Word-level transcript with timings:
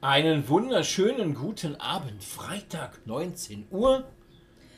Einen 0.00 0.48
wunderschönen 0.48 1.34
guten 1.34 1.76
Abend, 1.76 2.24
Freitag 2.24 3.06
19 3.06 3.66
Uhr. 3.70 4.04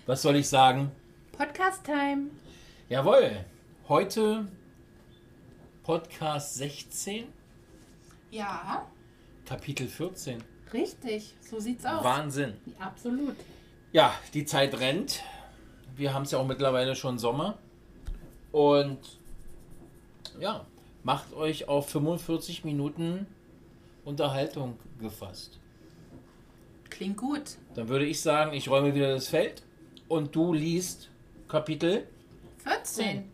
Was 0.07 0.23
soll 0.23 0.37
ich 0.37 0.49
sagen? 0.49 0.91
Podcast 1.31 1.85
Time. 1.85 2.31
Jawohl, 2.89 3.45
heute 3.89 4.49
Podcast 5.85 6.57
16, 6.57 7.25
Ja, 8.31 8.87
Kapitel 9.47 9.87
14. 9.87 10.43
richtig. 10.73 11.35
So 11.41 11.61
sieht's 11.61 11.85
aus. 11.87 12.03
Wahnsinn. 12.03 12.55
Absolut. 12.81 13.37
Ja, 13.93 14.13
die 14.35 14.45
Zeit 14.45 14.79
rennt. 14.81 15.23
Wir 15.97 16.15
haben 16.15 16.23
es 16.25 16.33
ja 16.33 16.39
auch 16.39 16.47
mittlerweile 16.47 16.97
schon 16.97 17.19
Sommer. 17.19 17.59
Und 18.51 18.99
ja, 20.41 20.67
macht 21.05 21.33
euch 21.35 21.69
auf 21.69 21.91
45 21.91 22.65
Minuten 22.65 23.27
Unterhaltung 24.05 24.79
gefasst. 25.01 25.59
Klingt 26.91 27.17
gut. 27.17 27.57
Dann 27.75 27.89
würde 27.89 28.05
ich 28.05 28.21
sagen, 28.21 28.53
ich 28.53 28.69
räume 28.69 28.95
wieder 28.95 29.13
das 29.15 29.29
Feld 29.29 29.63
und 30.09 30.35
du 30.35 30.53
liest 30.53 31.11
Kapitel. 31.49 32.07
14. 32.59 33.25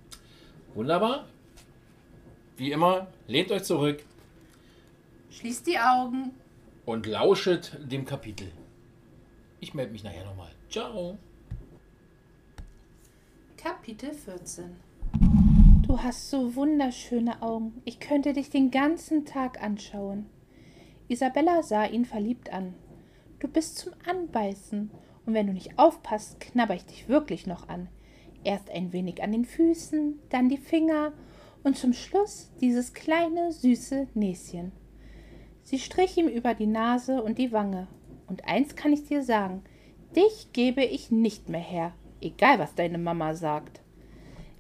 Wunderbar. 0.74 1.26
Wie 2.56 2.73
immer, 2.73 3.06
lehnt 3.26 3.50
euch 3.52 3.62
zurück 3.64 4.02
Schließt 5.30 5.66
die 5.66 5.78
Augen. 5.78 6.32
und 6.87 7.06
lauschet 7.06 7.78
dem 7.90 8.04
Kapitel. 8.04 8.50
Ich 9.60 9.74
melde 9.74 9.92
mich 9.92 10.02
nachher 10.04 10.24
nochmal. 10.24 10.50
Ciao. 10.70 11.18
Kapitel 13.56 14.12
14. 14.12 14.76
Du 15.87 16.00
hast 16.00 16.30
so 16.30 16.54
wunderschöne 16.54 17.42
Augen. 17.42 17.80
Ich 17.84 17.98
könnte 18.00 18.32
dich 18.32 18.50
den 18.50 18.71
ganzen 18.71 19.24
Tag 19.24 19.62
anschauen. 19.62 20.26
Isabella 21.09 21.62
sah 21.62 21.87
ihn 21.87 22.04
verliebt 22.04 22.52
an. 22.52 22.74
Du 23.38 23.48
bist 23.48 23.78
zum 23.78 23.92
Anbeißen. 24.06 24.90
Und 25.24 25.34
wenn 25.34 25.46
du 25.46 25.52
nicht 25.52 25.78
aufpasst, 25.78 26.40
knabber 26.40 26.74
ich 26.74 26.84
dich 26.84 27.09
wirklich 27.09 27.46
noch 27.46 27.68
an. 27.68 27.88
Erst 28.45 28.70
ein 28.70 28.92
wenig 28.92 29.23
an 29.23 29.32
den 29.32 29.45
Füßen, 29.45 30.18
dann 30.30 30.48
die 30.48 30.56
Finger 30.56 31.12
und 31.62 31.76
zum 31.76 31.92
Schluss 31.92 32.50
dieses 32.60 32.95
kleine, 32.95 33.52
süße 33.52 34.09
Näschen. 34.15 34.73
Sie 35.62 35.78
strich 35.78 36.16
ihm 36.16 36.28
über 36.28 36.54
die 36.54 36.66
Nase 36.66 37.22
und 37.22 37.37
die 37.38 37.52
Wange. 37.52 37.88
Und 38.26 38.46
eins 38.46 38.76
kann 38.76 38.93
ich 38.93 39.04
dir 39.04 39.22
sagen, 39.22 39.62
dich 40.16 40.52
gebe 40.52 40.82
ich 40.82 41.10
nicht 41.10 41.48
mehr 41.48 41.60
her, 41.60 41.93
egal 42.20 42.59
was 42.59 42.74
deine 42.74 42.98
Mama 42.98 43.34
sagt. 43.34 43.80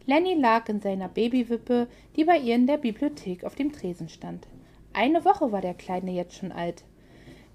Lenny 0.06 0.34
lag 0.34 0.68
in 0.68 0.80
seiner 0.80 1.08
Babywippe, 1.08 1.88
die 2.16 2.24
bei 2.24 2.38
ihr 2.38 2.54
in 2.54 2.66
der 2.66 2.78
Bibliothek 2.78 3.44
auf 3.44 3.54
dem 3.54 3.72
Tresen 3.72 4.08
stand. 4.08 4.48
Eine 4.92 5.24
Woche 5.24 5.52
war 5.52 5.60
der 5.60 5.74
Kleine 5.74 6.12
jetzt 6.12 6.34
schon 6.34 6.52
alt. 6.52 6.84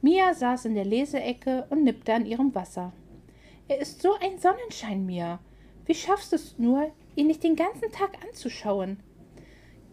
Mia 0.02 0.34
saß 0.34 0.66
in 0.66 0.76
der 0.76 0.86
Leseecke 0.86 1.66
und 1.70 1.84
nippte 1.84 2.14
an 2.14 2.26
ihrem 2.26 2.54
Wasser. 2.56 2.94
Er 3.68 3.80
ist 3.80 4.02
so 4.02 4.14
ein 4.20 4.38
Sonnenschein, 4.40 5.06
Mia. 5.06 5.40
Wie 5.86 5.96
schaffst 5.96 6.32
du 6.32 6.36
es 6.36 6.58
nur, 6.58 6.92
ihn 7.16 7.28
nicht 7.28 7.44
den 7.44 7.56
ganzen 7.56 7.92
Tag 7.92 8.12
anzuschauen? 8.26 8.98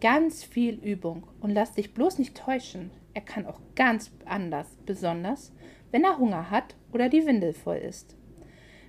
Ganz 0.01 0.43
viel 0.43 0.75
Übung 0.75 1.27
und 1.39 1.51
lass 1.51 1.73
dich 1.73 1.93
bloß 1.93 2.19
nicht 2.19 2.35
täuschen. 2.35 2.91
Er 3.13 3.21
kann 3.21 3.45
auch 3.45 3.59
ganz 3.75 4.11
anders, 4.25 4.67
besonders 4.85 5.51
wenn 5.91 6.03
er 6.03 6.17
Hunger 6.17 6.49
hat 6.49 6.75
oder 6.93 7.09
die 7.09 7.25
Windel 7.25 7.53
voll 7.53 7.77
ist. 7.77 8.15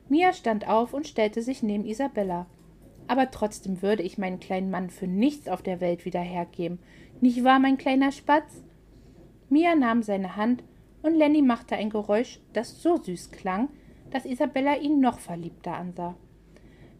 Mia 0.08 0.32
stand 0.32 0.68
auf 0.68 0.94
und 0.94 1.06
stellte 1.06 1.42
sich 1.42 1.62
neben 1.62 1.84
Isabella. 1.84 2.46
Aber 3.08 3.30
trotzdem 3.30 3.82
würde 3.82 4.02
ich 4.02 4.18
meinen 4.18 4.40
kleinen 4.40 4.70
Mann 4.70 4.90
für 4.90 5.06
nichts 5.06 5.48
auf 5.48 5.62
der 5.62 5.80
Welt 5.80 6.04
wieder 6.04 6.20
hergeben. 6.20 6.78
Nicht 7.22 7.44
wahr, 7.44 7.60
mein 7.60 7.78
kleiner 7.78 8.10
Spatz? 8.10 8.64
Mia 9.48 9.76
nahm 9.76 10.02
seine 10.02 10.34
Hand 10.34 10.64
und 11.02 11.14
Lenny 11.14 11.40
machte 11.40 11.76
ein 11.76 11.88
Geräusch, 11.88 12.40
das 12.52 12.82
so 12.82 12.96
süß 12.96 13.30
klang, 13.30 13.68
dass 14.10 14.24
Isabella 14.24 14.74
ihn 14.78 14.98
noch 14.98 15.20
verliebter 15.20 15.76
ansah. 15.76 16.16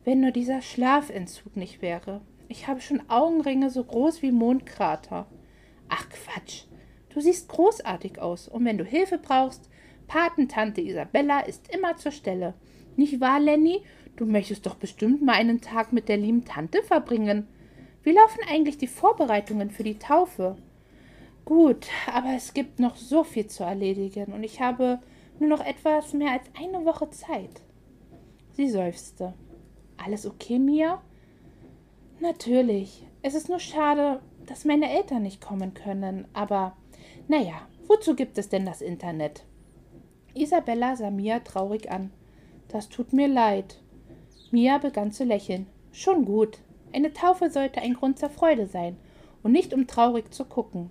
Wenn 0.04 0.20
nur 0.20 0.30
dieser 0.30 0.62
Schlafentzug 0.62 1.56
nicht 1.56 1.82
wäre. 1.82 2.20
Ich 2.46 2.68
habe 2.68 2.80
schon 2.80 3.02
Augenringe 3.10 3.68
so 3.68 3.82
groß 3.82 4.22
wie 4.22 4.30
Mondkrater. 4.30 5.26
Ach 5.88 6.06
Quatsch. 6.08 6.66
Du 7.08 7.20
siehst 7.20 7.48
großartig 7.48 8.20
aus 8.20 8.46
und 8.46 8.64
wenn 8.64 8.78
du 8.78 8.84
Hilfe 8.84 9.18
brauchst, 9.18 9.68
Patentante 10.06 10.82
Isabella 10.82 11.40
ist 11.40 11.74
immer 11.74 11.96
zur 11.96 12.12
Stelle. 12.12 12.54
Nicht 12.94 13.20
wahr, 13.20 13.40
Lenny? 13.40 13.82
Du 14.14 14.24
möchtest 14.24 14.66
doch 14.66 14.76
bestimmt 14.76 15.20
mal 15.20 15.34
einen 15.34 15.60
Tag 15.60 15.92
mit 15.92 16.08
der 16.08 16.16
lieben 16.16 16.44
Tante 16.44 16.84
verbringen. 16.84 17.48
Wie 18.02 18.12
laufen 18.12 18.40
eigentlich 18.48 18.78
die 18.78 18.88
Vorbereitungen 18.88 19.70
für 19.70 19.84
die 19.84 19.98
Taufe? 19.98 20.56
Gut, 21.44 21.86
aber 22.12 22.34
es 22.36 22.54
gibt 22.54 22.78
noch 22.78 22.96
so 22.96 23.24
viel 23.24 23.46
zu 23.46 23.64
erledigen 23.64 24.32
und 24.32 24.42
ich 24.42 24.60
habe 24.60 25.00
nur 25.38 25.48
noch 25.48 25.64
etwas 25.64 26.12
mehr 26.12 26.32
als 26.32 26.44
eine 26.58 26.84
Woche 26.84 27.10
Zeit. 27.10 27.62
Sie 28.52 28.68
seufzte. 28.68 29.34
Alles 29.96 30.26
okay, 30.26 30.58
Mia? 30.58 31.00
Natürlich. 32.20 33.06
Es 33.22 33.34
ist 33.34 33.48
nur 33.48 33.60
schade, 33.60 34.20
dass 34.46 34.64
meine 34.64 34.90
Eltern 34.90 35.22
nicht 35.22 35.40
kommen 35.40 35.74
können, 35.74 36.26
aber 36.32 36.76
naja, 37.28 37.66
wozu 37.86 38.14
gibt 38.14 38.36
es 38.38 38.48
denn 38.48 38.66
das 38.66 38.82
Internet? 38.82 39.44
Isabella 40.34 40.96
sah 40.96 41.10
Mia 41.10 41.40
traurig 41.40 41.90
an. 41.90 42.12
Das 42.68 42.88
tut 42.88 43.12
mir 43.12 43.28
leid. 43.28 43.80
Mia 44.50 44.78
begann 44.78 45.12
zu 45.12 45.24
lächeln. 45.24 45.66
Schon 45.92 46.24
gut. 46.24 46.58
Eine 46.92 47.12
Taufe 47.12 47.50
sollte 47.50 47.80
ein 47.80 47.94
Grund 47.94 48.18
zur 48.18 48.30
Freude 48.30 48.66
sein 48.66 48.96
und 49.42 49.52
nicht 49.52 49.72
um 49.72 49.86
traurig 49.86 50.32
zu 50.32 50.44
gucken. 50.44 50.90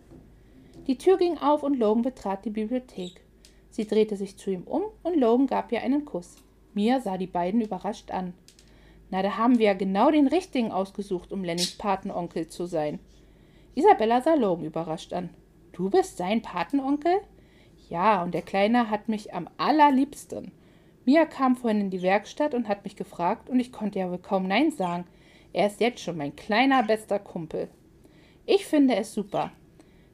Die 0.87 0.97
Tür 0.97 1.17
ging 1.17 1.37
auf 1.37 1.63
und 1.63 1.77
Logan 1.77 2.01
betrat 2.01 2.43
die 2.45 2.49
Bibliothek. 2.49 3.21
Sie 3.69 3.85
drehte 3.85 4.17
sich 4.17 4.37
zu 4.37 4.51
ihm 4.51 4.63
um 4.63 4.83
und 5.03 5.17
Logan 5.17 5.47
gab 5.47 5.71
ihr 5.71 5.81
einen 5.81 6.05
Kuss. 6.05 6.37
Mia 6.73 6.99
sah 6.99 7.17
die 7.17 7.27
beiden 7.27 7.61
überrascht 7.61 8.11
an. 8.11 8.33
Na, 9.09 9.21
da 9.21 9.37
haben 9.37 9.59
wir 9.59 9.67
ja 9.67 9.73
genau 9.73 10.09
den 10.09 10.27
richtigen 10.27 10.71
ausgesucht, 10.71 11.31
um 11.31 11.43
Lennys 11.43 11.77
Patenonkel 11.77 12.47
zu 12.47 12.65
sein. 12.65 12.99
Isabella 13.75 14.21
sah 14.21 14.33
Logan 14.33 14.65
überrascht 14.65 15.13
an. 15.13 15.29
Du 15.73 15.89
bist 15.89 16.17
sein 16.17 16.41
Patenonkel? 16.41 17.19
Ja, 17.89 18.23
und 18.23 18.33
der 18.33 18.41
Kleine 18.41 18.89
hat 18.89 19.09
mich 19.09 19.33
am 19.33 19.49
allerliebsten. 19.57 20.51
Mia 21.05 21.25
kam 21.25 21.55
vorhin 21.55 21.81
in 21.81 21.89
die 21.89 22.01
Werkstatt 22.01 22.53
und 22.53 22.67
hat 22.67 22.83
mich 22.83 22.95
gefragt, 22.95 23.49
und 23.49 23.59
ich 23.59 23.71
konnte 23.71 23.99
ja 23.99 24.09
wohl 24.09 24.17
kaum 24.17 24.47
Nein 24.47 24.71
sagen. 24.71 25.05
Er 25.53 25.67
ist 25.67 25.81
jetzt 25.81 26.01
schon 26.01 26.17
mein 26.17 26.35
kleiner 26.35 26.83
bester 26.83 27.19
Kumpel. 27.19 27.69
Ich 28.45 28.65
finde 28.65 28.95
es 28.95 29.13
super. 29.13 29.51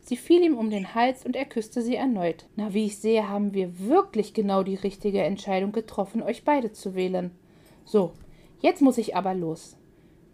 Sie 0.02 0.16
fiel 0.16 0.42
ihm 0.42 0.58
um 0.58 0.70
den 0.70 0.96
Hals 0.96 1.26
und 1.26 1.36
er 1.36 1.46
küsste 1.46 1.82
sie 1.82 1.96
erneut. 1.96 2.46
Na, 2.56 2.74
wie 2.74 2.86
ich 2.86 2.98
sehe, 2.98 3.28
haben 3.28 3.54
wir 3.54 3.80
wirklich 3.80 4.34
genau 4.34 4.64
die 4.64 4.76
richtige 4.76 5.22
Entscheidung 5.22 5.74
getroffen, 5.74 6.24
euch 6.24 6.46
beide 6.46 6.72
zu 6.72 6.96
wählen. 6.96 7.32
So, 7.84 8.14
jetzt 8.62 8.82
muss 8.82 8.98
ich 8.98 9.16
aber 9.16 9.34
los. 9.34 9.76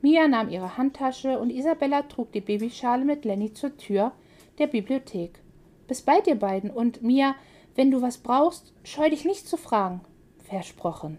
Mia 0.02 0.28
nahm 0.28 0.50
ihre 0.50 0.78
Handtasche 0.78 1.40
und 1.40 1.50
Isabella 1.50 2.04
trug 2.04 2.32
die 2.34 2.42
Babyschale 2.42 3.06
mit 3.06 3.26
Lenny 3.26 3.54
zur 3.54 3.76
Tür 3.78 4.12
der 4.60 4.68
Bibliothek. 4.68 5.40
Bis 5.88 6.02
bald, 6.02 6.28
ihr 6.28 6.36
beiden, 6.36 6.70
und 6.70 7.02
Mia, 7.02 7.36
wenn 7.76 7.90
du 7.90 8.02
was 8.02 8.18
brauchst, 8.18 8.74
scheu 8.84 9.10
dich 9.10 9.26
nicht 9.26 9.48
zu 9.48 9.58
fragen. 9.58 10.02
Versprochen. 10.44 11.18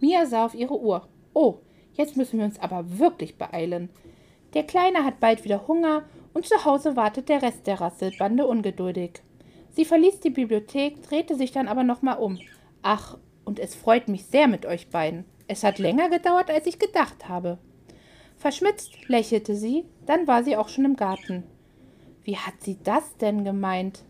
Mia 0.00 0.26
sah 0.26 0.44
auf 0.44 0.54
ihre 0.54 0.78
Uhr. 0.78 1.08
Oh, 1.32 1.58
jetzt 1.94 2.16
müssen 2.16 2.38
wir 2.38 2.44
uns 2.44 2.60
aber 2.60 2.98
wirklich 2.98 3.36
beeilen. 3.36 3.88
Der 4.54 4.62
Kleine 4.62 5.04
hat 5.04 5.18
bald 5.20 5.44
wieder 5.44 5.66
Hunger 5.66 6.04
und 6.32 6.46
zu 6.46 6.64
Hause 6.64 6.96
wartet 6.96 7.28
der 7.28 7.42
Rest 7.42 7.66
der 7.66 7.80
Rasselbande 7.80 8.46
ungeduldig. 8.46 9.22
Sie 9.70 9.84
verließ 9.84 10.20
die 10.20 10.30
Bibliothek, 10.30 11.02
drehte 11.02 11.34
sich 11.34 11.50
dann 11.50 11.66
aber 11.66 11.82
nochmal 11.82 12.18
um. 12.18 12.38
Ach, 12.82 13.18
und 13.44 13.58
es 13.58 13.74
freut 13.74 14.08
mich 14.08 14.26
sehr 14.26 14.46
mit 14.46 14.66
euch 14.66 14.88
beiden. 14.90 15.24
Es 15.48 15.64
hat 15.64 15.78
länger 15.78 16.08
gedauert, 16.08 16.50
als 16.50 16.66
ich 16.66 16.78
gedacht 16.78 17.28
habe. 17.28 17.58
Verschmitzt 18.36 19.08
lächelte 19.08 19.56
sie, 19.56 19.84
dann 20.06 20.26
war 20.26 20.44
sie 20.44 20.56
auch 20.56 20.68
schon 20.68 20.84
im 20.84 20.96
Garten. 20.96 21.44
Wie 22.22 22.36
hat 22.36 22.54
sie 22.60 22.78
das 22.82 23.16
denn 23.16 23.44
gemeint? 23.44 24.04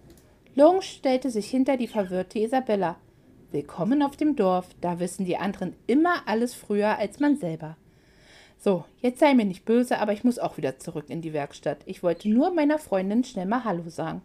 Long 0.54 0.82
stellte 0.82 1.30
sich 1.30 1.50
hinter 1.50 1.76
die 1.76 1.88
verwirrte 1.88 2.38
Isabella. 2.38 2.96
Willkommen 3.54 4.02
auf 4.02 4.16
dem 4.16 4.34
Dorf, 4.34 4.66
da 4.80 4.98
wissen 4.98 5.26
die 5.26 5.36
anderen 5.36 5.76
immer 5.86 6.26
alles 6.26 6.54
früher 6.54 6.98
als 6.98 7.20
man 7.20 7.36
selber. 7.36 7.76
So, 8.58 8.84
jetzt 9.00 9.20
sei 9.20 9.32
mir 9.32 9.44
nicht 9.44 9.64
böse, 9.64 10.00
aber 10.00 10.12
ich 10.12 10.24
muss 10.24 10.40
auch 10.40 10.56
wieder 10.56 10.80
zurück 10.80 11.04
in 11.06 11.22
die 11.22 11.32
Werkstatt. 11.32 11.78
Ich 11.86 12.02
wollte 12.02 12.28
nur 12.28 12.52
meiner 12.52 12.80
Freundin 12.80 13.22
schnell 13.22 13.46
mal 13.46 13.62
Hallo 13.62 13.88
sagen. 13.88 14.22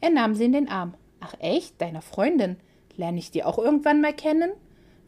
Er 0.00 0.10
nahm 0.10 0.36
sie 0.36 0.44
in 0.44 0.52
den 0.52 0.68
Arm. 0.68 0.94
Ach 1.18 1.34
echt, 1.40 1.80
deiner 1.80 2.00
Freundin? 2.00 2.54
Lerne 2.96 3.18
ich 3.18 3.32
die 3.32 3.42
auch 3.42 3.58
irgendwann 3.58 4.00
mal 4.00 4.12
kennen? 4.12 4.52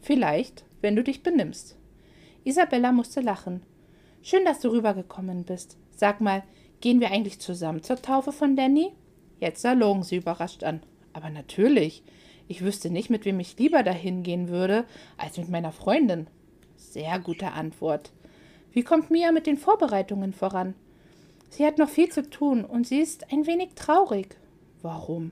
Vielleicht, 0.01 0.65
wenn 0.81 0.97
du 0.97 1.03
dich 1.03 1.23
benimmst. 1.23 1.77
Isabella 2.43 2.91
musste 2.91 3.21
lachen. 3.21 3.61
Schön, 4.23 4.43
dass 4.43 4.59
du 4.59 4.71
rübergekommen 4.71 5.45
bist. 5.45 5.77
Sag 5.95 6.19
mal, 6.19 6.43
gehen 6.81 6.99
wir 6.99 7.11
eigentlich 7.11 7.39
zusammen 7.39 7.81
zur 7.81 8.01
Taufe 8.01 8.33
von 8.33 8.57
Danny? 8.57 8.91
Jetzt 9.39 9.61
sah 9.61 9.71
Logan 9.71 10.03
sie 10.03 10.17
überrascht 10.17 10.65
an. 10.65 10.81
Aber 11.13 11.29
natürlich. 11.29 12.03
Ich 12.47 12.63
wüsste 12.63 12.89
nicht, 12.89 13.09
mit 13.09 13.25
wem 13.25 13.39
ich 13.39 13.57
lieber 13.57 13.83
dahin 13.83 14.23
gehen 14.23 14.49
würde, 14.49 14.85
als 15.17 15.37
mit 15.37 15.49
meiner 15.49 15.71
Freundin. 15.71 16.27
Sehr 16.75 17.19
gute 17.19 17.51
Antwort. 17.51 18.11
Wie 18.71 18.83
kommt 18.83 19.11
Mia 19.11 19.31
mit 19.31 19.47
den 19.47 19.57
Vorbereitungen 19.57 20.33
voran? 20.33 20.75
Sie 21.49 21.65
hat 21.65 21.77
noch 21.77 21.89
viel 21.89 22.09
zu 22.09 22.29
tun 22.29 22.63
und 22.65 22.87
sie 22.87 22.99
ist 22.99 23.31
ein 23.31 23.47
wenig 23.47 23.69
traurig. 23.75 24.37
Warum? 24.81 25.31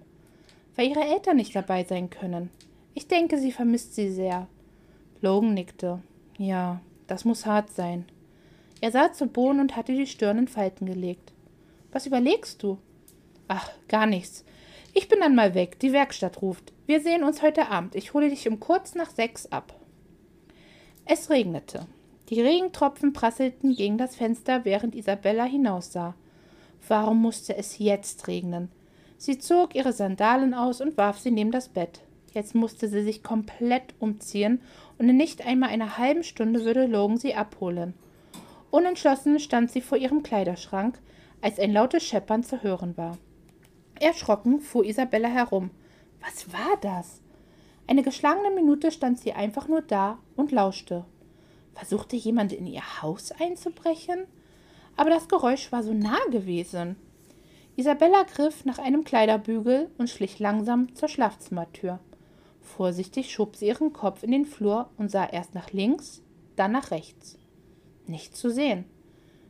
weil 0.75 0.89
ihre 0.89 1.03
Eltern 1.03 1.37
nicht 1.37 1.55
dabei 1.55 1.83
sein 1.83 2.09
können. 2.09 2.49
Ich 2.93 3.07
denke, 3.07 3.37
sie 3.37 3.51
vermisst 3.51 3.95
sie 3.95 4.11
sehr. 4.11 4.47
Logan 5.21 5.53
nickte. 5.53 6.01
Ja, 6.37 6.81
das 7.07 7.25
muss 7.25 7.45
hart 7.45 7.71
sein. 7.71 8.05
Er 8.81 8.91
sah 8.91 9.11
zu 9.11 9.27
Boden 9.27 9.59
und 9.59 9.75
hatte 9.75 9.93
die 9.93 10.07
Stirn 10.07 10.37
in 10.37 10.47
Falten 10.47 10.85
gelegt. 10.85 11.33
Was 11.91 12.05
überlegst 12.05 12.61
du? 12.61 12.77
Ach, 13.47 13.69
gar 13.87 14.05
nichts. 14.05 14.43
Ich 14.97 15.09
bin 15.09 15.19
dann 15.19 15.35
mal 15.35 15.53
weg. 15.53 15.77
Die 15.81 15.91
Werkstatt 15.91 16.41
ruft. 16.41 16.71
Wir 16.85 17.01
sehen 17.01 17.25
uns 17.25 17.41
heute 17.41 17.67
Abend. 17.69 17.95
Ich 17.95 18.13
hole 18.13 18.29
dich 18.29 18.47
um 18.47 18.61
kurz 18.61 18.95
nach 18.95 19.09
sechs 19.09 19.45
ab. 19.51 19.77
Es 21.05 21.29
regnete. 21.29 21.85
Die 22.29 22.39
Regentropfen 22.39 23.11
prasselten 23.11 23.75
gegen 23.75 23.97
das 23.97 24.15
Fenster, 24.15 24.63
während 24.63 24.95
Isabella 24.95 25.43
hinaussah. 25.43 26.15
Warum 26.87 27.21
musste 27.21 27.57
es 27.57 27.77
jetzt 27.77 28.29
regnen? 28.29 28.69
Sie 29.17 29.37
zog 29.37 29.75
ihre 29.75 29.91
Sandalen 29.91 30.53
aus 30.53 30.79
und 30.79 30.95
warf 30.95 31.19
sie 31.19 31.31
neben 31.31 31.51
das 31.51 31.67
Bett. 31.67 31.99
Jetzt 32.33 32.55
musste 32.55 32.87
sie 32.87 33.03
sich 33.03 33.21
komplett 33.21 33.93
umziehen 33.99 34.61
und 34.97 35.09
in 35.09 35.17
nicht 35.17 35.45
einmal 35.45 35.71
einer 35.71 35.97
halben 35.97 36.23
Stunde 36.23 36.63
würde 36.63 36.85
Logan 36.85 37.17
sie 37.17 37.35
abholen. 37.35 37.95
Unentschlossen 38.71 39.41
stand 39.41 39.71
sie 39.71 39.81
vor 39.81 39.97
ihrem 39.97 40.23
Kleiderschrank, 40.23 40.99
als 41.41 41.59
ein 41.59 41.73
lautes 41.73 42.03
Scheppern 42.05 42.45
zu 42.45 42.63
hören 42.63 42.95
war. 42.95 43.17
Erschrocken 43.99 44.59
fuhr 44.59 44.85
Isabella 44.85 45.29
herum. 45.29 45.71
Was 46.21 46.51
war 46.51 46.77
das? 46.81 47.21
Eine 47.87 48.03
geschlagene 48.03 48.51
Minute 48.51 48.91
stand 48.91 49.19
sie 49.19 49.33
einfach 49.33 49.67
nur 49.67 49.81
da 49.81 50.17
und 50.35 50.51
lauschte. 50.51 51.05
Versuchte 51.73 52.15
jemand 52.15 52.51
in 52.51 52.67
ihr 52.67 53.01
Haus 53.01 53.31
einzubrechen? 53.31 54.25
Aber 54.97 55.09
das 55.09 55.27
Geräusch 55.27 55.71
war 55.71 55.83
so 55.83 55.93
nah 55.93 56.19
gewesen. 56.31 56.95
Isabella 57.75 58.23
griff 58.23 58.63
nach 58.65 58.79
einem 58.79 59.03
Kleiderbügel 59.03 59.91
und 59.97 60.09
schlich 60.09 60.39
langsam 60.39 60.95
zur 60.95 61.09
Schlafzimmertür. 61.09 61.99
Vorsichtig 62.61 63.31
schob 63.31 63.55
sie 63.55 63.67
ihren 63.67 63.93
Kopf 63.93 64.23
in 64.23 64.31
den 64.31 64.45
Flur 64.45 64.89
und 64.97 65.11
sah 65.11 65.25
erst 65.25 65.53
nach 65.53 65.71
links, 65.71 66.21
dann 66.55 66.71
nach 66.71 66.91
rechts. 66.91 67.37
Nicht 68.07 68.35
zu 68.35 68.49
sehen. 68.49 68.85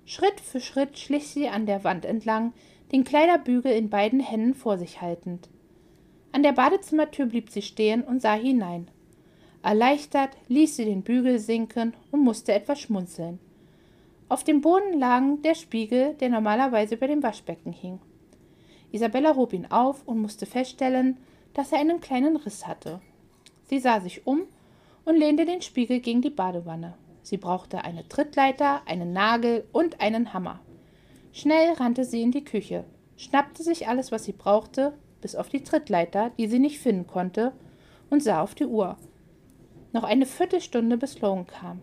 Schritt 0.06 0.40
für 0.40 0.60
Schritt 0.60 0.98
schlich 0.98 1.30
sie 1.30 1.48
an 1.48 1.66
der 1.66 1.84
Wand 1.84 2.06
entlang, 2.06 2.54
den 2.96 3.04
Kleiderbügel 3.04 3.74
in 3.74 3.90
beiden 3.90 4.22
Händen 4.22 4.54
vor 4.54 4.78
sich 4.78 5.02
haltend. 5.02 5.50
An 6.32 6.44
der 6.44 6.54
Badezimmertür 6.54 7.26
blieb 7.26 7.50
sie 7.50 7.62
stehen 7.62 8.02
und 8.02 8.22
sah 8.22 8.36
hinein. 8.36 8.90
Erleichtert 9.62 10.30
ließ 10.48 10.78
sie 10.78 10.86
den 10.86 11.02
Bügel 11.02 11.40
sinken 11.40 11.94
und 12.12 12.22
musste 12.22 12.54
etwas 12.54 12.80
schmunzeln. 12.80 13.40
Auf 14.30 14.46
dem 14.46 14.62
Boden 14.62 14.98
lag 14.98 15.22
der 15.44 15.56
Spiegel, 15.56 16.14
der 16.14 16.30
normalerweise 16.30 16.96
über 16.96 17.08
dem 17.08 17.22
Waschbecken 17.22 17.74
hing. 17.74 18.00
Isabella 18.94 19.36
hob 19.36 19.52
ihn 19.52 19.66
auf 19.66 20.08
und 20.08 20.20
musste 20.20 20.46
feststellen, 20.46 21.18
dass 21.54 21.74
er 21.74 21.80
einen 21.80 22.00
kleinen 22.00 22.38
Riss 22.38 22.66
hatte. 22.66 23.02
Sie 23.66 23.80
sah 23.80 24.00
sich 24.00 24.26
um 24.26 24.44
und 25.04 25.18
lehnte 25.18 25.44
den 25.44 25.62
Spiegel 25.62 26.00
gegen 26.00 26.22
die 26.22 26.30
Badewanne. 26.30 26.94
Sie 27.24 27.36
brauchte 27.36 27.84
eine 27.84 28.08
Trittleiter, 28.08 28.84
einen 28.86 29.12
Nagel 29.12 29.68
und 29.74 30.00
einen 30.00 30.34
Hammer. 30.34 30.62
Schnell 31.38 31.74
rannte 31.74 32.06
sie 32.06 32.22
in 32.22 32.32
die 32.32 32.46
Küche, 32.46 32.86
schnappte 33.18 33.62
sich 33.62 33.90
alles, 33.90 34.10
was 34.14 34.24
sie 34.24 34.32
brauchte, 34.32 34.94
bis 35.20 35.36
auf 35.36 35.50
die 35.50 35.64
Trittleiter, 35.64 36.32
die 36.38 36.48
sie 36.48 36.60
nicht 36.60 36.80
finden 36.80 37.08
konnte, 37.08 37.52
und 38.10 38.24
sah 38.24 38.42
auf 38.42 38.56
die 38.56 38.66
Uhr. 38.66 38.96
Noch 39.92 40.06
eine 40.06 40.28
Viertelstunde 40.28 40.96
bis 40.96 41.20
Logan 41.20 41.46
kam. 41.46 41.82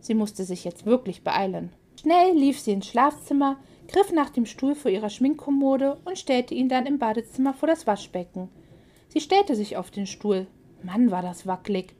Sie 0.00 0.14
musste 0.14 0.42
sich 0.42 0.64
jetzt 0.64 0.84
wirklich 0.84 1.22
beeilen. 1.22 1.70
Schnell 2.00 2.36
lief 2.36 2.58
sie 2.58 2.72
ins 2.72 2.88
Schlafzimmer, 2.88 3.58
griff 3.86 4.10
nach 4.10 4.30
dem 4.30 4.46
Stuhl 4.46 4.74
vor 4.74 4.90
ihrer 4.90 5.10
Schminkkommode 5.10 5.98
und 6.04 6.18
stellte 6.18 6.56
ihn 6.56 6.68
dann 6.68 6.84
im 6.84 6.98
Badezimmer 6.98 7.54
vor 7.54 7.68
das 7.68 7.86
Waschbecken. 7.86 8.48
Sie 9.10 9.20
stellte 9.20 9.54
sich 9.54 9.76
auf 9.76 9.92
den 9.92 10.06
Stuhl. 10.06 10.48
Mann, 10.82 11.12
war 11.12 11.22
das 11.22 11.46
wackelig. 11.46 11.94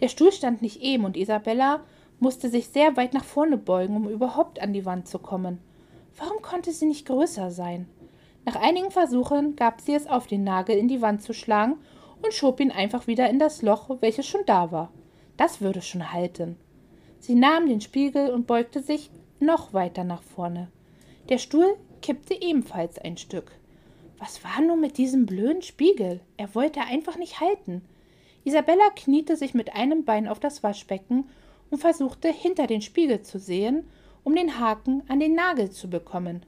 Der 0.00 0.08
Stuhl 0.08 0.32
stand 0.32 0.62
nicht 0.62 0.80
eben 0.80 1.04
und 1.04 1.18
Isabella 1.18 1.84
musste 2.20 2.48
sich 2.48 2.68
sehr 2.68 2.96
weit 2.96 3.12
nach 3.12 3.24
vorne 3.24 3.58
beugen, 3.58 3.96
um 3.96 4.08
überhaupt 4.08 4.62
an 4.62 4.72
die 4.72 4.86
Wand 4.86 5.08
zu 5.08 5.18
kommen. 5.18 5.58
Warum 6.18 6.42
konnte 6.42 6.72
sie 6.72 6.86
nicht 6.86 7.06
größer 7.06 7.50
sein? 7.50 7.88
Nach 8.44 8.56
einigen 8.56 8.90
Versuchen 8.90 9.56
gab 9.56 9.80
sie 9.80 9.94
es 9.94 10.06
auf, 10.06 10.26
den 10.26 10.42
Nagel 10.42 10.76
in 10.76 10.88
die 10.88 11.00
Wand 11.00 11.22
zu 11.22 11.32
schlagen 11.32 11.76
und 12.22 12.34
schob 12.34 12.60
ihn 12.60 12.72
einfach 12.72 13.06
wieder 13.06 13.30
in 13.30 13.38
das 13.38 13.62
Loch, 13.62 13.88
welches 14.00 14.26
schon 14.26 14.44
da 14.46 14.72
war. 14.72 14.90
Das 15.36 15.60
würde 15.60 15.80
schon 15.80 16.12
halten. 16.12 16.56
Sie 17.20 17.34
nahm 17.34 17.66
den 17.68 17.80
Spiegel 17.80 18.30
und 18.30 18.46
beugte 18.46 18.82
sich 18.82 19.10
noch 19.38 19.72
weiter 19.72 20.02
nach 20.02 20.22
vorne. 20.22 20.68
Der 21.28 21.38
Stuhl 21.38 21.76
kippte 22.02 22.34
ebenfalls 22.40 22.98
ein 22.98 23.16
Stück. 23.16 23.52
Was 24.18 24.42
war 24.42 24.60
nun 24.60 24.80
mit 24.80 24.98
diesem 24.98 25.26
blöden 25.26 25.62
Spiegel? 25.62 26.20
Er 26.36 26.54
wollte 26.54 26.80
einfach 26.80 27.16
nicht 27.16 27.40
halten. 27.40 27.82
Isabella 28.44 28.90
kniete 28.96 29.36
sich 29.36 29.54
mit 29.54 29.74
einem 29.74 30.04
Bein 30.04 30.26
auf 30.26 30.40
das 30.40 30.62
Waschbecken 30.64 31.28
und 31.70 31.78
versuchte 31.78 32.32
hinter 32.32 32.66
den 32.66 32.82
Spiegel 32.82 33.22
zu 33.22 33.38
sehen 33.38 33.84
um 34.28 34.34
den 34.34 34.60
Haken 34.60 35.02
an 35.08 35.20
den 35.20 35.34
Nagel 35.34 35.70
zu 35.70 35.88
bekommen. 35.88 36.44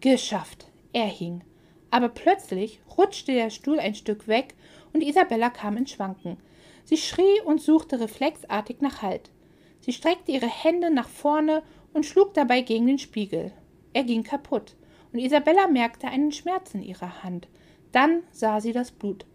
Geschafft, 0.00 0.68
er 0.92 1.06
hing. 1.06 1.42
Aber 1.90 2.08
plötzlich 2.08 2.78
rutschte 2.96 3.32
der 3.32 3.50
Stuhl 3.50 3.80
ein 3.80 3.96
Stück 3.96 4.28
weg 4.28 4.54
und 4.92 5.02
Isabella 5.02 5.50
kam 5.50 5.76
ins 5.76 5.90
Schwanken. 5.90 6.36
Sie 6.84 6.96
schrie 6.96 7.40
und 7.44 7.60
suchte 7.60 7.98
reflexartig 7.98 8.82
nach 8.82 9.02
Halt. 9.02 9.32
Sie 9.80 9.92
streckte 9.92 10.30
ihre 10.30 10.46
Hände 10.46 10.94
nach 10.94 11.08
vorne 11.08 11.64
und 11.92 12.06
schlug 12.06 12.34
dabei 12.34 12.60
gegen 12.60 12.86
den 12.86 13.00
Spiegel. 13.00 13.50
Er 13.94 14.04
ging 14.04 14.22
kaputt, 14.22 14.76
und 15.12 15.18
Isabella 15.18 15.66
merkte 15.66 16.06
einen 16.06 16.30
Schmerz 16.30 16.72
in 16.74 16.82
ihrer 16.82 17.24
Hand. 17.24 17.48
Dann 17.90 18.22
sah 18.30 18.60
sie 18.60 18.72
das 18.72 18.92
Blut. 18.92 19.26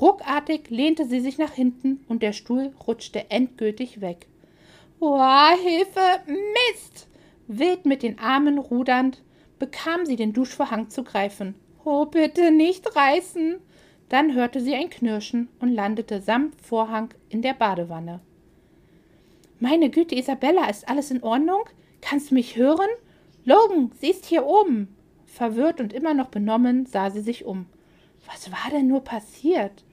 Ruckartig 0.00 0.70
lehnte 0.70 1.04
sie 1.04 1.18
sich 1.18 1.38
nach 1.38 1.52
hinten 1.52 2.04
und 2.08 2.22
der 2.22 2.32
Stuhl 2.32 2.72
rutschte 2.86 3.28
endgültig 3.32 4.00
weg. 4.00 4.28
Oh, 5.00 5.18
Hilfe! 5.60 6.20
Mist! 6.28 7.08
Wild 7.46 7.86
mit 7.86 8.02
den 8.02 8.18
Armen 8.18 8.58
rudernd, 8.58 9.22
bekam 9.58 10.06
sie 10.06 10.16
den 10.16 10.32
Duschvorhang 10.32 10.90
zu 10.90 11.04
greifen. 11.04 11.54
Oh, 11.84 12.06
bitte 12.06 12.50
nicht 12.50 12.96
reißen! 12.96 13.56
Dann 14.08 14.34
hörte 14.34 14.60
sie 14.60 14.74
ein 14.74 14.90
Knirschen 14.90 15.48
und 15.60 15.70
landete 15.70 16.20
samt 16.20 16.60
Vorhang 16.60 17.12
in 17.28 17.42
der 17.42 17.54
Badewanne. 17.54 18.20
Meine 19.60 19.90
Güte, 19.90 20.14
Isabella, 20.14 20.68
ist 20.68 20.88
alles 20.88 21.10
in 21.10 21.22
Ordnung? 21.22 21.64
Kannst 22.00 22.30
du 22.30 22.34
mich 22.34 22.56
hören? 22.56 22.88
Logan, 23.44 23.92
sie 24.00 24.10
ist 24.10 24.26
hier 24.26 24.46
oben. 24.46 24.94
Verwirrt 25.26 25.80
und 25.80 25.92
immer 25.92 26.14
noch 26.14 26.28
benommen 26.28 26.86
sah 26.86 27.10
sie 27.10 27.20
sich 27.20 27.44
um. 27.44 27.66
Was 28.26 28.50
war 28.50 28.70
denn 28.70 28.86
nur 28.86 29.02
passiert? 29.04 29.84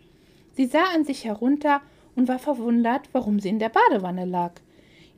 Sie 0.53 0.65
sah 0.65 0.85
an 0.93 1.05
sich 1.05 1.25
herunter 1.25 1.81
und 2.15 2.27
war 2.27 2.39
verwundert, 2.39 3.09
warum 3.13 3.39
sie 3.39 3.49
in 3.49 3.59
der 3.59 3.69
Badewanne 3.69 4.25
lag. 4.25 4.53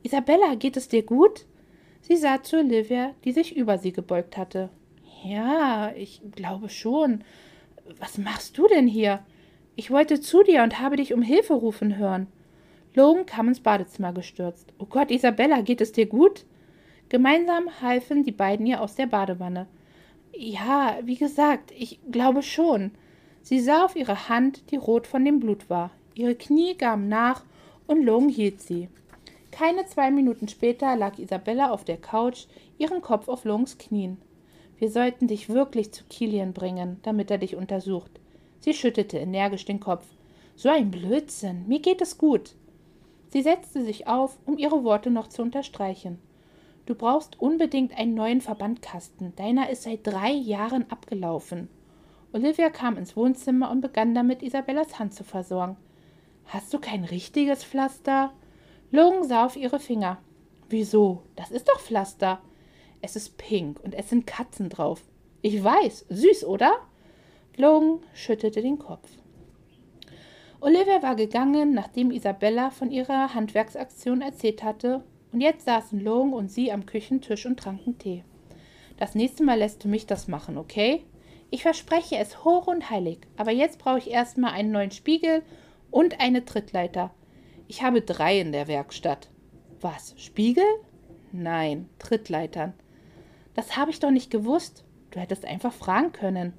Isabella, 0.02 0.54
geht 0.54 0.76
es 0.76 0.88
dir 0.88 1.02
gut? 1.02 1.46
Sie 2.06 2.18
sah 2.18 2.42
zu 2.42 2.58
Olivia, 2.58 3.14
die 3.24 3.32
sich 3.32 3.56
über 3.56 3.78
sie 3.78 3.90
gebeugt 3.90 4.36
hatte. 4.36 4.68
Ja, 5.24 5.90
ich 5.96 6.20
glaube 6.36 6.68
schon. 6.68 7.24
Was 7.98 8.18
machst 8.18 8.58
du 8.58 8.68
denn 8.68 8.86
hier? 8.86 9.20
Ich 9.74 9.90
wollte 9.90 10.20
zu 10.20 10.42
dir 10.42 10.62
und 10.64 10.80
habe 10.80 10.96
dich 10.96 11.14
um 11.14 11.22
Hilfe 11.22 11.54
rufen 11.54 11.96
hören. 11.96 12.26
Logan 12.94 13.24
kam 13.24 13.48
ins 13.48 13.60
Badezimmer 13.60 14.12
gestürzt. 14.12 14.74
Oh 14.78 14.84
Gott, 14.84 15.10
Isabella, 15.10 15.62
geht 15.62 15.80
es 15.80 15.92
dir 15.92 16.04
gut? 16.04 16.44
Gemeinsam 17.08 17.80
halfen 17.80 18.22
die 18.22 18.32
beiden 18.32 18.66
ihr 18.66 18.82
aus 18.82 18.96
der 18.96 19.06
Badewanne. 19.06 19.66
Ja, 20.36 20.98
wie 21.04 21.16
gesagt, 21.16 21.72
ich 21.72 22.00
glaube 22.12 22.42
schon. 22.42 22.90
Sie 23.40 23.60
sah 23.60 23.82
auf 23.86 23.96
ihre 23.96 24.28
Hand, 24.28 24.70
die 24.70 24.76
rot 24.76 25.06
von 25.06 25.24
dem 25.24 25.40
Blut 25.40 25.70
war. 25.70 25.90
Ihre 26.14 26.34
Knie 26.34 26.76
gaben 26.76 27.08
nach 27.08 27.44
und 27.86 28.04
Logan 28.04 28.28
hielt 28.28 28.60
sie. 28.60 28.88
Keine 29.54 29.86
zwei 29.86 30.10
Minuten 30.10 30.48
später 30.48 30.96
lag 30.96 31.16
Isabella 31.16 31.70
auf 31.70 31.84
der 31.84 31.96
Couch, 31.96 32.46
ihren 32.76 33.02
Kopf 33.02 33.28
auf 33.28 33.44
Longs 33.44 33.78
Knien. 33.78 34.20
Wir 34.80 34.90
sollten 34.90 35.28
dich 35.28 35.48
wirklich 35.48 35.92
zu 35.92 36.02
Kilian 36.10 36.52
bringen, 36.52 36.98
damit 37.04 37.30
er 37.30 37.38
dich 37.38 37.54
untersucht. 37.54 38.10
Sie 38.58 38.74
schüttelte 38.74 39.16
energisch 39.16 39.64
den 39.64 39.78
Kopf. 39.78 40.06
So 40.56 40.70
ein 40.70 40.90
Blödsinn. 40.90 41.68
Mir 41.68 41.78
geht 41.78 42.02
es 42.02 42.18
gut. 42.18 42.56
Sie 43.28 43.42
setzte 43.42 43.84
sich 43.84 44.08
auf, 44.08 44.36
um 44.44 44.58
ihre 44.58 44.82
Worte 44.82 45.12
noch 45.12 45.28
zu 45.28 45.42
unterstreichen. 45.42 46.18
Du 46.86 46.96
brauchst 46.96 47.40
unbedingt 47.40 47.96
einen 47.96 48.14
neuen 48.14 48.40
Verbandkasten. 48.40 49.36
Deiner 49.36 49.70
ist 49.70 49.84
seit 49.84 50.04
drei 50.04 50.32
Jahren 50.32 50.90
abgelaufen. 50.90 51.68
Olivia 52.32 52.70
kam 52.70 52.96
ins 52.96 53.16
Wohnzimmer 53.16 53.70
und 53.70 53.82
begann 53.82 54.16
damit, 54.16 54.42
Isabellas 54.42 54.98
Hand 54.98 55.14
zu 55.14 55.22
versorgen. 55.22 55.76
Hast 56.46 56.74
du 56.74 56.80
kein 56.80 57.04
richtiges 57.04 57.62
Pflaster? 57.62 58.32
Logan 58.94 59.24
sah 59.24 59.44
auf 59.44 59.56
ihre 59.56 59.80
Finger. 59.80 60.18
Wieso? 60.68 61.24
Das 61.34 61.50
ist 61.50 61.68
doch 61.68 61.80
Pflaster. 61.80 62.40
Es 63.02 63.16
ist 63.16 63.36
pink 63.38 63.80
und 63.80 63.92
es 63.92 64.08
sind 64.08 64.24
Katzen 64.24 64.68
drauf. 64.68 65.02
Ich 65.42 65.64
weiß. 65.64 66.06
Süß, 66.10 66.44
oder? 66.44 66.72
Logan 67.56 67.98
schüttelte 68.12 68.62
den 68.62 68.78
Kopf. 68.78 69.08
Olivia 70.60 71.02
war 71.02 71.16
gegangen, 71.16 71.74
nachdem 71.74 72.12
Isabella 72.12 72.70
von 72.70 72.92
ihrer 72.92 73.34
Handwerksaktion 73.34 74.22
erzählt 74.22 74.62
hatte, 74.62 75.02
und 75.32 75.40
jetzt 75.40 75.64
saßen 75.64 75.98
Logan 75.98 76.32
und 76.32 76.52
sie 76.52 76.70
am 76.70 76.86
Küchentisch 76.86 77.46
und 77.46 77.58
tranken 77.58 77.98
Tee. 77.98 78.22
Das 78.96 79.16
nächste 79.16 79.42
Mal 79.42 79.58
lässt 79.58 79.82
du 79.82 79.88
mich 79.88 80.06
das 80.06 80.28
machen, 80.28 80.56
okay? 80.56 81.02
Ich 81.50 81.62
verspreche 81.62 82.16
es 82.18 82.44
hoch 82.44 82.68
und 82.68 82.90
heilig, 82.90 83.18
aber 83.36 83.50
jetzt 83.50 83.80
brauche 83.80 83.98
ich 83.98 84.12
erstmal 84.12 84.52
einen 84.52 84.70
neuen 84.70 84.92
Spiegel 84.92 85.42
und 85.90 86.20
eine 86.20 86.44
Trittleiter. 86.44 87.10
Ich 87.66 87.82
habe 87.82 88.02
drei 88.02 88.40
in 88.40 88.52
der 88.52 88.68
Werkstatt. 88.68 89.30
Was? 89.80 90.14
Spiegel? 90.16 90.64
Nein, 91.32 91.88
Trittleitern. 91.98 92.74
Das 93.54 93.76
habe 93.76 93.90
ich 93.90 94.00
doch 94.00 94.10
nicht 94.10 94.30
gewusst. 94.30 94.84
Du 95.10 95.20
hättest 95.20 95.44
einfach 95.44 95.72
fragen 95.72 96.12
können. 96.12 96.52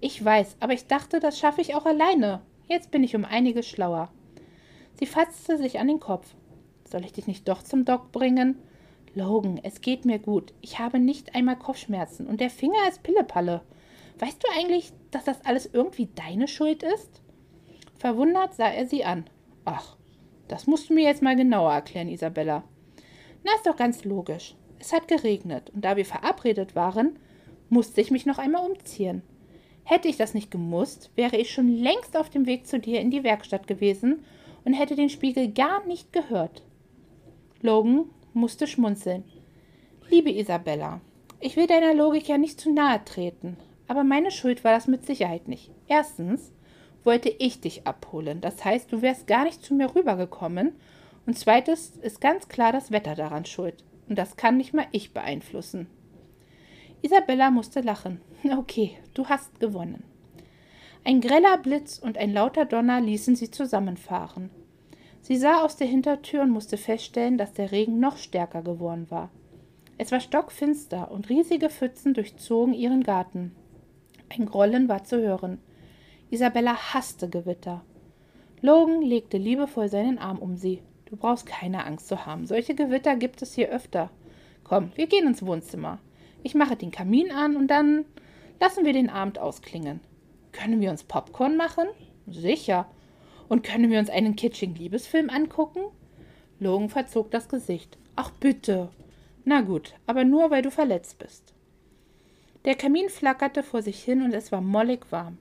Ich 0.00 0.22
weiß, 0.22 0.56
aber 0.60 0.72
ich 0.72 0.86
dachte, 0.86 1.20
das 1.20 1.38
schaffe 1.38 1.60
ich 1.60 1.74
auch 1.74 1.86
alleine. 1.86 2.42
Jetzt 2.68 2.90
bin 2.90 3.02
ich 3.02 3.16
um 3.16 3.24
einiges 3.24 3.68
schlauer. 3.68 4.12
Sie 4.94 5.06
fatzte 5.06 5.58
sich 5.58 5.78
an 5.78 5.88
den 5.88 6.00
Kopf. 6.00 6.34
Soll 6.84 7.04
ich 7.04 7.12
dich 7.12 7.26
nicht 7.26 7.48
doch 7.48 7.62
zum 7.62 7.84
Doc 7.84 8.12
bringen? 8.12 8.58
Logan, 9.14 9.58
es 9.62 9.80
geht 9.80 10.04
mir 10.04 10.18
gut. 10.18 10.52
Ich 10.60 10.78
habe 10.78 10.98
nicht 10.98 11.34
einmal 11.34 11.56
Kopfschmerzen 11.56 12.26
und 12.26 12.40
der 12.40 12.50
Finger 12.50 12.88
ist 12.88 13.02
Pillepalle. 13.02 13.62
Weißt 14.18 14.42
du 14.42 14.48
eigentlich, 14.54 14.92
dass 15.10 15.24
das 15.24 15.44
alles 15.44 15.66
irgendwie 15.72 16.08
deine 16.14 16.48
Schuld 16.48 16.82
ist? 16.82 17.22
Verwundert 17.98 18.54
sah 18.54 18.68
er 18.68 18.86
sie 18.86 19.04
an. 19.04 19.24
Ach, 19.64 19.95
das 20.48 20.66
musst 20.66 20.90
du 20.90 20.94
mir 20.94 21.04
jetzt 21.04 21.22
mal 21.22 21.36
genauer 21.36 21.72
erklären, 21.72 22.08
Isabella. 22.08 22.64
Na, 23.44 23.52
ist 23.56 23.66
doch 23.66 23.76
ganz 23.76 24.04
logisch. 24.04 24.54
Es 24.78 24.92
hat 24.92 25.08
geregnet 25.08 25.70
und 25.74 25.84
da 25.84 25.96
wir 25.96 26.04
verabredet 26.04 26.74
waren, 26.74 27.18
musste 27.68 28.00
ich 28.00 28.10
mich 28.10 28.26
noch 28.26 28.38
einmal 28.38 28.68
umziehen. 28.68 29.22
Hätte 29.84 30.08
ich 30.08 30.16
das 30.16 30.34
nicht 30.34 30.50
gemusst, 30.50 31.10
wäre 31.14 31.36
ich 31.36 31.52
schon 31.52 31.68
längst 31.68 32.16
auf 32.16 32.28
dem 32.28 32.46
Weg 32.46 32.66
zu 32.66 32.78
dir 32.78 33.00
in 33.00 33.10
die 33.10 33.24
Werkstatt 33.24 33.66
gewesen 33.66 34.24
und 34.64 34.72
hätte 34.72 34.96
den 34.96 35.10
Spiegel 35.10 35.52
gar 35.52 35.86
nicht 35.86 36.12
gehört. 36.12 36.62
Logan 37.62 38.06
musste 38.32 38.66
schmunzeln. 38.66 39.24
Liebe 40.10 40.30
Isabella, 40.30 41.00
ich 41.40 41.56
will 41.56 41.66
deiner 41.66 41.94
Logik 41.94 42.28
ja 42.28 42.38
nicht 42.38 42.60
zu 42.60 42.72
nahe 42.72 43.04
treten, 43.04 43.56
aber 43.88 44.04
meine 44.04 44.30
Schuld 44.30 44.64
war 44.64 44.72
das 44.72 44.86
mit 44.86 45.06
Sicherheit 45.06 45.48
nicht. 45.48 45.70
Erstens 45.86 46.52
wollte 47.06 47.28
ich 47.28 47.60
dich 47.60 47.86
abholen, 47.86 48.40
das 48.40 48.64
heißt, 48.64 48.92
du 48.92 49.00
wärst 49.00 49.26
gar 49.26 49.44
nicht 49.44 49.64
zu 49.64 49.74
mir 49.74 49.94
rübergekommen. 49.94 50.72
Und 51.24 51.38
zweitens 51.38 51.96
ist 52.02 52.20
ganz 52.20 52.48
klar 52.48 52.72
das 52.72 52.90
Wetter 52.90 53.14
daran 53.14 53.44
schuld. 53.44 53.84
Und 54.08 54.16
das 54.16 54.36
kann 54.36 54.56
nicht 54.56 54.74
mal 54.74 54.86
ich 54.92 55.12
beeinflussen. 55.12 55.88
Isabella 57.02 57.50
musste 57.50 57.80
lachen. 57.80 58.20
Okay, 58.58 58.96
du 59.14 59.26
hast 59.26 59.58
gewonnen. 59.58 60.04
Ein 61.04 61.20
greller 61.20 61.58
Blitz 61.58 61.98
und 61.98 62.16
ein 62.16 62.32
lauter 62.32 62.64
Donner 62.64 63.00
ließen 63.00 63.34
sie 63.34 63.50
zusammenfahren. 63.50 64.50
Sie 65.20 65.36
sah 65.36 65.62
aus 65.62 65.76
der 65.76 65.88
Hintertür 65.88 66.42
und 66.42 66.50
musste 66.50 66.76
feststellen, 66.76 67.38
dass 67.38 67.52
der 67.52 67.72
Regen 67.72 67.98
noch 67.98 68.16
stärker 68.16 68.62
geworden 68.62 69.10
war. 69.10 69.30
Es 69.98 70.12
war 70.12 70.20
stockfinster 70.20 71.10
und 71.10 71.28
riesige 71.28 71.70
Pfützen 71.70 72.14
durchzogen 72.14 72.74
ihren 72.74 73.02
Garten. 73.02 73.52
Ein 74.28 74.46
Grollen 74.46 74.88
war 74.88 75.02
zu 75.02 75.20
hören. 75.20 75.58
Isabella 76.30 76.74
hasste 76.92 77.28
Gewitter. 77.28 77.84
Logan 78.60 79.02
legte 79.02 79.38
liebevoll 79.38 79.88
seinen 79.88 80.18
Arm 80.18 80.38
um 80.38 80.56
sie. 80.56 80.82
Du 81.04 81.16
brauchst 81.16 81.46
keine 81.46 81.84
Angst 81.84 82.08
zu 82.08 82.26
haben. 82.26 82.46
Solche 82.46 82.74
Gewitter 82.74 83.14
gibt 83.14 83.42
es 83.42 83.54
hier 83.54 83.68
öfter. 83.68 84.10
Komm, 84.64 84.90
wir 84.96 85.06
gehen 85.06 85.26
ins 85.26 85.46
Wohnzimmer. 85.46 86.00
Ich 86.42 86.54
mache 86.54 86.74
den 86.74 86.90
Kamin 86.90 87.30
an 87.30 87.56
und 87.56 87.68
dann 87.68 88.04
lassen 88.60 88.84
wir 88.84 88.92
den 88.92 89.08
Abend 89.08 89.38
ausklingen. 89.38 90.00
Können 90.50 90.80
wir 90.80 90.90
uns 90.90 91.04
Popcorn 91.04 91.56
machen? 91.56 91.86
Sicher. 92.26 92.86
Und 93.48 93.62
können 93.62 93.90
wir 93.90 94.00
uns 94.00 94.10
einen 94.10 94.34
kitschigen 94.34 94.74
Liebesfilm 94.74 95.30
angucken? 95.30 95.80
Logan 96.58 96.88
verzog 96.88 97.30
das 97.30 97.48
Gesicht. 97.48 97.98
Ach 98.16 98.30
bitte. 98.32 98.88
Na 99.44 99.60
gut, 99.60 99.94
aber 100.06 100.24
nur 100.24 100.50
weil 100.50 100.62
du 100.62 100.72
verletzt 100.72 101.18
bist. 101.18 101.54
Der 102.64 102.74
Kamin 102.74 103.10
flackerte 103.10 103.62
vor 103.62 103.82
sich 103.82 104.02
hin 104.02 104.22
und 104.22 104.32
es 104.32 104.50
war 104.50 104.60
mollig 104.60 105.06
warm. 105.10 105.38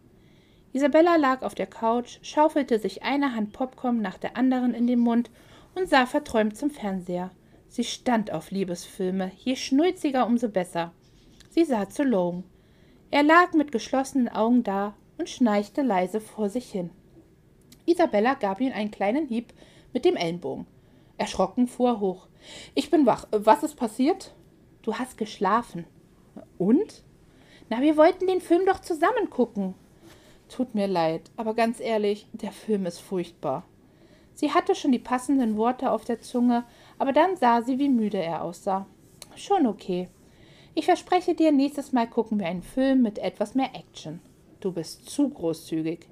Isabella 0.75 1.15
lag 1.15 1.41
auf 1.41 1.55
der 1.55 1.67
Couch, 1.67 2.19
schaufelte 2.21 2.79
sich 2.79 3.01
eine 3.01 3.33
Hand 3.33 3.53
Popcorn 3.53 4.01
nach 4.01 4.17
der 4.17 4.35
anderen 4.35 4.73
in 4.73 4.87
den 4.87 4.99
Mund 4.99 5.31
und 5.73 5.87
sah 5.87 6.05
verträumt 6.05 6.57
zum 6.57 6.69
Fernseher. 6.69 7.31
Sie 7.69 7.85
stand 7.85 8.29
auf 8.33 8.51
Liebesfilme, 8.51 9.31
je 9.37 9.55
schnulziger, 9.55 10.27
umso 10.27 10.49
besser. 10.49 10.91
Sie 11.49 11.63
sah 11.63 11.87
zu 11.87 12.03
Logan. 12.03 12.43
Er 13.09 13.23
lag 13.23 13.53
mit 13.53 13.71
geschlossenen 13.71 14.27
Augen 14.27 14.63
da 14.63 14.95
und 15.17 15.29
schnarchte 15.29 15.81
leise 15.81 16.19
vor 16.19 16.49
sich 16.49 16.69
hin. 16.69 16.89
Isabella 17.85 18.33
gab 18.33 18.59
ihm 18.59 18.73
einen 18.73 18.91
kleinen 18.91 19.27
Hieb 19.27 19.53
mit 19.93 20.03
dem 20.03 20.17
Ellenbogen. 20.17 20.67
Erschrocken 21.17 21.69
fuhr 21.69 21.91
er 21.91 21.99
hoch. 22.01 22.27
Ich 22.73 22.91
bin 22.91 23.05
wach. 23.05 23.29
Was 23.31 23.63
ist 23.63 23.75
passiert? 23.75 24.35
Du 24.81 24.95
hast 24.95 25.17
geschlafen. 25.17 25.85
Und? 26.57 27.01
Na, 27.69 27.79
wir 27.79 27.95
wollten 27.95 28.27
den 28.27 28.41
Film 28.41 28.65
doch 28.65 28.81
zusammen 28.81 29.29
gucken. 29.29 29.73
Tut 30.49 30.75
mir 30.75 30.87
leid, 30.87 31.31
aber 31.37 31.53
ganz 31.53 31.79
ehrlich, 31.79 32.27
der 32.33 32.51
Film 32.51 32.85
ist 32.85 32.99
furchtbar. 32.99 33.65
Sie 34.33 34.51
hatte 34.51 34.75
schon 34.75 34.91
die 34.91 34.99
passenden 34.99 35.57
Worte 35.57 35.91
auf 35.91 36.05
der 36.05 36.21
Zunge, 36.21 36.65
aber 36.99 37.13
dann 37.13 37.37
sah 37.37 37.61
sie, 37.61 37.79
wie 37.79 37.89
müde 37.89 38.17
er 38.17 38.43
aussah. 38.43 38.85
Schon 39.35 39.65
okay. 39.65 40.09
Ich 40.75 40.85
verspreche 40.85 41.35
dir, 41.35 41.51
nächstes 41.51 41.93
Mal 41.93 42.07
gucken 42.07 42.39
wir 42.39 42.47
einen 42.47 42.61
Film 42.61 43.01
mit 43.01 43.17
etwas 43.17 43.55
mehr 43.55 43.69
Action. 43.73 44.19
Du 44.59 44.71
bist 44.71 45.09
zu 45.09 45.29
großzügig. 45.29 46.07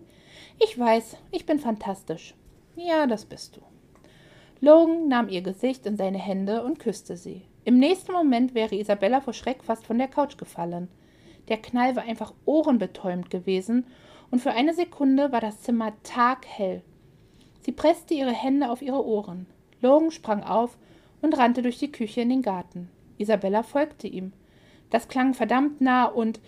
Ich 0.59 0.79
weiß, 0.79 1.17
ich 1.31 1.45
bin 1.45 1.59
fantastisch. 1.59 2.33
Ja, 2.75 3.05
das 3.07 3.25
bist 3.25 3.57
du. 3.57 3.61
Logan 4.61 5.09
nahm 5.09 5.27
ihr 5.27 5.41
Gesicht 5.41 5.85
in 5.85 5.97
seine 5.97 6.17
Hände 6.17 6.63
und 6.63 6.79
küsste 6.79 7.17
sie. 7.17 7.41
Im 7.65 7.77
nächsten 7.79 8.13
Moment 8.13 8.55
wäre 8.55 8.75
Isabella 8.75 9.19
vor 9.19 9.33
Schreck 9.33 9.63
fast 9.63 9.85
von 9.85 9.97
der 9.97 10.07
Couch 10.07 10.37
gefallen. 10.37 10.87
Der 11.49 11.57
Knall 11.57 11.97
war 11.97 12.03
einfach 12.03 12.33
ohrenbetäubend 12.45 13.29
gewesen, 13.29 13.85
und 14.33 14.39
für 14.39 14.49
eine 14.49 14.73
Sekunde 14.73 15.31
war 15.31 15.41
das 15.41 15.61
Zimmer 15.61 15.93
taghell. 16.01 16.81
Sie 17.61 17.71
presste 17.71 18.15
ihre 18.15 18.31
Hände 18.31 18.71
auf 18.71 18.81
ihre 18.81 19.05
Ohren. 19.05 19.45
Logan 19.79 20.09
sprang 20.09 20.41
auf 20.41 20.75
und 21.21 21.37
rannte 21.37 21.61
durch 21.61 21.77
die 21.77 21.91
Küche 21.91 22.21
in 22.21 22.29
den 22.29 22.41
Garten. 22.41 22.89
Isabella 23.19 23.61
folgte 23.61 24.07
ihm. 24.07 24.33
Das 24.89 25.07
klang 25.07 25.35
verdammt 25.35 25.81
nah 25.81 26.05
und 26.05 26.39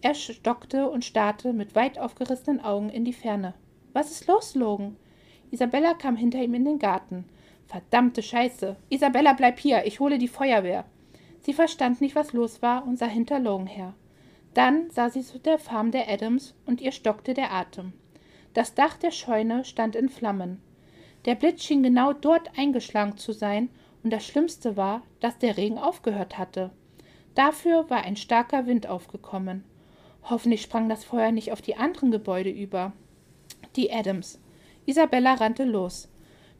er 0.00 0.14
stockte 0.14 0.90
und 0.90 1.04
starrte 1.04 1.52
mit 1.52 1.76
weit 1.76 1.96
aufgerissenen 1.96 2.60
Augen 2.60 2.88
in 2.88 3.04
die 3.04 3.12
Ferne. 3.12 3.54
Was 3.92 4.10
ist 4.10 4.26
los, 4.26 4.56
Logan? 4.56 4.96
Isabella 5.52 5.94
kam 5.94 6.16
hinter 6.16 6.42
ihm 6.42 6.54
in 6.54 6.64
den 6.64 6.80
Garten. 6.80 7.24
Verdammte 7.68 8.20
Scheiße. 8.20 8.74
Isabella, 8.88 9.34
bleib 9.34 9.60
hier, 9.60 9.86
ich 9.86 10.00
hole 10.00 10.18
die 10.18 10.26
Feuerwehr. 10.26 10.84
Sie 11.42 11.52
verstand 11.52 12.00
nicht, 12.00 12.16
was 12.16 12.32
los 12.32 12.62
war 12.62 12.84
und 12.84 12.98
sah 12.98 13.06
hinter 13.06 13.38
Logan 13.38 13.68
her. 13.68 13.94
Dann 14.56 14.88
sah 14.88 15.10
sie 15.10 15.20
zu 15.20 15.38
der 15.38 15.58
Farm 15.58 15.90
der 15.90 16.10
Adams 16.10 16.54
und 16.64 16.80
ihr 16.80 16.90
stockte 16.90 17.34
der 17.34 17.52
Atem. 17.52 17.92
Das 18.54 18.72
Dach 18.72 18.96
der 18.96 19.10
Scheune 19.10 19.66
stand 19.66 19.94
in 19.94 20.08
Flammen. 20.08 20.62
Der 21.26 21.34
Blitz 21.34 21.62
schien 21.62 21.82
genau 21.82 22.14
dort 22.14 22.56
eingeschlagen 22.56 23.18
zu 23.18 23.32
sein, 23.32 23.68
und 24.02 24.14
das 24.14 24.24
Schlimmste 24.24 24.78
war, 24.78 25.02
dass 25.20 25.36
der 25.36 25.58
Regen 25.58 25.76
aufgehört 25.76 26.38
hatte. 26.38 26.70
Dafür 27.34 27.90
war 27.90 28.04
ein 28.04 28.16
starker 28.16 28.64
Wind 28.64 28.86
aufgekommen. 28.86 29.62
Hoffentlich 30.22 30.62
sprang 30.62 30.88
das 30.88 31.04
Feuer 31.04 31.32
nicht 31.32 31.52
auf 31.52 31.60
die 31.60 31.76
anderen 31.76 32.10
Gebäude 32.10 32.48
über. 32.48 32.94
Die 33.76 33.92
Adams. 33.92 34.40
Isabella 34.86 35.34
rannte 35.34 35.64
los. 35.64 36.08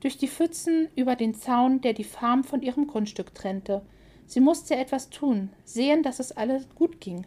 Durch 0.00 0.18
die 0.18 0.28
Pfützen 0.28 0.88
über 0.96 1.16
den 1.16 1.32
Zaun, 1.32 1.80
der 1.80 1.94
die 1.94 2.04
Farm 2.04 2.44
von 2.44 2.60
ihrem 2.60 2.88
Grundstück 2.88 3.34
trennte. 3.34 3.80
Sie 4.26 4.40
musste 4.40 4.76
etwas 4.76 5.08
tun, 5.08 5.48
sehen, 5.64 6.02
dass 6.02 6.20
es 6.20 6.32
alles 6.32 6.68
gut 6.74 7.00
ging. 7.00 7.24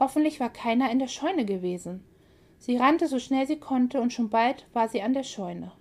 Hoffentlich 0.00 0.40
war 0.40 0.50
keiner 0.50 0.90
in 0.90 0.98
der 0.98 1.08
Scheune 1.08 1.44
gewesen. 1.44 2.02
Sie 2.58 2.76
rannte 2.76 3.06
so 3.06 3.18
schnell 3.18 3.46
sie 3.46 3.58
konnte 3.60 4.00
und 4.00 4.12
schon 4.12 4.30
bald 4.30 4.66
war 4.72 4.88
sie 4.88 5.02
an 5.02 5.12
der 5.12 5.24
Scheune. 5.24 5.72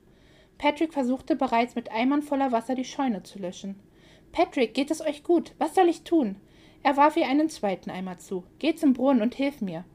Patrick 0.57 0.93
versuchte 0.93 1.37
bereits 1.37 1.75
mit 1.75 1.89
Eimern 1.89 2.21
voller 2.21 2.51
Wasser 2.51 2.75
die 2.75 2.83
Scheune 2.83 3.23
zu 3.23 3.39
löschen. 3.39 3.79
Patrick, 4.33 4.73
geht 4.73 4.91
es 4.91 5.01
euch 5.01 5.23
gut? 5.23 5.55
Was 5.57 5.73
soll 5.73 5.87
ich 5.87 6.03
tun? 6.03 6.35
Er 6.83 6.97
warf 6.97 7.15
ihr 7.15 7.27
einen 7.27 7.49
zweiten 7.49 7.89
Eimer 7.89 8.19
zu. 8.19 8.43
Geh 8.59 8.75
zum 8.75 8.91
Brunnen 8.91 9.21
und 9.21 9.35
hilf 9.35 9.61
mir. 9.61 9.85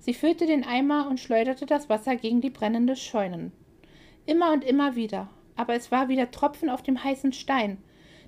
Sie 0.00 0.12
füllte 0.12 0.46
den 0.46 0.64
Eimer 0.64 1.08
und 1.08 1.20
schleuderte 1.20 1.64
das 1.64 1.88
Wasser 1.88 2.16
gegen 2.16 2.40
die 2.40 2.50
brennende 2.50 2.96
Scheunen. 2.96 3.52
Immer 4.26 4.52
und 4.52 4.64
immer 4.64 4.96
wieder, 4.96 5.28
aber 5.54 5.74
es 5.74 5.92
war 5.92 6.08
wieder 6.08 6.32
Tropfen 6.32 6.68
auf 6.68 6.82
dem 6.82 7.02
heißen 7.02 7.32
Stein. 7.32 7.78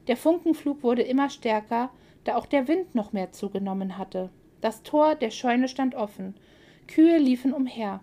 Der 0.07 0.17
Funkenflug 0.17 0.85
wurde 0.85 1.03
immer 1.03 1.29
stärker, 1.29 1.91
da 2.23 2.37
auch 2.37 2.47
der 2.47 2.69
Wind 2.69 2.95
noch 2.95 3.13
mehr 3.13 3.33
zugenommen 3.33 3.99
hatte. 3.99 4.31
Das 4.61 4.83
Tor 4.83 5.15
der 5.15 5.31
Scheune 5.31 5.69
stand 5.69 5.95
offen. 5.95 6.35
Kühe 6.87 7.19
liefen 7.19 7.53
umher. 7.53 8.01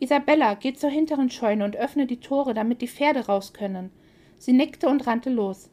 Isabella, 0.00 0.54
geh 0.54 0.74
zur 0.74 0.90
hinteren 0.90 1.30
Scheune 1.30 1.64
und 1.64 1.76
öffne 1.76 2.06
die 2.06 2.20
Tore, 2.20 2.54
damit 2.54 2.82
die 2.82 2.88
Pferde 2.88 3.26
raus 3.26 3.52
können. 3.52 3.90
Sie 4.38 4.52
nickte 4.52 4.88
und 4.88 5.06
rannte 5.06 5.30
los. 5.30 5.70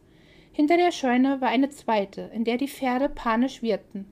Hinter 0.52 0.78
der 0.78 0.92
Scheune 0.92 1.42
war 1.42 1.50
eine 1.50 1.70
zweite, 1.70 2.30
in 2.34 2.44
der 2.44 2.58
die 2.58 2.68
Pferde 2.68 3.10
panisch 3.10 3.62
wirrten. 3.62 4.06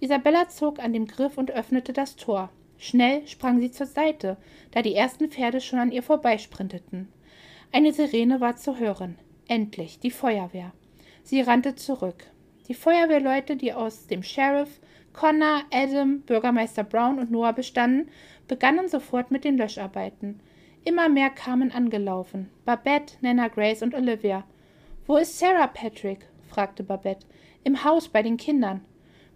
Isabella 0.00 0.48
zog 0.48 0.78
an 0.78 0.92
dem 0.92 1.06
Griff 1.06 1.36
und 1.36 1.50
öffnete 1.50 1.92
das 1.92 2.16
Tor. 2.16 2.50
Schnell 2.78 3.26
sprang 3.26 3.60
sie 3.60 3.70
zur 3.70 3.86
Seite, 3.86 4.36
da 4.70 4.82
die 4.82 4.94
ersten 4.94 5.28
Pferde 5.28 5.60
schon 5.60 5.80
an 5.80 5.92
ihr 5.92 6.02
vorbeisprinteten. 6.02 7.08
Eine 7.72 7.92
Sirene 7.92 8.40
war 8.40 8.56
zu 8.56 8.78
hören. 8.78 9.18
Endlich 9.48 9.98
die 9.98 10.10
Feuerwehr. 10.10 10.72
Sie 11.22 11.40
rannte 11.40 11.74
zurück. 11.74 12.24
Die 12.68 12.74
Feuerwehrleute, 12.74 13.56
die 13.56 13.72
aus 13.72 14.06
dem 14.06 14.22
Sheriff, 14.22 14.80
Connor, 15.18 15.64
Adam, 15.72 16.20
Bürgermeister 16.20 16.84
Brown 16.84 17.18
und 17.18 17.32
Noah 17.32 17.52
bestanden, 17.52 18.08
begannen 18.46 18.86
sofort 18.86 19.32
mit 19.32 19.42
den 19.42 19.58
Löscharbeiten. 19.58 20.38
Immer 20.84 21.08
mehr 21.08 21.28
kamen 21.28 21.72
angelaufen. 21.72 22.48
Babette, 22.64 23.14
Nana 23.20 23.48
Grace 23.48 23.82
und 23.82 23.96
Olivia. 23.96 24.44
Wo 25.08 25.16
ist 25.16 25.36
Sarah 25.36 25.66
Patrick? 25.66 26.28
fragte 26.48 26.84
Babette. 26.84 27.26
Im 27.64 27.82
Haus 27.82 28.06
bei 28.06 28.22
den 28.22 28.36
Kindern. 28.36 28.84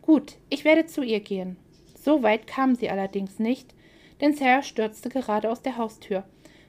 Gut, 0.02 0.36
ich 0.50 0.64
werde 0.64 0.86
zu 0.86 1.02
ihr 1.02 1.18
gehen. 1.18 1.56
So 1.96 2.22
weit 2.22 2.46
kam 2.46 2.76
sie 2.76 2.88
allerdings 2.88 3.40
nicht, 3.40 3.74
denn 4.20 4.36
Sarah 4.36 4.62
stürzte 4.62 5.08
gerade 5.08 5.50
aus 5.50 5.62
der 5.62 5.78
Haustür. 5.78 6.22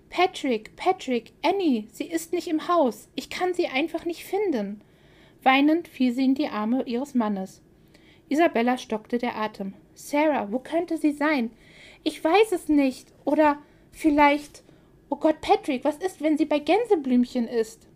Patrick, 0.09 0.75
Patrick, 0.75 1.33
Annie, 1.43 1.87
sie 1.91 2.05
ist 2.05 2.33
nicht 2.33 2.47
im 2.47 2.67
Haus. 2.67 3.09
Ich 3.13 3.29
kann 3.29 3.53
sie 3.53 3.67
einfach 3.67 4.05
nicht 4.05 4.23
finden. 4.25 4.81
Weinend 5.43 5.87
fiel 5.87 6.13
sie 6.13 6.25
in 6.25 6.33
die 6.33 6.47
Arme 6.47 6.81
ihres 6.87 7.13
Mannes. 7.13 7.61
Isabella 8.29 8.77
stockte 8.77 9.17
der 9.17 9.37
Atem. 9.37 9.73
Sarah, 9.93 10.51
wo 10.51 10.59
könnte 10.59 10.97
sie 10.97 11.11
sein? 11.11 11.51
Ich 12.03 12.23
weiß 12.23 12.51
es 12.51 12.69
nicht. 12.69 13.13
Oder 13.25 13.57
vielleicht. 13.91 14.63
Oh 15.09 15.15
Gott, 15.15 15.41
Patrick, 15.41 15.83
was 15.83 15.97
ist, 15.97 16.21
wenn 16.21 16.37
sie 16.37 16.45
bei 16.45 16.59
Gänseblümchen 16.59 17.47
ist? 17.47 17.87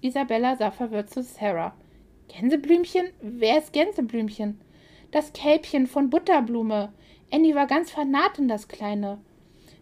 Isabella 0.00 0.56
sah 0.56 0.70
verwirrt 0.70 1.10
zu 1.10 1.22
Sarah. 1.22 1.74
Gänseblümchen? 2.28 3.08
Wer 3.20 3.58
ist 3.58 3.72
Gänseblümchen? 3.72 4.60
Das 5.10 5.32
Kälbchen 5.32 5.86
von 5.86 6.10
Butterblume. 6.10 6.92
Annie 7.30 7.54
war 7.54 7.66
ganz 7.66 7.90
vernarrt 7.90 8.38
in 8.38 8.48
das 8.48 8.68
Kleine. 8.68 9.18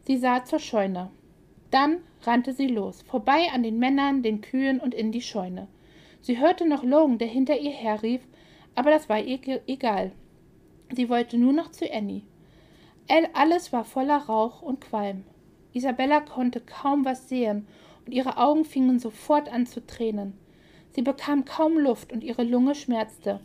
Sie 0.04 0.16
sah 0.16 0.44
zur 0.44 0.58
Scheune. 0.58 1.10
Dann 1.70 1.98
rannte 2.22 2.52
sie 2.52 2.66
los, 2.66 3.02
vorbei 3.02 3.48
an 3.52 3.62
den 3.62 3.78
Männern, 3.78 4.22
den 4.22 4.40
Kühen 4.40 4.80
und 4.80 4.94
in 4.94 5.12
die 5.12 5.22
Scheune. 5.22 5.68
Sie 6.20 6.38
hörte 6.38 6.68
noch 6.68 6.82
Logan, 6.84 7.18
der 7.18 7.28
hinter 7.28 7.58
ihr 7.58 7.72
herrief, 7.72 8.20
aber 8.74 8.90
das 8.90 9.08
war 9.08 9.20
ihr 9.20 9.60
egal. 9.66 10.12
Sie 10.94 11.08
wollte 11.08 11.38
nur 11.38 11.52
noch 11.52 11.70
zu 11.70 11.90
Annie. 11.90 12.22
Alles 13.34 13.72
war 13.72 13.84
voller 13.84 14.18
Rauch 14.18 14.62
und 14.62 14.80
Qualm. 14.80 15.24
Isabella 15.72 16.20
konnte 16.20 16.60
kaum 16.60 17.04
was 17.04 17.28
sehen, 17.28 17.66
und 18.04 18.12
ihre 18.12 18.36
Augen 18.36 18.64
fingen 18.64 18.98
sofort 18.98 19.48
an 19.48 19.66
zu 19.66 19.86
tränen. 19.86 20.34
Sie 20.90 21.02
bekam 21.02 21.44
kaum 21.44 21.78
Luft 21.78 22.12
und 22.12 22.24
ihre 22.24 22.42
Lunge 22.42 22.74
schmerzte. 22.74 23.40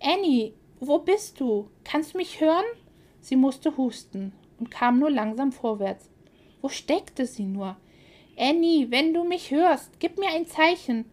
Annie, 0.00 0.54
wo 0.80 0.98
bist 0.98 1.38
du? 1.40 1.68
Kannst 1.84 2.14
du 2.14 2.18
mich 2.18 2.40
hören? 2.40 2.64
Sie 3.20 3.36
musste 3.36 3.76
husten 3.76 4.32
und 4.58 4.70
kam 4.70 4.98
nur 4.98 5.10
langsam 5.10 5.52
vorwärts. 5.52 6.10
Wo 6.60 6.68
steckte 6.68 7.26
sie 7.26 7.44
nur? 7.44 7.76
Annie, 8.36 8.90
wenn 8.90 9.14
du 9.14 9.24
mich 9.24 9.50
hörst, 9.50 10.00
gib 10.00 10.18
mir 10.18 10.30
ein 10.30 10.46
Zeichen. 10.46 11.04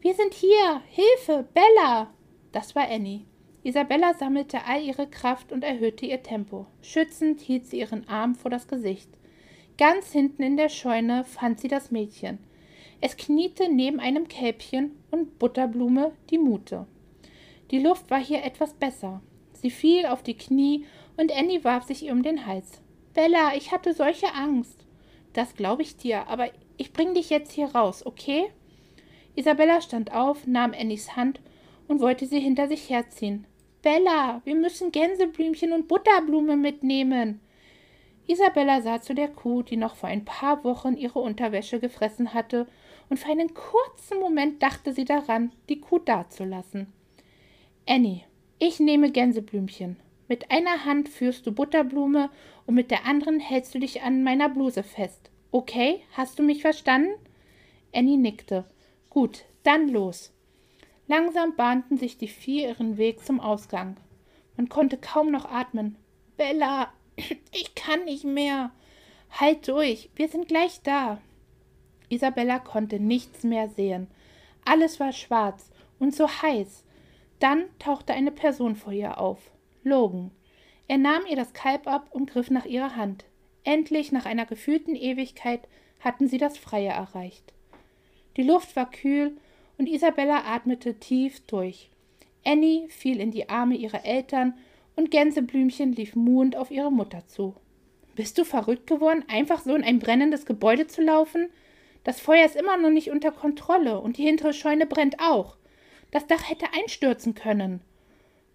Wir 0.00 0.14
sind 0.14 0.34
hier. 0.34 0.82
Hilfe, 0.88 1.46
Bella. 1.54 2.08
Das 2.52 2.74
war 2.74 2.88
Annie. 2.88 3.24
Isabella 3.62 4.14
sammelte 4.14 4.64
all 4.64 4.82
ihre 4.82 5.06
Kraft 5.06 5.52
und 5.52 5.64
erhöhte 5.64 6.06
ihr 6.06 6.22
Tempo. 6.22 6.66
Schützend 6.82 7.40
hielt 7.40 7.66
sie 7.66 7.78
ihren 7.80 8.08
Arm 8.08 8.34
vor 8.34 8.50
das 8.50 8.68
Gesicht. 8.68 9.10
Ganz 9.76 10.12
hinten 10.12 10.42
in 10.42 10.56
der 10.56 10.68
Scheune 10.68 11.24
fand 11.24 11.60
sie 11.60 11.68
das 11.68 11.90
Mädchen. 11.90 12.38
Es 13.00 13.16
kniete 13.16 13.72
neben 13.72 14.00
einem 14.00 14.28
Kälbchen 14.28 14.92
und 15.10 15.38
Butterblume 15.38 16.12
die 16.30 16.38
Mute. 16.38 16.86
Die 17.70 17.78
Luft 17.78 18.10
war 18.10 18.22
hier 18.22 18.44
etwas 18.44 18.74
besser. 18.74 19.22
Sie 19.52 19.70
fiel 19.70 20.06
auf 20.06 20.22
die 20.22 20.36
Knie 20.36 20.86
und 21.16 21.32
Annie 21.32 21.64
warf 21.64 21.84
sich 21.84 22.04
ihr 22.04 22.12
um 22.12 22.22
den 22.22 22.46
Hals. 22.46 22.80
Bella, 23.14 23.54
ich 23.56 23.72
hatte 23.72 23.94
solche 23.94 24.34
Angst. 24.34 24.84
Das 25.32 25.54
glaube 25.54 25.82
ich 25.82 25.96
dir, 25.96 26.28
aber 26.28 26.48
ich 26.76 26.92
bring 26.92 27.14
dich 27.14 27.30
jetzt 27.30 27.52
hier 27.52 27.74
raus, 27.74 28.04
okay? 28.04 28.50
Isabella 29.34 29.80
stand 29.80 30.12
auf, 30.12 30.46
nahm 30.46 30.72
Annies 30.72 31.14
Hand 31.16 31.40
und 31.90 32.00
wollte 32.00 32.24
sie 32.24 32.38
hinter 32.38 32.68
sich 32.68 32.88
herziehen. 32.88 33.48
Bella, 33.82 34.42
wir 34.44 34.54
müssen 34.54 34.92
Gänseblümchen 34.92 35.72
und 35.72 35.88
Butterblume 35.88 36.56
mitnehmen. 36.56 37.40
Isabella 38.28 38.80
sah 38.80 39.00
zu 39.00 39.12
der 39.12 39.26
Kuh, 39.26 39.62
die 39.62 39.76
noch 39.76 39.96
vor 39.96 40.08
ein 40.08 40.24
paar 40.24 40.62
Wochen 40.62 40.96
ihre 40.96 41.18
Unterwäsche 41.18 41.80
gefressen 41.80 42.32
hatte, 42.32 42.68
und 43.08 43.16
für 43.16 43.32
einen 43.32 43.54
kurzen 43.54 44.20
Moment 44.20 44.62
dachte 44.62 44.92
sie 44.92 45.04
daran, 45.04 45.50
die 45.68 45.80
Kuh 45.80 45.98
dazulassen. 45.98 46.92
Annie, 47.88 48.22
ich 48.60 48.78
nehme 48.78 49.10
Gänseblümchen. 49.10 49.96
Mit 50.28 50.52
einer 50.52 50.84
Hand 50.84 51.08
führst 51.08 51.44
du 51.44 51.50
Butterblume 51.50 52.30
und 52.66 52.76
mit 52.76 52.92
der 52.92 53.04
anderen 53.04 53.40
hältst 53.40 53.74
du 53.74 53.80
dich 53.80 54.02
an 54.02 54.22
meiner 54.22 54.48
Bluse 54.48 54.84
fest. 54.84 55.32
Okay, 55.50 56.02
hast 56.12 56.38
du 56.38 56.44
mich 56.44 56.62
verstanden? 56.62 57.10
Annie 57.92 58.16
nickte. 58.16 58.64
Gut, 59.08 59.44
dann 59.64 59.88
los. 59.88 60.32
Langsam 61.10 61.56
bahnten 61.56 61.98
sich 61.98 62.18
die 62.18 62.28
vier 62.28 62.68
ihren 62.68 62.96
Weg 62.96 63.24
zum 63.26 63.40
Ausgang. 63.40 63.96
Man 64.56 64.68
konnte 64.68 64.96
kaum 64.96 65.32
noch 65.32 65.44
atmen. 65.44 65.96
Bella, 66.36 66.92
ich 67.16 67.74
kann 67.74 68.04
nicht 68.04 68.22
mehr. 68.22 68.70
Halt 69.32 69.66
durch, 69.66 70.08
wir 70.14 70.28
sind 70.28 70.46
gleich 70.46 70.82
da. 70.84 71.20
Isabella 72.10 72.60
konnte 72.60 73.00
nichts 73.00 73.42
mehr 73.42 73.68
sehen. 73.70 74.06
Alles 74.64 75.00
war 75.00 75.12
schwarz 75.12 75.72
und 75.98 76.14
so 76.14 76.28
heiß. 76.28 76.84
Dann 77.40 77.64
tauchte 77.80 78.12
eine 78.12 78.30
Person 78.30 78.76
vor 78.76 78.92
ihr 78.92 79.18
auf. 79.18 79.50
Logan. 79.82 80.30
Er 80.86 80.98
nahm 80.98 81.26
ihr 81.28 81.34
das 81.34 81.54
Kalb 81.54 81.88
ab 81.88 82.06
und 82.12 82.30
griff 82.30 82.52
nach 82.52 82.66
ihrer 82.66 82.94
Hand. 82.94 83.24
Endlich, 83.64 84.12
nach 84.12 84.26
einer 84.26 84.46
gefühlten 84.46 84.94
Ewigkeit, 84.94 85.66
hatten 85.98 86.28
sie 86.28 86.38
das 86.38 86.56
Freie 86.56 86.90
erreicht. 86.90 87.52
Die 88.36 88.44
Luft 88.44 88.76
war 88.76 88.88
kühl 88.88 89.36
und 89.80 89.88
Isabella 89.88 90.44
atmete 90.44 91.00
tief 91.00 91.40
durch. 91.46 91.88
Annie 92.44 92.86
fiel 92.90 93.18
in 93.18 93.30
die 93.30 93.48
Arme 93.48 93.76
ihrer 93.76 94.04
Eltern 94.04 94.52
und 94.94 95.10
Gänseblümchen 95.10 95.94
lief 95.94 96.14
muhend 96.14 96.54
auf 96.54 96.70
ihre 96.70 96.92
Mutter 96.92 97.26
zu. 97.26 97.54
Bist 98.14 98.36
du 98.36 98.44
verrückt 98.44 98.86
geworden, 98.86 99.24
einfach 99.28 99.62
so 99.62 99.74
in 99.74 99.82
ein 99.82 99.98
brennendes 99.98 100.44
Gebäude 100.44 100.86
zu 100.86 101.00
laufen? 101.00 101.48
Das 102.04 102.20
Feuer 102.20 102.44
ist 102.44 102.56
immer 102.56 102.76
noch 102.76 102.90
nicht 102.90 103.10
unter 103.10 103.32
Kontrolle 103.32 104.00
und 104.00 104.18
die 104.18 104.24
hintere 104.24 104.52
Scheune 104.52 104.84
brennt 104.84 105.18
auch. 105.18 105.56
Das 106.10 106.26
Dach 106.26 106.50
hätte 106.50 106.66
einstürzen 106.78 107.34
können. 107.34 107.80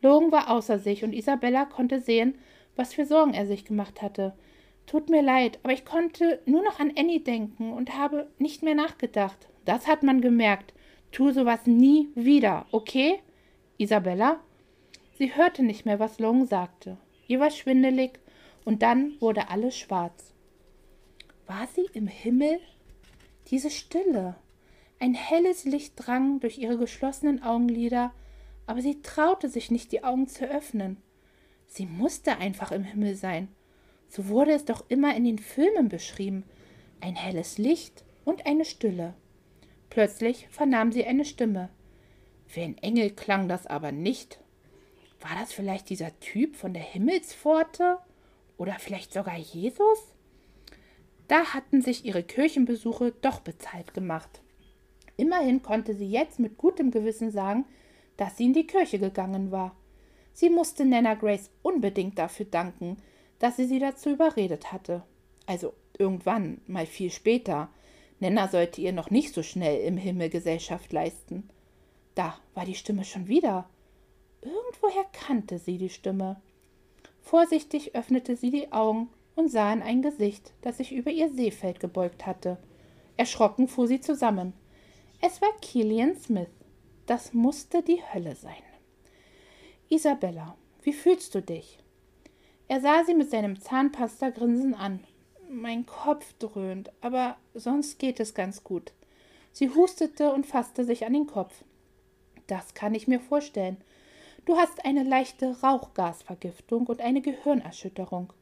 Logan 0.04 0.32
war 0.32 0.52
außer 0.52 0.78
sich 0.78 1.04
und 1.04 1.14
Isabella 1.14 1.66
konnte 1.66 2.02
sehen, 2.02 2.36
was 2.76 2.94
für 2.94 3.08
Sorgen 3.08 3.34
er 3.34 3.48
sich 3.48 3.66
gemacht 3.66 4.04
hatte. 4.04 4.36
Tut 4.86 5.10
mir 5.10 5.24
leid, 5.24 5.58
aber 5.64 5.74
ich 5.74 5.86
konnte 5.86 6.40
nur 6.46 6.62
noch 6.62 6.80
an 6.80 6.94
Annie 6.96 7.22
denken 7.22 7.74
und 7.74 7.98
habe 7.98 8.28
nicht 8.38 8.62
mehr 8.62 8.76
nachgedacht. 8.76 9.48
Das 9.66 9.88
hat 9.88 10.04
man 10.04 10.22
gemerkt. 10.22 10.76
Tu 11.15 11.32
sowas 11.32 11.65
nie 11.65 12.10
wieder, 12.13 12.65
okay? 12.73 13.21
Isabella? 13.78 14.41
Sie 15.17 15.34
hörte 15.34 15.63
nicht 15.63 15.86
mehr, 15.86 15.97
was 15.97 16.19
Long 16.19 16.45
sagte. 16.45 16.97
Ihr 17.25 17.39
war 17.39 17.51
schwindelig 17.51 18.19
und 18.65 18.82
dann 18.82 19.13
wurde 19.21 19.47
alles 19.47 19.78
schwarz. 19.78 20.34
War 21.47 21.67
sie 21.67 21.88
im 21.93 22.08
Himmel? 22.08 22.60
Diese 23.47 23.69
Stille. 23.69 24.36
Ein 24.99 25.13
helles 25.13 25.63
Licht 25.63 25.93
drang 25.95 26.41
durch 26.41 26.58
ihre 26.58 26.78
geschlossenen 26.78 27.41
Augenlider, 27.41 28.12
aber 28.65 28.82
sie 28.82 29.01
traute 29.01 29.47
sich 29.47 29.71
nicht, 29.71 29.93
die 29.93 30.04
Augen 30.04 30.28
zu 30.28 30.43
öffnen. 30.43 30.97
Sie 31.65 31.86
musste 31.86 32.39
einfach 32.39 32.73
im 32.73 32.84
Himmel 32.84 33.15
sein. 33.15 33.47
So 34.10 34.28
wurde 34.28 34.51
es 34.51 34.65
doch 34.65 34.84
immer 34.89 35.15
in 35.15 35.23
den 35.23 35.39
Filmen 35.39 35.88
beschrieben. 35.88 36.43
Ein 36.99 37.15
helles 37.15 37.58
Licht 37.58 38.04
und 38.25 38.45
eine 38.45 38.65
Stille. 38.65 39.13
Plötzlich 39.96 40.50
vernahm 40.50 40.92
sie 40.92 41.06
eine 41.06 41.24
Stimme. 41.24 41.70
Wie 42.54 42.60
ein 42.60 42.78
Engel 42.80 43.12
klang 43.12 43.48
das 43.48 43.66
aber 43.66 43.94
nicht. 43.94 44.42
War 45.22 45.40
das 45.40 45.54
vielleicht 45.54 45.90
dieser 45.90 46.20
Typ 46.20 46.58
von 46.58 46.74
der 46.74 46.84
Himmelspforte? 46.84 48.00
Oder 48.58 48.74
vielleicht 48.78 49.14
sogar 49.14 49.38
Jesus? 49.38 50.00
Da 51.30 51.54
hatten 51.54 51.82
sich 51.82 52.04
ihre 52.04 52.24
Kirchenbesuche 52.24 53.14
doch 53.22 53.40
bezahlt 53.40 53.94
gemacht. 53.94 54.42
Immerhin 55.16 55.64
konnte 55.64 55.96
sie 55.96 56.12
jetzt 56.12 56.40
mit 56.40 56.58
gutem 56.58 56.92
Gewissen 56.92 57.32
sagen, 57.32 57.64
dass 58.18 58.36
sie 58.36 58.48
in 58.48 58.54
die 58.54 58.68
Kirche 58.68 59.00
gegangen 59.00 59.50
war. 59.50 59.78
Sie 60.34 60.50
musste 60.50 60.84
Nana 60.84 61.14
Grace 61.14 61.50
unbedingt 61.62 62.20
dafür 62.20 62.48
danken, 62.48 62.98
dass 63.40 63.56
sie 63.56 63.66
sie 63.66 63.80
dazu 63.80 64.10
überredet 64.10 64.74
hatte. 64.74 65.04
Also 65.46 65.74
irgendwann, 65.98 66.60
mal 66.68 66.86
viel 66.86 67.12
später. 67.12 67.70
Nana 68.19 68.47
sollte 68.47 68.82
ihr 68.82 68.93
noch 68.93 69.10
nicht 69.10 69.34
so 69.34 69.43
schnell 69.43 69.82
im 69.82 69.97
Himmel 69.97 70.30
Gesellschaft 70.30 70.93
leisten. 70.93 71.49
Da 72.15 72.38
war 72.54 72.65
die 72.65 72.75
Stimme 72.75 73.04
schon 73.04 73.28
wieder. 73.28 73.69
Irgendwoher 74.41 75.06
kannte 75.12 75.60
sie 75.60 75.78
die 75.78 75.89
Stimme. 75.89 76.41
Vorsichtig 77.21 77.95
öffnete 77.95 78.36
sie 78.36 78.51
die 78.51 78.71
Augen 78.71 79.10
und 79.36 79.49
sah 79.49 79.73
in 79.73 79.82
ein 79.82 80.01
Gesicht, 80.01 80.54
das 80.62 80.78
sich 80.78 80.93
über 80.93 81.12
ihr 81.12 81.30
Seefeld 81.30 81.80
gebeugt 81.80 82.25
hatte. 82.25 82.58
Erschrocken 83.17 83.67
fuhr 83.67 83.88
sie 83.88 83.99
zusammen. 83.99 84.54
Es 85.21 85.41
war 85.41 85.49
Killian 85.62 86.15
Smith. 86.15 86.49
Das 87.06 87.34
musste 87.34 87.82
die 87.82 88.01
Hölle 88.13 88.36
sein. 88.36 88.63
Isabella, 89.89 90.56
wie 90.84 90.93
fühlst 90.93 91.36
du 91.36 91.41
dich? 91.41 91.80
Er 92.67 92.82
sah 92.82 93.04
sie 93.04 93.13
mit 93.13 93.30
seinem 93.30 93.60
Zahnpasta-Grinsen 93.60 94.73
an. 94.73 95.04
Mein 95.50 95.86
Kopf 95.86 96.34
dröhnt, 96.40 96.92
aber 97.02 97.38
sonst 97.54 98.00
geht 98.00 98.20
es 98.20 98.34
ganz 98.34 98.64
gut. 98.64 98.94
Sie 99.52 99.70
hustete 99.70 100.34
und 100.34 100.46
fasste 100.46 100.84
sich 100.84 101.06
an 101.06 101.14
den 101.14 101.28
Kopf. 101.28 101.64
Das 102.48 102.74
kann 102.74 102.94
ich 102.94 103.08
mir 103.08 103.20
vorstellen. 103.20 103.78
Du 104.46 104.58
hast 104.58 104.86
eine 104.86 105.04
leichte 105.04 105.60
Rauchgasvergiftung 105.62 106.88
und 106.88 107.02
eine 107.02 107.22
Gehirnerschütterung. 107.22 108.34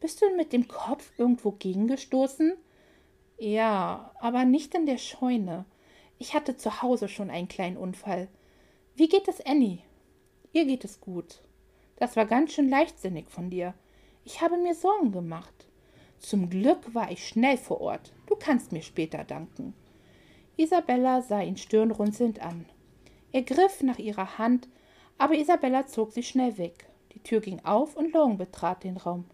Bist 0.00 0.22
du 0.22 0.36
mit 0.36 0.52
dem 0.52 0.68
Kopf 0.68 1.12
irgendwo 1.18 1.52
gegengestoßen? 1.52 2.54
Ja, 3.38 4.12
aber 4.20 4.44
nicht 4.44 4.74
in 4.74 4.86
der 4.86 4.98
Scheune. 4.98 5.64
Ich 6.18 6.34
hatte 6.34 6.56
zu 6.56 6.82
Hause 6.82 7.08
schon 7.08 7.30
einen 7.30 7.48
kleinen 7.48 7.76
Unfall. 7.76 8.28
Wie 8.94 9.08
geht 9.08 9.28
es 9.28 9.40
Annie? 9.40 9.78
Ihr 10.52 10.66
geht 10.66 10.84
es 10.84 11.00
gut. 11.00 11.40
Das 11.96 12.16
war 12.16 12.26
ganz 12.26 12.52
schön 12.52 12.68
leichtsinnig 12.68 13.30
von 13.30 13.50
dir. 13.50 13.74
Ich 14.24 14.40
habe 14.40 14.58
mir 14.58 14.74
Sorgen 14.74 15.12
gemacht. 15.12 15.69
Zum 16.20 16.50
Glück 16.50 16.94
war 16.94 17.10
ich 17.10 17.26
schnell 17.26 17.56
vor 17.56 17.80
Ort. 17.80 18.12
Du 18.26 18.36
kannst 18.36 18.72
mir 18.72 18.82
später 18.82 19.24
danken. 19.24 19.74
Isabella 20.56 21.22
sah 21.22 21.40
ihn 21.40 21.56
stirnrunzelnd 21.56 22.40
an. 22.40 22.66
Er 23.32 23.42
griff 23.42 23.82
nach 23.82 23.98
ihrer 23.98 24.36
Hand, 24.36 24.68
aber 25.16 25.34
Isabella 25.34 25.86
zog 25.86 26.12
sie 26.12 26.22
schnell 26.22 26.58
weg. 26.58 26.86
Die 27.14 27.22
Tür 27.22 27.40
ging 27.40 27.64
auf 27.64 27.96
und 27.96 28.12
Long 28.12 28.36
betrat 28.36 28.84
den 28.84 28.98
Raum. 28.98 29.24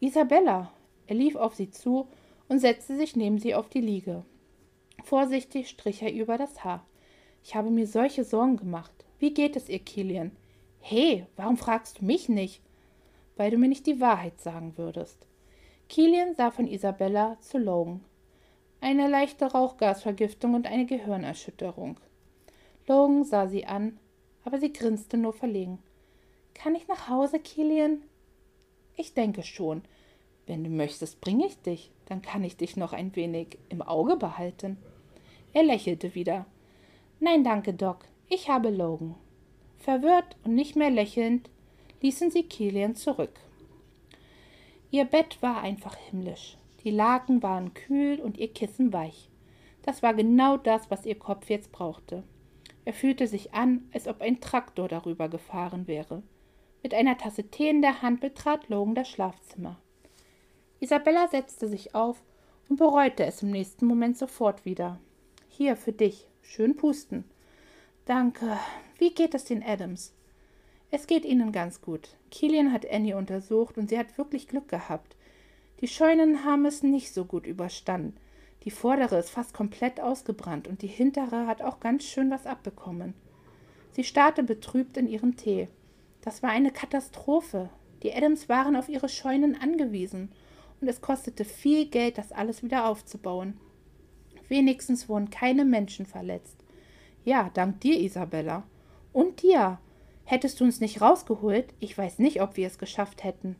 Isabella! 0.00 0.72
Er 1.06 1.14
lief 1.14 1.36
auf 1.36 1.54
sie 1.54 1.70
zu 1.70 2.08
und 2.48 2.58
setzte 2.58 2.96
sich 2.96 3.16
neben 3.16 3.38
sie 3.38 3.54
auf 3.54 3.68
die 3.68 3.80
Liege. 3.80 4.24
Vorsichtig 5.04 5.68
strich 5.68 6.02
er 6.02 6.12
über 6.12 6.38
das 6.38 6.64
Haar. 6.64 6.86
Ich 7.44 7.54
habe 7.54 7.70
mir 7.70 7.86
solche 7.86 8.24
Sorgen 8.24 8.56
gemacht. 8.56 9.04
Wie 9.18 9.34
geht 9.34 9.56
es 9.56 9.68
ihr, 9.68 9.80
Kilian? 9.80 10.32
Hey, 10.80 11.26
warum 11.36 11.58
fragst 11.58 12.00
du 12.00 12.04
mich 12.06 12.28
nicht? 12.28 12.62
Weil 13.36 13.50
du 13.50 13.58
mir 13.58 13.68
nicht 13.68 13.86
die 13.86 14.00
Wahrheit 14.00 14.40
sagen 14.40 14.78
würdest. 14.78 15.26
Kilian 15.90 16.36
sah 16.36 16.52
von 16.52 16.68
Isabella 16.68 17.36
zu 17.40 17.58
Logan. 17.58 18.04
Eine 18.80 19.08
leichte 19.08 19.46
Rauchgasvergiftung 19.46 20.54
und 20.54 20.68
eine 20.68 20.86
Gehirnerschütterung. 20.86 21.98
Logan 22.86 23.24
sah 23.24 23.48
sie 23.48 23.66
an, 23.66 23.98
aber 24.44 24.60
sie 24.60 24.72
grinste 24.72 25.16
nur 25.16 25.32
verlegen. 25.32 25.80
Kann 26.54 26.76
ich 26.76 26.86
nach 26.86 27.08
Hause, 27.08 27.40
Kilian? 27.40 28.02
Ich 28.96 29.14
denke 29.14 29.42
schon. 29.42 29.82
Wenn 30.46 30.62
du 30.62 30.70
möchtest, 30.70 31.20
bringe 31.20 31.46
ich 31.46 31.60
dich. 31.60 31.90
Dann 32.06 32.22
kann 32.22 32.44
ich 32.44 32.56
dich 32.56 32.76
noch 32.76 32.92
ein 32.92 33.16
wenig 33.16 33.58
im 33.68 33.82
Auge 33.82 34.14
behalten. 34.14 34.76
Er 35.52 35.64
lächelte 35.64 36.14
wieder. 36.14 36.46
Nein, 37.18 37.42
danke, 37.42 37.74
Doc. 37.74 38.04
Ich 38.28 38.48
habe 38.48 38.70
Logan. 38.70 39.16
Verwirrt 39.78 40.36
und 40.44 40.54
nicht 40.54 40.76
mehr 40.76 40.90
lächelnd 40.90 41.50
ließen 42.00 42.30
sie 42.30 42.44
Kilian 42.44 42.94
zurück. 42.94 43.40
Ihr 44.90 45.04
Bett 45.04 45.40
war 45.40 45.62
einfach 45.62 45.96
himmlisch. 45.96 46.56
Die 46.82 46.90
Laken 46.90 47.42
waren 47.42 47.74
kühl 47.74 48.20
und 48.20 48.38
ihr 48.38 48.52
Kissen 48.52 48.92
weich. 48.92 49.28
Das 49.82 50.02
war 50.02 50.14
genau 50.14 50.56
das, 50.56 50.90
was 50.90 51.06
ihr 51.06 51.18
Kopf 51.18 51.48
jetzt 51.48 51.72
brauchte. 51.72 52.22
Er 52.84 52.92
fühlte 52.92 53.26
sich 53.26 53.54
an, 53.54 53.88
als 53.92 54.08
ob 54.08 54.20
ein 54.20 54.40
Traktor 54.40 54.88
darüber 54.88 55.28
gefahren 55.28 55.86
wäre. 55.86 56.22
Mit 56.82 56.94
einer 56.94 57.18
Tasse 57.18 57.44
Tee 57.44 57.68
in 57.68 57.82
der 57.82 58.02
Hand 58.02 58.20
betrat 58.20 58.68
Logan 58.68 58.94
das 58.94 59.08
Schlafzimmer. 59.08 59.78
Isabella 60.80 61.28
setzte 61.28 61.68
sich 61.68 61.94
auf 61.94 62.22
und 62.68 62.76
bereute 62.76 63.24
es 63.24 63.42
im 63.42 63.50
nächsten 63.50 63.86
Moment 63.86 64.16
sofort 64.16 64.64
wieder. 64.64 64.98
Hier 65.48 65.76
für 65.76 65.92
dich. 65.92 66.26
Schön 66.42 66.76
pusten. 66.76 67.24
Danke. 68.06 68.58
Wie 68.98 69.14
geht 69.14 69.34
es 69.34 69.44
den 69.44 69.62
Adams? 69.62 70.14
Es 70.90 71.06
geht 71.06 71.24
ihnen 71.24 71.52
ganz 71.52 71.80
gut. 71.80 72.16
Kilian 72.30 72.72
hat 72.72 72.90
Annie 72.90 73.16
untersucht 73.16 73.78
und 73.78 73.88
sie 73.88 73.98
hat 73.98 74.18
wirklich 74.18 74.48
Glück 74.48 74.68
gehabt. 74.68 75.16
Die 75.80 75.88
Scheunen 75.88 76.44
haben 76.44 76.66
es 76.66 76.82
nicht 76.82 77.14
so 77.14 77.24
gut 77.24 77.46
überstanden. 77.46 78.16
Die 78.64 78.70
vordere 78.70 79.18
ist 79.18 79.30
fast 79.30 79.54
komplett 79.54 80.00
ausgebrannt 80.00 80.68
und 80.68 80.82
die 80.82 80.88
hintere 80.88 81.46
hat 81.46 81.62
auch 81.62 81.80
ganz 81.80 82.04
schön 82.04 82.30
was 82.30 82.46
abbekommen. 82.46 83.14
Sie 83.92 84.04
starrte 84.04 84.42
betrübt 84.42 84.96
in 84.96 85.08
ihren 85.08 85.36
Tee. 85.36 85.68
Das 86.20 86.42
war 86.42 86.50
eine 86.50 86.70
Katastrophe. 86.70 87.70
Die 88.02 88.12
Adams 88.12 88.48
waren 88.48 88.76
auf 88.76 88.88
ihre 88.88 89.08
Scheunen 89.08 89.58
angewiesen 89.60 90.30
und 90.80 90.88
es 90.88 91.00
kostete 91.00 91.44
viel 91.44 91.86
Geld, 91.86 92.18
das 92.18 92.32
alles 92.32 92.62
wieder 92.62 92.86
aufzubauen. 92.86 93.58
Wenigstens 94.48 95.08
wurden 95.08 95.30
keine 95.30 95.64
Menschen 95.64 96.04
verletzt. 96.04 96.56
Ja, 97.24 97.50
dank 97.54 97.80
dir, 97.80 97.98
Isabella. 98.00 98.64
Und 99.12 99.42
dir. 99.42 99.78
Hättest 100.30 100.60
du 100.60 100.64
uns 100.64 100.78
nicht 100.78 101.00
rausgeholt, 101.00 101.74
ich 101.80 101.98
weiß 101.98 102.20
nicht, 102.20 102.40
ob 102.40 102.56
wir 102.56 102.68
es 102.68 102.78
geschafft 102.78 103.24
hätten. 103.24 103.56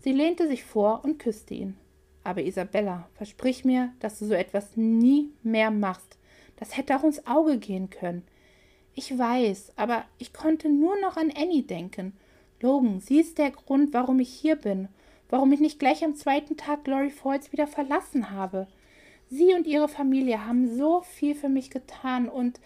Sie 0.00 0.12
lehnte 0.12 0.46
sich 0.46 0.62
vor 0.62 1.00
und 1.02 1.18
küsste 1.18 1.54
ihn. 1.54 1.78
Aber 2.22 2.42
Isabella, 2.42 3.08
versprich 3.14 3.64
mir, 3.64 3.90
dass 4.00 4.18
du 4.18 4.26
so 4.26 4.34
etwas 4.34 4.76
nie 4.76 5.30
mehr 5.42 5.70
machst. 5.70 6.18
Das 6.56 6.76
hätte 6.76 6.94
auch 6.94 7.04
ins 7.04 7.26
Auge 7.26 7.56
gehen 7.56 7.88
können. 7.88 8.22
Ich 8.94 9.16
weiß, 9.16 9.72
aber 9.76 10.04
ich 10.18 10.34
konnte 10.34 10.68
nur 10.68 11.00
noch 11.00 11.16
an 11.16 11.32
Annie 11.34 11.62
denken. 11.62 12.12
Logan, 12.60 13.00
sie 13.00 13.18
ist 13.18 13.38
der 13.38 13.52
Grund, 13.52 13.94
warum 13.94 14.20
ich 14.20 14.28
hier 14.28 14.56
bin, 14.56 14.88
warum 15.30 15.52
ich 15.52 15.60
nicht 15.60 15.78
gleich 15.78 16.04
am 16.04 16.16
zweiten 16.16 16.58
Tag 16.58 16.84
Glory 16.84 17.08
Falls 17.08 17.50
wieder 17.50 17.66
verlassen 17.66 18.30
habe. 18.30 18.66
Sie 19.30 19.54
und 19.54 19.66
ihre 19.66 19.88
Familie 19.88 20.46
haben 20.46 20.76
so 20.76 21.00
viel 21.00 21.34
für 21.34 21.48
mich 21.48 21.70
getan 21.70 22.28
und 22.28 22.60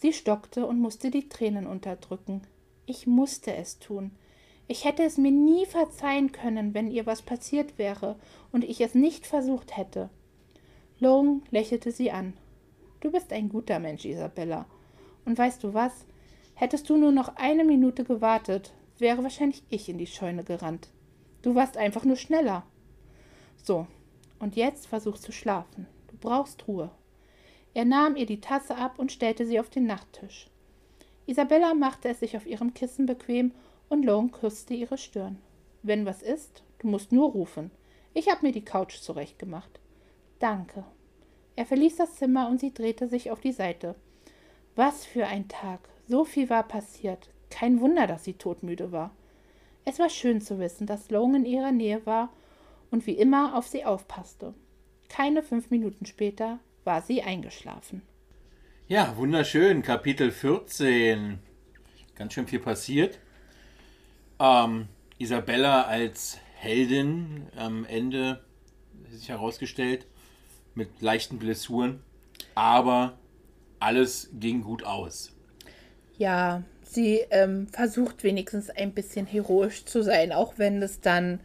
sie 0.00 0.12
stockte 0.12 0.66
und 0.66 0.80
musste 0.80 1.10
die 1.10 1.28
Tränen 1.28 1.66
unterdrücken. 1.66 2.42
Ich 2.86 3.06
musste 3.06 3.54
es 3.54 3.78
tun. 3.78 4.10
Ich 4.66 4.84
hätte 4.84 5.02
es 5.02 5.18
mir 5.18 5.30
nie 5.30 5.66
verzeihen 5.66 6.32
können, 6.32 6.74
wenn 6.74 6.90
ihr 6.90 7.06
was 7.06 7.22
passiert 7.22 7.76
wäre 7.76 8.16
und 8.52 8.64
ich 8.64 8.80
es 8.80 8.94
nicht 8.94 9.26
versucht 9.26 9.76
hätte. 9.76 10.10
Logan 10.98 11.42
lächelte 11.50 11.92
sie 11.92 12.10
an. 12.10 12.34
Du 13.00 13.10
bist 13.10 13.32
ein 13.32 13.48
guter 13.48 13.78
Mensch, 13.78 14.04
Isabella. 14.04 14.66
Und 15.24 15.38
weißt 15.38 15.62
du 15.64 15.74
was? 15.74 15.92
Hättest 16.54 16.88
du 16.90 16.96
nur 16.96 17.12
noch 17.12 17.36
eine 17.36 17.64
Minute 17.64 18.04
gewartet, 18.04 18.72
wäre 18.98 19.22
wahrscheinlich 19.22 19.62
ich 19.70 19.88
in 19.88 19.98
die 19.98 20.06
Scheune 20.06 20.44
gerannt. 20.44 20.88
Du 21.42 21.54
warst 21.54 21.76
einfach 21.76 22.04
nur 22.04 22.16
schneller. 22.16 22.64
So, 23.62 23.86
und 24.38 24.56
jetzt 24.56 24.86
versuch 24.86 25.18
zu 25.18 25.32
schlafen. 25.32 25.86
Du 26.08 26.16
brauchst 26.20 26.68
Ruhe. 26.68 26.90
Er 27.72 27.84
nahm 27.84 28.16
ihr 28.16 28.26
die 28.26 28.40
Tasse 28.40 28.76
ab 28.76 28.98
und 28.98 29.12
stellte 29.12 29.46
sie 29.46 29.60
auf 29.60 29.70
den 29.70 29.86
Nachttisch. 29.86 30.48
Isabella 31.26 31.74
machte 31.74 32.08
es 32.08 32.20
sich 32.20 32.36
auf 32.36 32.46
ihrem 32.46 32.74
Kissen 32.74 33.06
bequem 33.06 33.52
und 33.88 34.04
Long 34.04 34.32
küsste 34.32 34.74
ihre 34.74 34.98
Stirn. 34.98 35.38
Wenn 35.82 36.04
was 36.04 36.22
ist, 36.22 36.62
du 36.80 36.88
musst 36.88 37.12
nur 37.12 37.30
rufen. 37.30 37.70
Ich 38.12 38.28
habe 38.28 38.44
mir 38.44 38.52
die 38.52 38.64
Couch 38.64 38.98
zurechtgemacht. 38.98 39.78
Danke. 40.40 40.84
Er 41.54 41.66
verließ 41.66 41.96
das 41.96 42.16
Zimmer 42.16 42.48
und 42.48 42.58
sie 42.58 42.74
drehte 42.74 43.06
sich 43.06 43.30
auf 43.30 43.40
die 43.40 43.52
Seite. 43.52 43.94
Was 44.74 45.04
für 45.04 45.26
ein 45.26 45.48
Tag. 45.48 45.80
So 46.08 46.24
viel 46.24 46.50
war 46.50 46.64
passiert. 46.64 47.30
Kein 47.50 47.80
Wunder, 47.80 48.06
dass 48.06 48.24
sie 48.24 48.34
todmüde 48.34 48.90
war. 48.92 49.14
Es 49.84 49.98
war 49.98 50.08
schön 50.08 50.40
zu 50.40 50.58
wissen, 50.58 50.86
dass 50.86 51.10
Long 51.10 51.34
in 51.34 51.44
ihrer 51.44 51.72
Nähe 51.72 52.04
war 52.06 52.30
und 52.90 53.06
wie 53.06 53.14
immer 53.14 53.56
auf 53.56 53.66
sie 53.66 53.84
aufpasste. 53.84 54.54
Keine 55.08 55.42
fünf 55.42 55.70
Minuten 55.70 56.06
später 56.06 56.58
war 56.84 57.02
sie 57.02 57.22
eingeschlafen. 57.22 58.02
Ja, 58.88 59.16
wunderschön. 59.16 59.82
Kapitel 59.82 60.30
14. 60.30 61.38
Ganz 62.14 62.32
schön 62.32 62.46
viel 62.46 62.60
passiert. 62.60 63.18
Ähm, 64.38 64.88
Isabella 65.18 65.82
als 65.82 66.38
Heldin 66.54 67.46
am 67.56 67.84
Ende 67.84 68.42
sich 69.10 69.28
herausgestellt 69.28 70.06
mit 70.74 71.00
leichten 71.00 71.38
Blessuren, 71.38 72.02
aber 72.54 73.18
alles 73.78 74.30
ging 74.32 74.62
gut 74.62 74.84
aus. 74.84 75.32
Ja, 76.18 76.62
sie 76.82 77.20
ähm, 77.30 77.68
versucht 77.68 78.24
wenigstens 78.24 78.70
ein 78.70 78.92
bisschen 78.92 79.26
heroisch 79.26 79.84
zu 79.84 80.02
sein, 80.02 80.32
auch 80.32 80.54
wenn 80.56 80.82
es 80.82 81.00
dann 81.00 81.40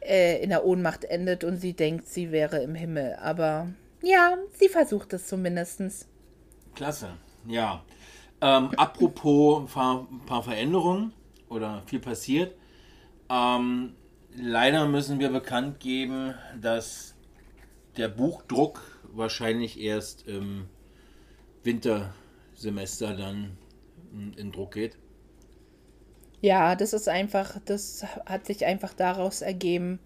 äh, 0.00 0.42
in 0.42 0.50
der 0.50 0.64
Ohnmacht 0.64 1.04
endet 1.04 1.44
und 1.44 1.58
sie 1.58 1.74
denkt, 1.74 2.08
sie 2.08 2.32
wäre 2.32 2.62
im 2.62 2.74
Himmel. 2.74 3.16
Aber 3.20 3.68
ja, 4.04 4.36
sie 4.58 4.68
versucht 4.68 5.12
es 5.12 5.26
zumindest. 5.26 6.06
Klasse, 6.74 7.10
ja. 7.46 7.84
Ähm, 8.40 8.70
apropos 8.76 9.62
ein 9.62 9.66
paar, 9.66 10.06
paar, 10.26 10.42
Veränderungen 10.42 11.12
oder 11.48 11.82
viel 11.86 12.00
passiert. 12.00 12.54
Ähm, 13.30 13.94
leider 14.36 14.86
müssen 14.86 15.18
wir 15.18 15.30
bekannt 15.30 15.80
geben, 15.80 16.34
dass 16.60 17.14
der 17.96 18.08
Buchdruck 18.08 18.82
wahrscheinlich 19.12 19.80
erst 19.80 20.26
im 20.26 20.66
Wintersemester 21.62 23.14
dann 23.14 23.56
in 24.36 24.52
Druck 24.52 24.72
geht. 24.72 24.98
Ja, 26.40 26.76
das 26.76 26.92
ist 26.92 27.08
einfach, 27.08 27.58
das 27.64 28.04
hat 28.26 28.44
sich 28.44 28.66
einfach 28.66 28.92
daraus 28.92 29.40
ergeben, 29.40 29.98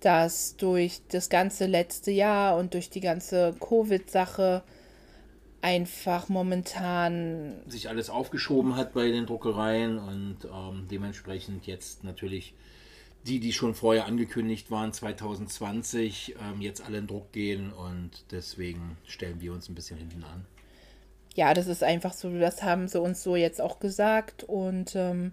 dass 0.00 0.56
durch 0.56 1.00
das 1.10 1.28
ganze 1.28 1.66
letzte 1.66 2.10
Jahr 2.10 2.56
und 2.56 2.74
durch 2.74 2.90
die 2.90 3.00
ganze 3.00 3.54
Covid-Sache 3.60 4.62
einfach 5.60 6.28
momentan 6.28 7.54
sich 7.66 7.88
alles 7.88 8.10
aufgeschoben 8.10 8.76
hat 8.76 8.92
bei 8.94 9.10
den 9.10 9.26
Druckereien 9.26 9.98
und 9.98 10.36
ähm, 10.44 10.86
dementsprechend 10.90 11.66
jetzt 11.66 12.04
natürlich 12.04 12.54
die, 13.26 13.40
die 13.40 13.52
schon 13.52 13.74
vorher 13.74 14.06
angekündigt 14.06 14.70
waren, 14.70 14.92
2020, 14.92 16.36
ähm, 16.40 16.60
jetzt 16.60 16.80
alle 16.86 16.98
in 16.98 17.06
Druck 17.08 17.32
gehen 17.32 17.72
und 17.72 18.10
deswegen 18.30 18.96
stellen 19.06 19.40
wir 19.40 19.52
uns 19.52 19.68
ein 19.68 19.74
bisschen 19.74 19.98
hinten 19.98 20.22
an. 20.22 20.44
ja, 21.34 21.52
das 21.54 21.66
ist 21.66 21.82
einfach 21.82 22.12
so, 22.14 22.30
das 22.38 22.62
haben 22.62 22.86
sie 22.88 23.00
uns 23.00 23.22
so 23.22 23.34
jetzt 23.36 23.60
auch 23.60 23.80
gesagt. 23.80 24.44
Und 24.44 24.94
ähm, 24.94 25.32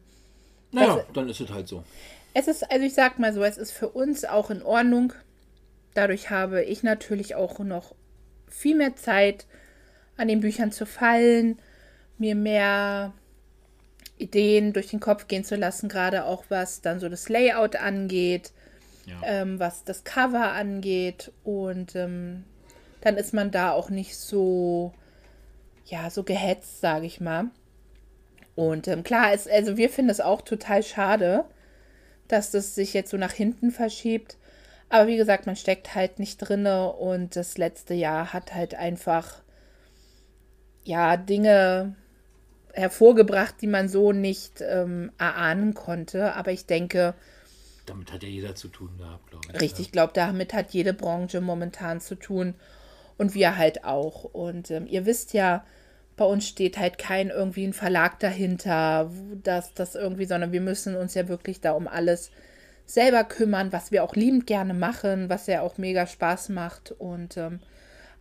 Naja, 0.72 0.96
Das- 0.98 1.06
dann 1.14 1.30
ist 1.30 1.40
es 1.40 1.50
halt 1.52 1.68
so. 1.68 1.84
Es 2.36 2.48
ist, 2.50 2.70
also 2.70 2.86
ich 2.86 2.94
sag 2.94 3.18
mal 3.18 3.34
so, 3.34 3.44
es 3.44 3.58
ist 3.58 3.72
für 3.72 3.90
uns 3.90 4.26
auch 4.26 4.52
in 4.52 4.62
Ordnung. 4.62 5.14
Dadurch 5.94 6.30
habe 6.30 6.62
ich 6.64 6.84
natürlich 6.84 7.34
auch 7.34 7.60
noch 7.60 7.96
viel 8.50 8.76
mehr 8.76 8.96
Zeit, 8.98 9.46
an 10.18 10.28
den 10.28 10.42
Büchern 10.42 10.72
zu 10.72 10.86
fallen, 10.86 11.60
mir 12.18 12.36
mehr 12.36 13.14
Ideen 14.18 14.74
durch 14.74 14.88
den 14.88 15.00
Kopf 15.00 15.28
gehen 15.28 15.44
zu 15.46 15.56
lassen, 15.56 15.88
gerade 15.90 16.26
auch 16.26 16.46
was 16.50 16.82
dann 16.82 17.00
so 17.00 17.08
das 17.10 17.30
Layout 17.30 17.78
angeht, 17.78 18.52
Ja. 19.06 19.16
ähm, 19.24 19.58
was 19.60 19.86
das 19.86 20.04
Cover 20.04 20.52
angeht. 20.52 21.32
Und 21.46 21.96
ähm, 21.96 22.44
dann 23.02 23.16
ist 23.18 23.34
man 23.34 23.52
da 23.52 23.72
auch 23.72 23.90
nicht 23.90 24.18
so, 24.18 24.94
ja, 25.86 26.10
so 26.10 26.24
gehetzt, 26.24 26.82
sage 26.82 27.06
ich 27.06 27.22
mal. 27.22 27.46
Und 28.56 28.88
ähm, 28.90 29.04
klar, 29.04 29.34
ist, 29.34 29.50
also 29.50 29.78
wir 29.78 29.90
finden 29.90 30.12
es 30.12 30.22
auch 30.22 30.42
total 30.42 30.84
schade, 30.84 31.46
dass 32.28 32.52
das 32.52 32.76
sich 32.76 32.94
jetzt 32.94 33.12
so 33.12 33.18
nach 33.18 33.34
hinten 33.34 33.72
verschiebt. 33.72 34.38
Aber 34.90 35.08
wie 35.08 35.18
gesagt, 35.18 35.46
man 35.46 35.56
steckt 35.56 35.96
halt 35.96 36.20
nicht 36.20 36.38
drinne 36.38 36.92
und 36.94 37.36
das 37.36 37.58
letzte 37.58 37.94
Jahr 37.94 38.34
hat 38.34 38.54
halt 38.54 38.76
einfach 38.76 39.42
ja 40.84 41.18
Dinge 41.18 41.96
hervorgebracht, 42.74 43.56
die 43.62 43.68
man 43.68 43.90
so 43.90 44.12
nicht 44.12 44.62
ähm, 44.62 45.12
erahnen 45.18 45.74
konnte. 45.74 46.36
Aber 46.36 46.52
ich 46.52 46.66
denke, 46.66 47.16
Damit 47.86 48.12
hat 48.12 48.24
ja 48.24 48.30
jeder 48.30 48.56
zu 48.56 48.68
tun 48.68 48.98
gehabt, 48.98 49.30
glaube 49.30 49.46
ich. 49.54 49.62
Richtig, 49.62 49.88
ich 49.88 49.92
glaube, 49.92 50.14
damit 50.14 50.54
hat 50.54 50.72
jede 50.72 50.94
Branche 50.94 51.42
momentan 51.42 52.02
zu 52.02 52.16
tun 52.16 52.56
und 53.18 53.34
wir 53.36 53.58
halt 53.58 53.84
auch. 53.86 54.24
Und 54.26 54.72
ähm, 54.72 54.88
ihr 54.88 55.06
wisst 55.06 55.34
ja, 55.34 55.66
bei 56.18 56.26
uns 56.26 56.48
steht 56.48 56.78
halt 56.78 56.98
kein 56.98 57.30
irgendwie 57.30 57.66
ein 57.66 57.74
Verlag 57.74 58.20
dahinter, 58.20 59.10
wo 59.12 59.36
das, 59.36 59.74
das 59.74 59.96
irgendwie, 59.96 60.26
sondern 60.26 60.52
wir 60.52 60.62
müssen 60.62 60.96
uns 60.96 61.14
ja 61.14 61.28
wirklich 61.28 61.62
da 61.62 61.72
um 61.72 61.88
alles 61.88 62.32
selber 62.86 63.24
kümmern, 63.24 63.74
was 63.74 63.92
wir 63.92 64.04
auch 64.04 64.16
liebend 64.16 64.48
gerne 64.48 64.74
machen, 64.74 65.30
was 65.30 65.48
ja 65.48 65.62
auch 65.62 65.78
mega 65.78 66.08
Spaß 66.08 66.50
macht. 66.50 66.92
Und 66.92 67.36
ähm, 67.38 67.60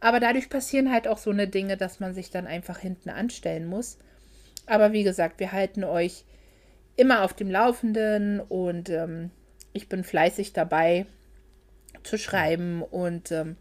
aber 0.01 0.21
dadurch 0.21 0.51
passieren 0.51 0.93
halt 0.93 1.07
auch 1.07 1.19
so 1.19 1.31
eine 1.31 1.49
Dinge, 1.49 1.77
dass 1.77 2.01
man 2.01 2.15
sich 2.15 2.31
dann 2.31 2.47
einfach 2.47 2.79
hinten 2.79 3.11
anstellen 3.11 3.67
muss. 3.67 3.99
Aber 4.67 4.93
wie 4.93 5.05
gesagt, 5.05 5.39
wir 5.41 5.53
halten 5.53 5.85
euch 5.85 6.25
immer 6.97 7.23
auf 7.23 7.35
dem 7.35 7.51
Laufenden 7.51 8.41
und 8.41 8.91
ähm, 8.91 9.31
ich 9.73 9.89
bin 9.89 10.05
fleißig 10.05 10.53
dabei 10.53 11.07
zu 12.03 12.19
schreiben 12.19 12.83
und 12.83 13.33
ähm, 13.33 13.57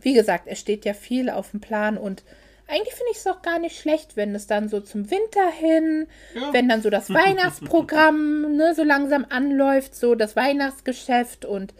wie 0.00 0.14
gesagt, 0.14 0.44
es 0.46 0.60
steht 0.60 0.84
ja 0.84 0.94
viel 0.94 1.30
auf 1.30 1.50
dem 1.50 1.60
Plan 1.60 1.96
und 1.96 2.24
eigentlich 2.66 2.94
finde 2.94 3.10
ich 3.12 3.18
es 3.18 3.26
auch 3.26 3.42
gar 3.42 3.58
nicht 3.58 3.78
schlecht, 3.78 4.16
wenn 4.16 4.34
es 4.34 4.46
dann 4.46 4.68
so 4.68 4.80
zum 4.80 5.10
Winter 5.10 5.50
hin, 5.50 6.06
Ja. 6.34 6.52
wenn 6.52 6.68
dann 6.68 6.82
so 6.82 6.90
das 6.90 7.10
Weihnachtsprogramm 7.14 8.56
ne, 8.56 8.74
so 8.74 8.82
langsam 8.82 9.26
anläuft, 9.28 9.94
so 9.94 10.14
das 10.14 10.34
Weihnachtsgeschäft 10.36 11.44
und 11.44 11.74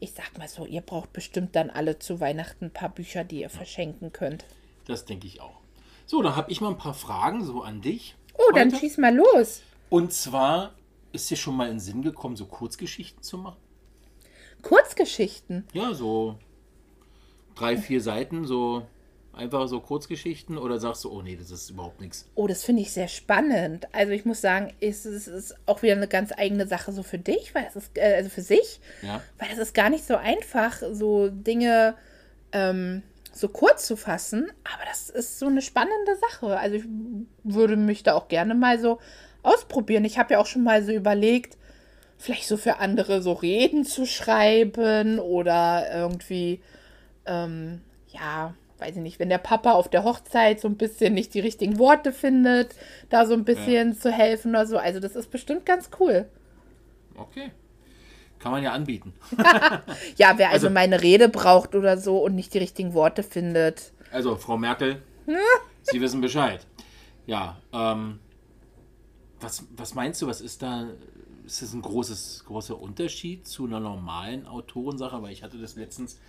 ich 0.00 0.12
sag 0.12 0.38
mal 0.38 0.46
so, 0.48 0.64
ihr 0.64 0.80
braucht 0.80 1.12
bestimmt 1.12 1.56
dann 1.56 1.70
alle 1.70 1.98
zu 1.98 2.20
Weihnachten 2.20 2.66
ein 2.66 2.70
paar 2.72 2.88
Bücher, 2.90 3.24
die 3.24 3.40
ihr 3.40 3.50
verschenken 3.50 4.12
könnt. 4.12 4.44
Das 4.86 5.04
denke 5.04 5.26
ich 5.26 5.40
auch. 5.40 5.58
So, 6.06 6.22
dann 6.22 6.36
habe 6.36 6.50
ich 6.52 6.60
mal 6.60 6.68
ein 6.70 6.78
paar 6.78 6.94
Fragen 6.94 7.44
so 7.44 7.62
an 7.62 7.80
dich. 7.82 8.14
Oh, 8.34 8.52
dann 8.54 8.68
heute. 8.70 8.78
schieß 8.80 8.98
mal 8.98 9.14
los. 9.14 9.62
Und 9.90 10.12
zwar 10.12 10.72
ist 11.12 11.28
dir 11.30 11.36
schon 11.36 11.56
mal 11.56 11.64
in 11.66 11.74
den 11.74 11.80
Sinn 11.80 12.02
gekommen, 12.02 12.36
so 12.36 12.46
Kurzgeschichten 12.46 13.22
zu 13.22 13.38
machen? 13.38 13.56
Kurzgeschichten. 14.62 15.66
Ja, 15.72 15.94
so 15.94 16.36
drei, 17.54 17.76
vier 17.76 18.00
Seiten, 18.00 18.46
so 18.46 18.86
einfach 19.38 19.68
so 19.68 19.80
Kurzgeschichten 19.80 20.58
oder 20.58 20.78
sagst 20.78 21.04
du, 21.04 21.12
oh 21.12 21.22
nee, 21.22 21.36
das 21.36 21.50
ist 21.50 21.70
überhaupt 21.70 22.00
nichts. 22.00 22.28
Oh, 22.34 22.46
das 22.46 22.64
finde 22.64 22.82
ich 22.82 22.92
sehr 22.92 23.08
spannend. 23.08 23.86
Also 23.92 24.12
ich 24.12 24.24
muss 24.24 24.40
sagen, 24.40 24.72
es 24.80 25.06
ist, 25.06 25.28
es 25.28 25.50
ist 25.50 25.56
auch 25.66 25.82
wieder 25.82 25.94
eine 25.94 26.08
ganz 26.08 26.32
eigene 26.36 26.66
Sache 26.66 26.92
so 26.92 27.02
für 27.02 27.18
dich, 27.18 27.54
weil 27.54 27.66
es 27.68 27.76
ist, 27.76 27.96
äh, 27.96 28.14
also 28.16 28.30
für 28.30 28.42
sich, 28.42 28.80
Ja, 29.02 29.22
weil 29.38 29.48
es 29.52 29.58
ist 29.58 29.74
gar 29.74 29.90
nicht 29.90 30.04
so 30.04 30.16
einfach, 30.16 30.82
so 30.92 31.28
Dinge 31.28 31.94
ähm, 32.52 33.02
so 33.32 33.48
kurz 33.48 33.86
zu 33.86 33.96
fassen. 33.96 34.50
Aber 34.64 34.84
das 34.88 35.10
ist 35.10 35.38
so 35.38 35.46
eine 35.46 35.62
spannende 35.62 36.16
Sache. 36.30 36.58
Also 36.58 36.76
ich 36.76 36.84
würde 37.44 37.76
mich 37.76 38.02
da 38.02 38.14
auch 38.14 38.28
gerne 38.28 38.54
mal 38.54 38.78
so 38.78 38.98
ausprobieren. 39.42 40.04
Ich 40.04 40.18
habe 40.18 40.34
ja 40.34 40.40
auch 40.40 40.46
schon 40.46 40.64
mal 40.64 40.82
so 40.82 40.92
überlegt, 40.92 41.56
vielleicht 42.18 42.48
so 42.48 42.56
für 42.56 42.78
andere 42.78 43.22
so 43.22 43.32
Reden 43.32 43.84
zu 43.84 44.04
schreiben 44.04 45.20
oder 45.20 45.86
irgendwie, 45.92 46.60
ähm, 47.26 47.80
ja, 48.08 48.54
weiß 48.78 48.96
ich 48.96 49.02
nicht, 49.02 49.18
wenn 49.18 49.28
der 49.28 49.38
Papa 49.38 49.72
auf 49.72 49.88
der 49.88 50.04
Hochzeit 50.04 50.60
so 50.60 50.68
ein 50.68 50.76
bisschen 50.76 51.14
nicht 51.14 51.34
die 51.34 51.40
richtigen 51.40 51.78
Worte 51.78 52.12
findet, 52.12 52.74
da 53.10 53.26
so 53.26 53.34
ein 53.34 53.44
bisschen 53.44 53.98
zu 53.98 54.10
helfen 54.12 54.50
oder 54.52 54.66
so. 54.66 54.78
Also 54.78 55.00
das 55.00 55.16
ist 55.16 55.30
bestimmt 55.30 55.66
ganz 55.66 55.90
cool. 56.00 56.26
okay. 57.16 57.50
Kann 58.40 58.52
man 58.52 58.62
ja 58.62 58.70
anbieten. 58.70 59.14
Ja, 60.16 60.34
wer 60.38 60.50
also, 60.50 60.68
Also- 60.68 60.70
meine 60.70 61.02
Rede 61.02 61.28
braucht 61.28 61.74
oder 61.74 61.98
so 61.98 62.18
und 62.18 62.36
nicht 62.36 62.54
die 62.54 62.58
richtigen 62.58 62.94
Worte 62.94 63.24
findet. 63.24 63.90
Also, 64.12 64.36
Frau 64.36 64.56
Merkel, 64.56 65.02
Sie 65.82 66.00
wissen 66.00 66.20
Bescheid. 66.20 66.64
Ja, 67.26 67.60
ähm, 67.72 68.20
was, 69.40 69.64
was 69.76 69.94
meinst 69.94 70.22
du, 70.22 70.28
was 70.28 70.40
ist 70.40 70.62
da, 70.62 70.86
ist 71.48 71.62
das 71.62 71.72
ein 71.72 71.82
großes, 71.82 72.44
großer 72.46 72.78
Unterschied 72.78 73.46
zu 73.46 73.64
einer 73.64 73.80
normalen 73.80 74.46
Autorensache? 74.46 75.22
Weil 75.22 75.32
ich 75.32 75.42
hatte 75.42 75.58
das 75.58 75.76
letztens 75.76 76.20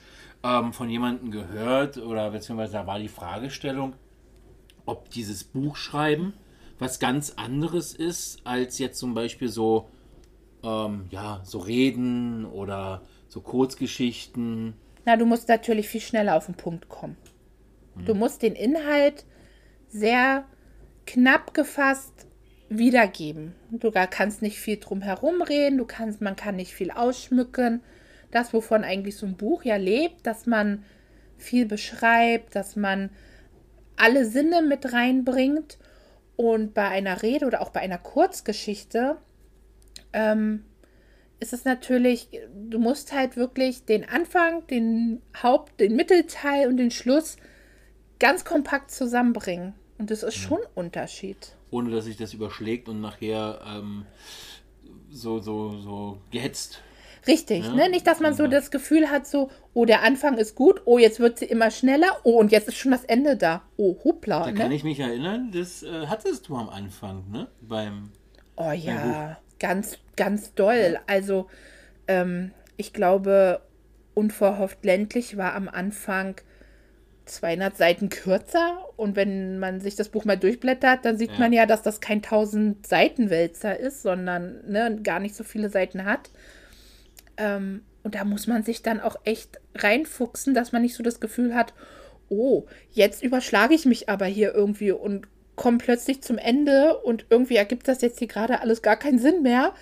ähm, 0.44 0.72
von 0.72 0.90
jemandem 0.90 1.30
gehört 1.30 1.98
oder 1.98 2.32
beziehungsweise 2.32 2.74
da 2.74 2.88
war 2.88 3.00
die 3.00 3.10
Fragestellung, 3.10 3.96
ob 4.86 5.10
dieses 5.10 5.44
Buchschreiben 5.44 6.34
was 6.80 7.00
ganz 7.00 7.34
anderes 7.36 7.94
ist 7.94 8.40
als 8.46 8.80
jetzt 8.80 8.98
zum 8.98 9.14
Beispiel 9.14 9.50
so, 9.50 9.90
ähm, 10.64 11.08
ja, 11.12 11.42
so 11.44 11.60
Reden 11.60 12.46
oder 12.46 13.02
so 13.28 13.42
Kurzgeschichten. 13.42 14.74
Na, 15.04 15.18
du 15.18 15.26
musst 15.26 15.50
natürlich 15.50 15.90
viel 15.90 16.00
schneller 16.00 16.38
auf 16.38 16.46
den 16.46 16.56
Punkt 16.56 16.88
kommen. 16.88 17.18
Du 18.06 18.14
musst 18.14 18.44
den 18.44 18.56
Inhalt 18.56 19.26
sehr 19.90 20.46
knapp 21.06 21.54
gefasst 21.54 22.29
wiedergeben. 22.70 23.56
Du 23.72 23.92
kannst 23.92 24.42
nicht 24.42 24.60
viel 24.60 24.78
drum 24.78 25.02
herum 25.02 25.42
reden, 25.42 25.78
du 25.78 25.86
kannst, 25.86 26.22
man 26.22 26.36
kann 26.36 26.56
nicht 26.56 26.74
viel 26.74 26.92
ausschmücken. 26.92 27.82
Das, 28.32 28.54
wovon 28.54 28.84
eigentlich 28.84 29.16
so 29.18 29.26
ein 29.26 29.38
Buch 29.38 29.64
ja 29.64 29.76
lebt, 29.76 30.26
dass 30.28 30.46
man 30.46 30.84
viel 31.38 31.66
beschreibt, 31.66 32.56
dass 32.56 32.76
man 32.76 33.10
alle 33.96 34.26
Sinne 34.26 34.62
mit 34.62 34.94
reinbringt. 34.94 35.80
Und 36.36 36.74
bei 36.74 36.88
einer 36.88 37.22
Rede 37.22 37.48
oder 37.48 37.62
auch 37.62 37.72
bei 37.72 37.82
einer 37.82 37.98
Kurzgeschichte 37.98 39.18
ähm, 40.14 40.64
ist 41.40 41.54
es 41.54 41.66
natürlich, 41.66 42.30
du 42.54 42.80
musst 42.80 43.14
halt 43.14 43.36
wirklich 43.36 43.86
den 43.86 44.08
Anfang, 44.08 44.66
den 44.68 45.22
Haupt-, 45.42 45.80
den 45.80 45.96
Mittelteil 45.96 46.68
und 46.68 46.78
den 46.78 46.92
Schluss 46.92 47.38
ganz 48.20 48.46
kompakt 48.46 48.92
zusammenbringen. 48.92 49.74
Und 49.98 50.12
das 50.12 50.24
ist 50.24 50.36
schon 50.36 50.60
ein 50.60 50.72
Unterschied. 50.76 51.56
Ohne 51.72 51.92
dass 51.92 52.06
sich 52.06 52.18
das 52.18 52.34
überschlägt 52.34 52.90
und 52.90 53.02
nachher 53.02 53.62
ähm, 53.66 54.06
so, 55.10 55.40
so, 55.40 55.80
so 55.80 56.18
gehetzt. 56.32 56.82
Richtig, 57.28 57.66
Ja, 57.66 57.74
ne? 57.74 57.90
Nicht, 57.90 58.08
dass 58.08 58.20
man 58.20 58.34
so 58.34 58.48
das 58.48 58.72
Gefühl 58.72 59.10
hat, 59.10 59.28
so, 59.28 59.50
oh, 59.74 59.86
der 59.86 60.04
Anfang 60.04 60.38
ist 60.38 60.56
gut, 60.56 60.82
oh, 60.86 60.98
jetzt 60.98 61.20
wird 61.20 61.40
sie 61.40 61.46
immer 61.46 61.70
schneller, 61.70 62.08
oh, 62.24 62.40
und 62.40 62.52
jetzt 62.52 62.68
ist 62.68 62.78
schon 62.78 62.92
das 62.92 63.04
Ende 63.04 63.36
da. 63.36 63.62
Oh, 63.78 63.98
hoppla, 64.04 64.46
Da 64.46 64.52
kann 64.52 64.70
ne? 64.70 64.76
ich 64.76 64.84
mich 64.84 65.00
erinnern, 65.00 65.52
das 65.52 65.84
äh, 65.84 66.08
hattest 66.08 66.48
du 66.48 66.56
am 66.56 66.70
Anfang, 66.70 67.30
ne? 67.30 67.48
Beim. 67.62 68.12
Oh 68.56 68.72
ja, 68.72 69.38
ganz, 69.60 69.98
ganz 70.16 70.54
doll. 70.54 71.00
Also, 71.08 71.48
ähm, 72.08 72.52
ich 72.78 72.94
glaube, 72.94 73.62
unverhofft 74.14 74.84
ländlich 74.84 75.38
war 75.38 75.54
am 75.56 75.68
Anfang 75.68 76.36
200 77.30 77.78
Seiten 77.78 78.10
kürzer. 78.10 78.78
Und 78.98 79.16
wenn 79.16 79.60
man 79.60 79.80
sich 79.80 79.96
das 79.96 80.10
Buch 80.10 80.26
mal 80.26 80.38
durchblättert, 80.38 81.06
dann 81.06 81.18
sieht 81.18 81.32
Ja. 81.32 81.40
man 81.40 81.54
ja, 81.54 81.66
dass 81.66 81.82
das 81.82 82.02
kein 82.02 82.22
1000 82.22 82.86
Seiten 82.86 83.30
Wälzer 83.30 83.80
ist, 83.80 84.02
sondern 84.02 84.60
ne, 84.68 85.00
gar 85.04 85.20
nicht 85.20 85.36
so 85.36 85.44
viele 85.44 85.70
Seiten 85.70 86.06
hat. 86.06 86.30
Ähm, 87.38 87.84
und 88.04 88.16
da 88.16 88.24
muss 88.26 88.48
man 88.48 88.64
sich 88.64 88.82
dann 88.82 89.00
auch 89.00 89.18
echt 89.24 89.60
reinfuchsen, 89.76 90.54
dass 90.54 90.72
man 90.72 90.82
nicht 90.82 90.96
so 90.96 91.04
das 91.04 91.20
Gefühl 91.20 91.54
hat, 91.54 91.74
oh, 92.30 92.66
jetzt 92.92 93.24
überschlage 93.24 93.74
ich 93.74 93.86
mich 93.86 94.10
aber 94.10 94.26
hier 94.26 94.54
irgendwie 94.54 94.92
und 94.92 95.28
komme 95.56 95.78
plötzlich 95.78 96.22
zum 96.22 96.38
Ende 96.38 96.98
und 97.00 97.26
irgendwie 97.30 97.58
ergibt 97.58 97.88
das 97.88 98.02
jetzt 98.02 98.20
hier 98.20 98.28
gerade 98.30 98.62
alles 98.62 98.82
gar 98.82 98.98
keinen 98.98 99.20
Sinn 99.20 99.42
mehr. 99.42 99.74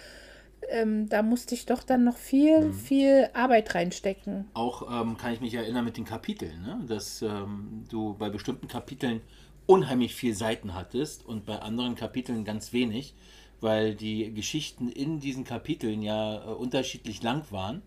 Ähm, 0.70 1.08
da 1.10 1.22
musste 1.22 1.56
ich 1.56 1.66
doch 1.66 1.84
dann 1.84 2.04
noch 2.04 2.18
viel, 2.18 2.74
viel 2.74 3.30
Arbeit 3.34 3.74
reinstecken. 3.74 4.46
Auch 4.54 5.02
ähm, 5.02 5.18
kann 5.18 5.34
ich 5.34 5.42
mich 5.42 5.54
erinnern 5.54 5.86
mit 5.86 5.98
den 5.98 6.06
Kapiteln, 6.06 6.62
ne? 6.62 6.80
Dass 6.88 7.22
ähm, 7.22 7.86
du 7.90 8.16
bei 8.16 8.30
bestimmten 8.30 8.68
Kapiteln 8.68 9.22
unheimlich 9.66 10.16
viel 10.16 10.34
Seiten 10.34 10.74
hattest 10.74 11.26
und 11.26 11.46
bei 11.46 11.60
anderen 11.60 11.96
Kapiteln 11.96 12.44
ganz 12.44 12.74
wenig, 12.74 13.16
weil 13.62 13.96
die 13.96 14.34
Geschichten 14.34 14.90
in 14.90 15.20
diesen 15.20 15.44
Kapiteln 15.44 16.02
ja 16.02 16.44
äh, 16.44 16.54
unterschiedlich 16.54 17.24
lang 17.24 17.44
waren 17.52 17.82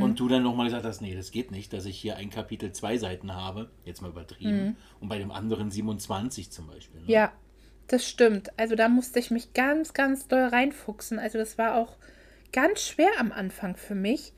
Und 0.00 0.20
du 0.20 0.28
dann 0.28 0.42
nochmal 0.42 0.66
gesagt 0.66 0.84
hast, 0.84 1.02
nee, 1.02 1.14
das 1.14 1.30
geht 1.30 1.50
nicht, 1.50 1.72
dass 1.72 1.84
ich 1.84 1.98
hier 1.98 2.16
ein 2.16 2.30
Kapitel 2.30 2.72
zwei 2.72 2.96
Seiten 2.96 3.34
habe, 3.34 3.70
jetzt 3.84 4.00
mal 4.00 4.10
übertrieben, 4.10 4.76
und 5.00 5.08
bei 5.08 5.18
dem 5.18 5.30
anderen 5.30 5.70
27 5.70 6.50
zum 6.50 6.66
Beispiel. 6.66 7.00
Ne? 7.02 7.06
Ja, 7.12 7.32
das 7.86 8.08
stimmt. 8.08 8.50
Also 8.58 8.74
da 8.74 8.88
musste 8.88 9.18
ich 9.18 9.30
mich 9.30 9.52
ganz, 9.52 9.92
ganz 9.92 10.28
doll 10.28 10.44
reinfuchsen. 10.44 11.18
Also 11.18 11.38
das 11.38 11.58
war 11.58 11.76
auch 11.76 11.96
ganz 12.52 12.82
schwer 12.82 13.10
am 13.18 13.32
Anfang 13.32 13.76
für 13.76 13.94
mich, 13.94 14.32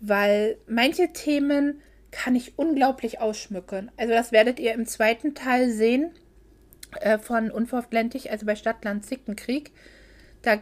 weil 0.00 0.58
manche 0.66 1.12
Themen 1.12 1.80
kann 2.10 2.34
ich 2.34 2.58
unglaublich 2.58 3.20
ausschmücken. 3.20 3.90
Also 3.96 4.12
das 4.12 4.32
werdet 4.32 4.58
ihr 4.58 4.74
im 4.74 4.86
zweiten 4.86 5.34
Teil 5.34 5.70
sehen 5.70 6.10
äh, 7.00 7.18
von 7.18 7.50
Unverhofft 7.50 7.92
ländlich, 7.92 8.30
also 8.30 8.46
bei 8.46 8.56
Stadtland 8.56 9.04
Zickenkrieg. 9.04 9.70
Da 10.42 10.60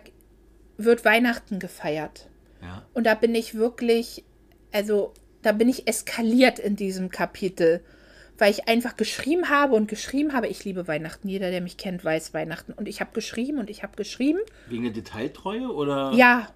wird 0.76 1.04
Weihnachten 1.04 1.58
gefeiert. 1.58 2.28
Ja. 2.62 2.86
Und 2.94 3.04
da 3.04 3.14
bin 3.14 3.34
ich 3.34 3.54
wirklich, 3.54 4.24
also 4.72 5.14
da 5.42 5.52
bin 5.52 5.68
ich 5.68 5.86
eskaliert 5.86 6.58
in 6.58 6.76
diesem 6.76 7.10
Kapitel, 7.10 7.82
weil 8.36 8.50
ich 8.50 8.68
einfach 8.68 8.96
geschrieben 8.96 9.48
habe 9.48 9.74
und 9.74 9.88
geschrieben 9.88 10.32
habe. 10.32 10.48
Ich 10.48 10.64
liebe 10.64 10.86
Weihnachten. 10.86 11.28
Jeder, 11.28 11.50
der 11.50 11.60
mich 11.60 11.76
kennt, 11.76 12.04
weiß 12.04 12.34
Weihnachten. 12.34 12.72
Und 12.72 12.88
ich 12.88 13.00
habe 13.00 13.10
geschrieben 13.12 13.58
und 13.58 13.70
ich 13.70 13.82
habe 13.82 13.96
geschrieben. 13.96 14.40
Wegen 14.68 14.84
der 14.84 14.92
Detailtreue 14.92 15.72
oder? 15.72 16.12
Ja, 16.14 16.48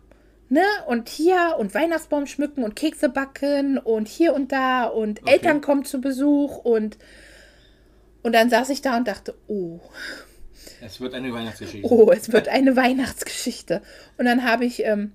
ne? 0.53 0.65
Und 0.87 1.09
hier 1.09 1.57
und 1.59 1.75
Weihnachtsbaum 1.75 2.27
schmücken 2.27 2.62
und 2.62 2.77
Kekse 2.77 3.09
backen 3.09 3.79
und 3.79 4.07
hier 4.07 4.35
und 4.35 4.53
da 4.53 4.85
und 4.85 5.23
Okay. 5.23 5.33
Eltern 5.33 5.61
kommen 5.62 5.85
zu 5.85 6.01
Besuch 6.01 6.59
und 6.59 6.99
und 8.23 8.33
dann 8.35 8.51
saß 8.51 8.69
ich 8.71 8.83
da 8.83 8.97
und 8.97 9.09
dachte, 9.09 9.35
oh, 9.49 9.81
Es 10.81 11.01
wird 11.01 11.15
eine 11.15 11.33
Weihnachtsgeschichte. 11.33 11.88
oh, 11.93 12.11
es 12.12 12.33
wird 12.33 12.47
eine 12.49 12.77
Weihnachtsgeschichte. 12.77 13.83
Und 14.17 14.27
dann 14.27 14.45
habe 14.45 14.65
ich 14.65 14.85
ähm, 14.85 15.12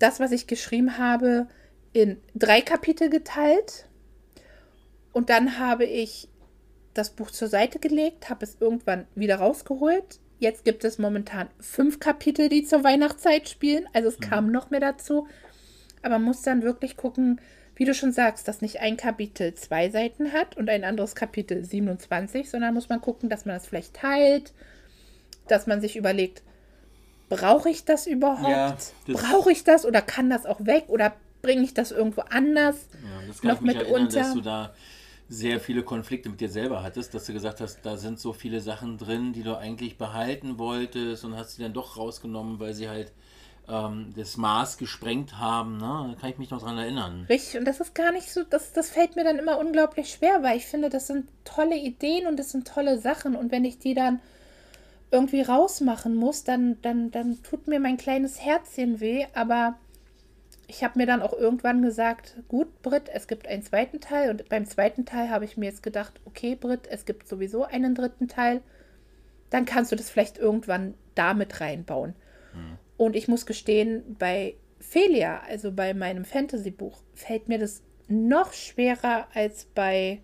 das, 0.00 0.18
was 0.18 0.32
ich 0.32 0.48
geschrieben 0.48 0.98
habe, 0.98 1.46
in 1.92 2.20
drei 2.34 2.60
Kapitel 2.60 3.10
geteilt. 3.10 3.86
Und 5.12 5.30
dann 5.30 5.58
habe 5.60 5.84
ich 5.84 6.28
das 6.94 7.10
Buch 7.10 7.30
zur 7.30 7.46
Seite 7.48 7.78
gelegt, 7.78 8.28
habe 8.28 8.44
es 8.44 8.56
irgendwann 8.58 9.06
wieder 9.14 9.36
rausgeholt. 9.36 10.18
Jetzt 10.42 10.64
gibt 10.64 10.82
es 10.82 10.98
momentan 10.98 11.48
fünf 11.60 12.00
Kapitel, 12.00 12.48
die 12.48 12.64
zur 12.64 12.82
Weihnachtszeit 12.82 13.48
spielen. 13.48 13.86
Also 13.92 14.08
es 14.08 14.18
kam 14.18 14.50
noch 14.50 14.70
mehr 14.70 14.80
dazu. 14.80 15.28
Aber 16.02 16.18
man 16.18 16.24
muss 16.24 16.42
dann 16.42 16.64
wirklich 16.64 16.96
gucken, 16.96 17.40
wie 17.76 17.84
du 17.84 17.94
schon 17.94 18.10
sagst, 18.10 18.48
dass 18.48 18.60
nicht 18.60 18.80
ein 18.80 18.96
Kapitel 18.96 19.54
zwei 19.54 19.88
Seiten 19.88 20.32
hat 20.32 20.56
und 20.56 20.68
ein 20.68 20.82
anderes 20.82 21.14
Kapitel 21.14 21.64
27, 21.64 22.50
sondern 22.50 22.74
muss 22.74 22.88
man 22.88 23.00
gucken, 23.00 23.28
dass 23.28 23.44
man 23.44 23.54
das 23.54 23.68
vielleicht 23.68 23.94
teilt, 23.94 24.52
dass 25.46 25.68
man 25.68 25.80
sich 25.80 25.94
überlegt, 25.94 26.42
brauche 27.28 27.70
ich 27.70 27.84
das 27.84 28.08
überhaupt? 28.08 28.92
Ja, 29.06 29.14
brauche 29.14 29.52
ich 29.52 29.62
das 29.62 29.86
oder 29.86 30.02
kann 30.02 30.28
das 30.28 30.44
auch 30.44 30.66
weg 30.66 30.86
oder 30.88 31.14
bringe 31.42 31.62
ich 31.62 31.72
das 31.72 31.92
irgendwo 31.92 32.22
anders? 32.22 32.88
Ja, 32.94 33.28
das 33.28 33.42
kann 33.42 33.48
noch 33.48 33.60
ich 33.60 33.60
mich 33.60 33.76
erinnern, 33.76 34.02
mitunter. 34.02 34.18
dass 34.18 34.34
du 34.34 34.40
da 34.40 34.74
sehr 35.32 35.60
viele 35.60 35.82
Konflikte 35.82 36.28
mit 36.28 36.40
dir 36.40 36.50
selber 36.50 36.82
hattest, 36.82 37.14
dass 37.14 37.24
du 37.24 37.32
gesagt 37.32 37.60
hast, 37.60 37.80
da 37.84 37.96
sind 37.96 38.20
so 38.20 38.34
viele 38.34 38.60
Sachen 38.60 38.98
drin, 38.98 39.32
die 39.32 39.42
du 39.42 39.56
eigentlich 39.56 39.96
behalten 39.96 40.58
wolltest 40.58 41.24
und 41.24 41.36
hast 41.36 41.56
sie 41.56 41.62
dann 41.62 41.72
doch 41.72 41.96
rausgenommen, 41.96 42.60
weil 42.60 42.74
sie 42.74 42.88
halt 42.88 43.12
ähm, 43.66 44.12
das 44.14 44.36
Maß 44.36 44.76
gesprengt 44.76 45.38
haben. 45.38 45.78
Ne? 45.78 46.10
Da 46.12 46.20
kann 46.20 46.30
ich 46.30 46.38
mich 46.38 46.50
noch 46.50 46.62
dran 46.62 46.76
erinnern. 46.76 47.24
Richtig, 47.30 47.58
und 47.58 47.64
das 47.64 47.80
ist 47.80 47.94
gar 47.94 48.12
nicht 48.12 48.30
so, 48.30 48.42
das, 48.42 48.72
das 48.72 48.90
fällt 48.90 49.16
mir 49.16 49.24
dann 49.24 49.38
immer 49.38 49.58
unglaublich 49.58 50.10
schwer, 50.10 50.42
weil 50.42 50.58
ich 50.58 50.66
finde, 50.66 50.90
das 50.90 51.06
sind 51.06 51.28
tolle 51.44 51.78
Ideen 51.78 52.26
und 52.26 52.38
das 52.38 52.50
sind 52.50 52.68
tolle 52.68 52.98
Sachen. 52.98 53.34
Und 53.34 53.50
wenn 53.50 53.64
ich 53.64 53.78
die 53.78 53.94
dann 53.94 54.20
irgendwie 55.10 55.40
rausmachen 55.40 56.14
muss, 56.14 56.44
dann, 56.44 56.76
dann, 56.82 57.10
dann 57.10 57.42
tut 57.42 57.68
mir 57.68 57.80
mein 57.80 57.96
kleines 57.96 58.38
Herzchen 58.38 59.00
weh. 59.00 59.24
Aber 59.34 59.76
ich 60.66 60.84
habe 60.84 60.98
mir 60.98 61.06
dann 61.06 61.22
auch 61.22 61.32
irgendwann 61.32 61.82
gesagt, 61.82 62.36
gut, 62.48 62.82
Brit, 62.82 63.10
es 63.12 63.26
gibt 63.26 63.46
einen 63.46 63.62
zweiten 63.62 64.00
Teil. 64.00 64.30
Und 64.30 64.48
beim 64.48 64.66
zweiten 64.66 65.04
Teil 65.04 65.30
habe 65.30 65.44
ich 65.44 65.56
mir 65.56 65.66
jetzt 65.66 65.82
gedacht, 65.82 66.20
okay, 66.24 66.54
Brit, 66.54 66.86
es 66.88 67.04
gibt 67.04 67.28
sowieso 67.28 67.64
einen 67.64 67.94
dritten 67.94 68.28
Teil. 68.28 68.62
Dann 69.50 69.64
kannst 69.64 69.92
du 69.92 69.96
das 69.96 70.08
vielleicht 70.08 70.38
irgendwann 70.38 70.94
damit 71.14 71.60
reinbauen. 71.60 72.14
Und 72.96 73.16
ich 73.16 73.28
muss 73.28 73.46
gestehen, 73.46 74.16
bei 74.18 74.54
Felia, 74.78 75.40
also 75.48 75.72
bei 75.72 75.94
meinem 75.94 76.24
Fantasy-Buch, 76.24 77.02
fällt 77.14 77.48
mir 77.48 77.58
das 77.58 77.82
noch 78.08 78.52
schwerer 78.52 79.26
als 79.34 79.64
bei 79.64 80.20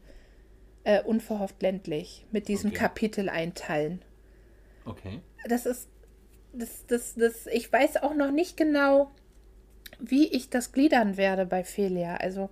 äh, 0.85 1.03
Unverhofft 1.03 1.61
ländlich 1.63 2.27
mit 2.31 2.49
diesem 2.49 2.71
Okay. 2.71 2.79
Kapitel 2.79 3.29
einteilen. 3.29 4.03
Okay. 4.85 5.21
Das 5.49 5.67
ist, 5.67 5.89
das, 6.53 6.87
das, 6.87 7.15
das, 7.15 7.47
ich 7.47 7.73
weiß 7.73 8.03
auch 8.03 8.15
noch 8.15 8.31
nicht 8.31 8.57
genau, 8.57 9.11
wie 9.99 10.27
ich 10.29 10.51
das 10.51 10.73
gliedern 10.73 11.17
werde 11.17 11.47
bei 11.47 11.65
Felia. 11.65 12.17
Also, 12.17 12.51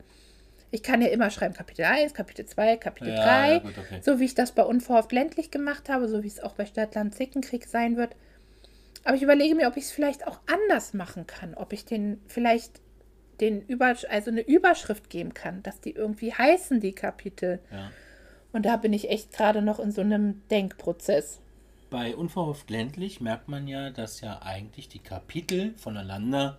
ich 0.71 0.83
kann 0.83 1.01
ja 1.01 1.09
immer 1.09 1.31
schreiben 1.31 1.55
Kapitel 1.55 1.85
1, 1.85 2.15
Kapitel 2.15 2.45
2, 2.47 2.77
Kapitel 2.77 3.15
Ja, 3.15 3.25
3. 3.25 3.53
ja, 3.53 3.59
gut, 3.61 3.79
okay. 3.79 4.01
So 4.03 4.19
wie 4.19 4.25
ich 4.25 4.35
das 4.35 4.53
bei 4.53 4.63
Unverhofft 4.63 5.13
ländlich 5.13 5.51
gemacht 5.51 5.89
habe, 5.89 6.09
so 6.09 6.23
wie 6.23 6.29
es 6.29 6.41
auch 6.41 6.55
bei 6.55 6.67
Stadtland 6.67 7.15
Zickenkrieg 7.15 7.67
sein 7.67 7.97
wird. 7.97 8.15
Aber 9.05 9.15
ich 9.15 9.23
überlege 9.23 9.55
mir, 9.55 9.69
ob 9.69 9.77
ich 9.77 9.85
es 9.85 9.93
vielleicht 9.93 10.27
auch 10.27 10.41
anders 10.47 10.93
machen 10.93 11.27
kann. 11.27 11.55
Ob 11.55 11.73
ich 11.73 11.85
den 11.85 12.21
vielleicht 12.27 12.81
den 13.41 13.63
Über 13.63 13.95
also 14.09 14.31
eine 14.31 14.41
Überschrift 14.41 15.11
geben 15.11 15.35
kann, 15.35 15.63
dass 15.63 15.81
die 15.81 15.93
irgendwie 15.93 16.33
heißen, 16.33 16.81
die 16.81 16.93
Kapitel. 16.93 17.61
Ja. 17.71 17.91
Und 18.53 18.65
da 18.67 18.77
bin 18.77 18.93
ich 18.93 19.11
echt 19.11 19.33
gerade 19.33 19.63
noch 19.63 19.79
in 19.79 19.93
so 19.93 20.01
einem 20.01 20.43
Denkprozess. 20.51 21.41
Bei 21.91 22.17
Unverhofft 22.17 22.71
ländlich 22.71 23.21
merkt 23.21 23.49
man 23.49 23.69
ja, 23.69 23.91
dass 23.91 24.21
ja 24.21 24.43
eigentlich 24.43 24.89
die 24.89 24.99
Kapitel 24.99 25.75
voneinander 25.77 26.59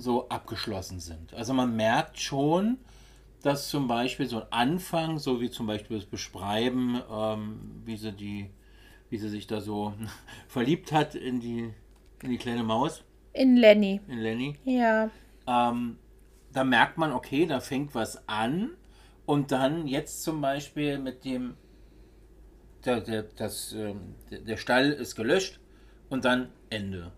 so 0.00 0.28
abgeschlossen 0.28 1.00
sind. 1.00 1.34
Also 1.34 1.52
man 1.54 1.74
merkt 1.76 2.18
schon, 2.18 2.78
dass 3.42 3.68
zum 3.68 3.86
Beispiel 3.88 4.26
so 4.26 4.40
ein 4.42 4.46
Anfang, 4.52 5.18
so 5.18 5.40
wie 5.40 5.50
zum 5.50 5.66
Beispiel 5.66 5.96
das 5.98 6.06
Beschreiben, 6.06 7.00
ähm, 7.10 7.82
wie 7.84 7.96
sie 7.96 8.12
die, 8.12 8.50
wie 9.10 9.18
sie 9.18 9.28
sich 9.28 9.46
da 9.46 9.60
so 9.60 9.94
verliebt 10.48 10.92
hat 10.92 11.14
in 11.14 11.40
die, 11.40 11.72
in 12.22 12.30
die 12.30 12.38
kleine 12.38 12.62
Maus, 12.64 13.04
In 13.32 13.56
Lenny. 13.56 14.00
in 14.08 14.18
Lenny, 14.18 14.56
Ja. 14.64 15.10
ähm, 15.46 15.98
da 16.52 16.64
merkt 16.64 16.98
man, 16.98 17.12
okay, 17.12 17.46
da 17.46 17.60
fängt 17.60 17.94
was 17.94 18.26
an 18.28 18.70
und 19.26 19.52
dann 19.52 19.86
jetzt 19.86 20.22
zum 20.22 20.40
Beispiel 20.40 20.98
mit 20.98 21.24
dem, 21.24 21.54
der, 22.84 23.00
der, 23.00 23.22
das, 23.22 23.72
ähm, 23.72 24.14
der, 24.30 24.40
der 24.40 24.56
Stall 24.56 24.90
ist 24.90 25.14
gelöscht 25.14 25.60
und 26.08 26.24
dann 26.24 26.48
Ende. 26.70 27.12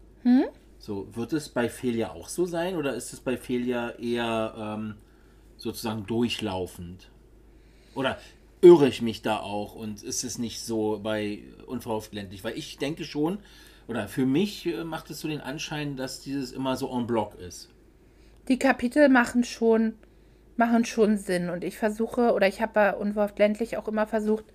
So, 0.81 1.15
wird 1.15 1.35
es 1.35 1.51
bei 1.51 1.69
Felia 1.69 2.11
auch 2.13 2.31
so 2.31 2.47
sein 2.47 2.75
oder 2.75 2.95
ist 2.95 3.13
es 3.13 3.21
bei 3.21 3.37
Felia 3.37 3.91
eher 3.99 4.55
ähm, 4.57 4.95
sozusagen 5.59 6.07
durchlaufend? 6.07 7.11
Oder 7.95 8.17
irre 8.63 8.89
ich 8.89 9.03
mich 9.03 9.21
da 9.21 9.41
auch 9.41 9.75
und 9.75 10.03
ist 10.03 10.25
es 10.25 10.39
nicht 10.39 10.63
so 10.63 10.99
bei 11.03 11.41
Unverhofft 11.67 12.15
ländlich? 12.15 12.45
Weil 12.45 12.57
ich 12.57 12.79
denke 12.79 13.05
schon, 13.05 13.41
oder 13.89 14.09
für 14.09 14.25
mich 14.25 14.65
äh, 14.65 14.83
macht 14.85 15.11
es 15.11 15.21
so 15.21 15.29
den 15.29 15.43
Anschein, 15.43 15.97
dass 15.97 16.21
dieses 16.21 16.51
immer 16.51 16.77
so 16.79 16.91
en 16.97 17.07
bloc 17.07 17.35
ist. 17.39 17.69
Die 18.49 18.59
Kapitel 18.59 19.11
machen 19.11 19.45
schon, 19.45 19.97
machen 20.57 20.87
schon 20.87 21.19
Sinn. 21.19 21.51
Und 21.51 21.63
ich 21.63 21.77
versuche, 21.77 22.33
oder 22.33 22.49
ich 22.49 22.63
habe 22.63 22.73
bei 22.73 22.95
Unverhofft 22.95 23.39
ländlich 23.39 23.77
auch 23.77 23.87
immer 23.87 24.07
versucht, 24.07 24.47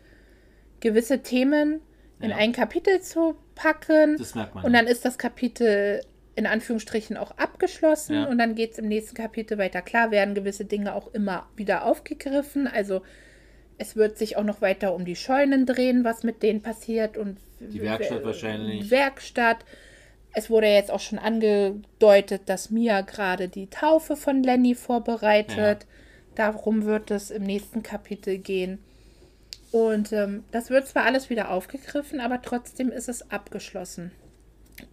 gewisse 0.79 1.21
Themen 1.21 1.81
in 2.19 2.31
Ja. 2.31 2.37
ein 2.37 2.51
Kapitel 2.51 2.99
zu 3.01 3.35
packen. 3.53 4.17
Das 4.17 4.33
merkt 4.33 4.55
man. 4.55 4.63
Und 4.63 4.73
dann 4.73 4.87
ist 4.87 5.05
das 5.05 5.19
Kapitel 5.19 6.01
in 6.35 6.45
Anführungsstrichen 6.45 7.17
auch 7.17 7.31
abgeschlossen 7.37 8.15
Ja. 8.15 8.25
und 8.25 8.37
dann 8.37 8.55
geht 8.55 8.73
es 8.73 8.77
im 8.79 8.87
nächsten 8.87 9.15
Kapitel 9.15 9.57
weiter. 9.57 9.81
Klar 9.81 10.11
werden 10.11 10.35
gewisse 10.35 10.65
Dinge 10.65 10.93
auch 10.93 11.13
immer 11.13 11.47
wieder 11.55 11.85
aufgegriffen. 11.85 12.67
Also 12.67 13.01
es 13.77 13.95
wird 13.95 14.17
sich 14.17 14.37
auch 14.37 14.43
noch 14.43 14.61
weiter 14.61 14.93
um 14.93 15.05
die 15.05 15.15
Scheunen 15.15 15.65
drehen, 15.65 16.03
was 16.03 16.23
mit 16.23 16.43
denen 16.43 16.61
passiert 16.61 17.17
und 17.17 17.37
Die 17.59 17.81
Werkstatt 17.81 18.23
wahrscheinlich. 18.23 18.91
Werkstatt. 18.91 19.57
Es 20.33 20.49
wurde 20.49 20.67
jetzt 20.67 20.91
auch 20.91 20.99
schon 20.99 21.19
angedeutet, 21.19 22.43
dass 22.47 22.69
Mia 22.69 23.01
gerade 23.01 23.47
die 23.47 23.69
Taufe 23.69 24.17
von 24.17 24.43
Lenny 24.43 24.75
vorbereitet. 24.75 25.85
Darum 26.35 26.83
wird 26.85 27.11
es 27.11 27.31
im 27.31 27.43
nächsten 27.43 27.81
Kapitel 27.83 28.37
gehen. 28.37 28.79
Und 29.71 30.11
ähm, 30.11 30.43
das 30.51 30.69
wird 30.69 30.87
zwar 30.87 31.05
alles 31.05 31.29
wieder 31.29 31.51
aufgegriffen, 31.51 32.19
aber 32.19 32.41
trotzdem 32.41 32.91
ist 32.91 33.07
es 33.07 33.31
abgeschlossen. 33.31 34.11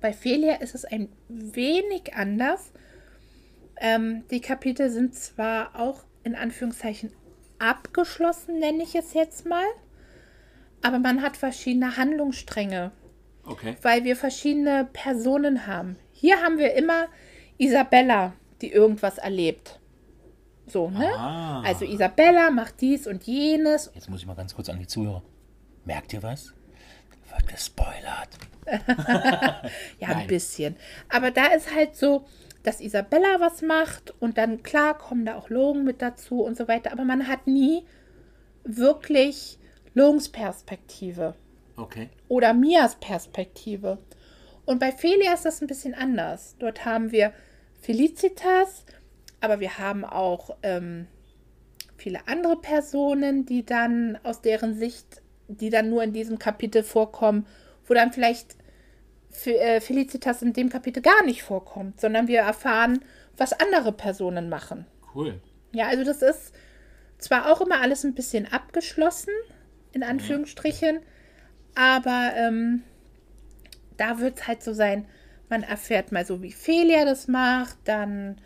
Bei 0.00 0.12
Felia 0.12 0.54
ist 0.56 0.74
es 0.74 0.84
ein 0.84 1.08
wenig 1.28 2.14
anders. 2.14 2.72
Ähm, 3.80 4.24
die 4.30 4.40
Kapitel 4.40 4.90
sind 4.90 5.14
zwar 5.14 5.78
auch 5.78 6.04
in 6.24 6.34
Anführungszeichen 6.34 7.12
abgeschlossen, 7.58 8.58
nenne 8.58 8.82
ich 8.82 8.94
es 8.94 9.14
jetzt 9.14 9.46
mal, 9.46 9.64
aber 10.82 10.98
man 10.98 11.22
hat 11.22 11.36
verschiedene 11.36 11.96
Handlungsstränge, 11.96 12.90
Okay. 13.44 13.76
weil 13.82 14.04
wir 14.04 14.16
verschiedene 14.16 14.88
Personen 14.92 15.66
haben. 15.66 15.96
Hier 16.12 16.42
haben 16.42 16.58
wir 16.58 16.74
immer 16.74 17.06
Isabella, 17.58 18.34
die 18.60 18.70
irgendwas 18.72 19.18
erlebt. 19.18 19.80
So, 20.66 20.90
ne? 20.90 21.08
Ah. 21.16 21.62
Also 21.62 21.84
Isabella 21.84 22.50
macht 22.50 22.80
dies 22.80 23.06
und 23.06 23.24
jenes 23.24 23.90
Jetzt 23.94 24.08
muss 24.08 24.20
ich 24.20 24.26
mal 24.26 24.34
ganz 24.36 24.54
kurz 24.54 24.68
an 24.68 24.78
die 24.78 24.86
Zuhörer. 24.86 25.22
Merkt 25.84 26.12
ihr 26.12 26.22
was? 26.22 26.54
Wird 27.34 27.48
gespoilert. 27.48 28.28
Ja, 29.98 30.08
Nein. 30.08 30.16
ein 30.18 30.26
bisschen. 30.28 30.76
Aber 31.08 31.30
da 31.30 31.46
ist 31.46 31.74
halt 31.74 31.96
so, 31.96 32.24
dass 32.62 32.80
Isabella 32.80 33.40
was 33.40 33.60
macht 33.62 34.14
und 34.20 34.38
dann 34.38 34.62
klar 34.62 34.96
kommen 34.96 35.24
da 35.26 35.36
auch 35.36 35.50
Logan 35.50 35.84
mit 35.84 36.00
dazu 36.02 36.42
und 36.42 36.56
so 36.56 36.68
weiter, 36.68 36.92
aber 36.92 37.04
man 37.04 37.26
hat 37.28 37.46
nie 37.46 37.84
wirklich 38.64 39.58
Logans 39.94 40.28
Perspektive 40.28 41.34
Okay. 41.76 42.08
oder 42.28 42.54
Mias 42.54 42.96
Perspektive. 42.96 43.98
Und 44.64 44.78
bei 44.78 44.92
Felia 44.92 45.34
ist 45.34 45.44
das 45.44 45.60
ein 45.60 45.66
bisschen 45.66 45.94
anders. 45.94 46.54
Dort 46.58 46.84
haben 46.84 47.10
wir 47.10 47.32
Felicitas, 47.80 48.84
aber 49.40 49.58
wir 49.58 49.78
haben 49.78 50.04
auch 50.04 50.56
ähm, 50.62 51.08
viele 51.96 52.26
andere 52.28 52.56
Personen, 52.60 53.44
die 53.44 53.64
dann 53.66 54.18
aus 54.22 54.40
deren 54.40 54.74
Sicht, 54.74 55.21
die 55.56 55.70
dann 55.70 55.90
nur 55.90 56.02
in 56.02 56.12
diesem 56.12 56.38
Kapitel 56.38 56.82
vorkommen, 56.82 57.46
wo 57.86 57.94
dann 57.94 58.12
vielleicht 58.12 58.56
äh, 59.44 59.80
Felicitas 59.80 60.42
in 60.42 60.52
dem 60.52 60.68
Kapitel 60.68 61.02
gar 61.02 61.24
nicht 61.24 61.42
vorkommt, 61.42 62.00
sondern 62.00 62.28
wir 62.28 62.40
erfahren, 62.40 63.04
was 63.36 63.52
andere 63.52 63.92
Personen 63.92 64.48
machen. 64.48 64.86
Cool. 65.14 65.40
Ja, 65.72 65.88
also 65.88 66.04
das 66.04 66.22
ist 66.22 66.52
zwar 67.18 67.50
auch 67.50 67.60
immer 67.60 67.80
alles 67.80 68.04
ein 68.04 68.14
bisschen 68.14 68.50
abgeschlossen, 68.52 69.32
in 69.92 70.02
Anführungsstrichen, 70.02 71.00
aber 71.74 72.32
ähm, 72.36 72.82
da 73.96 74.18
wird 74.18 74.38
es 74.38 74.46
halt 74.46 74.62
so 74.62 74.72
sein, 74.72 75.06
man 75.48 75.62
erfährt 75.62 76.12
mal 76.12 76.24
so, 76.24 76.42
wie 76.42 76.52
Felia 76.52 77.04
das 77.04 77.28
macht, 77.28 77.76
dann 77.84 78.40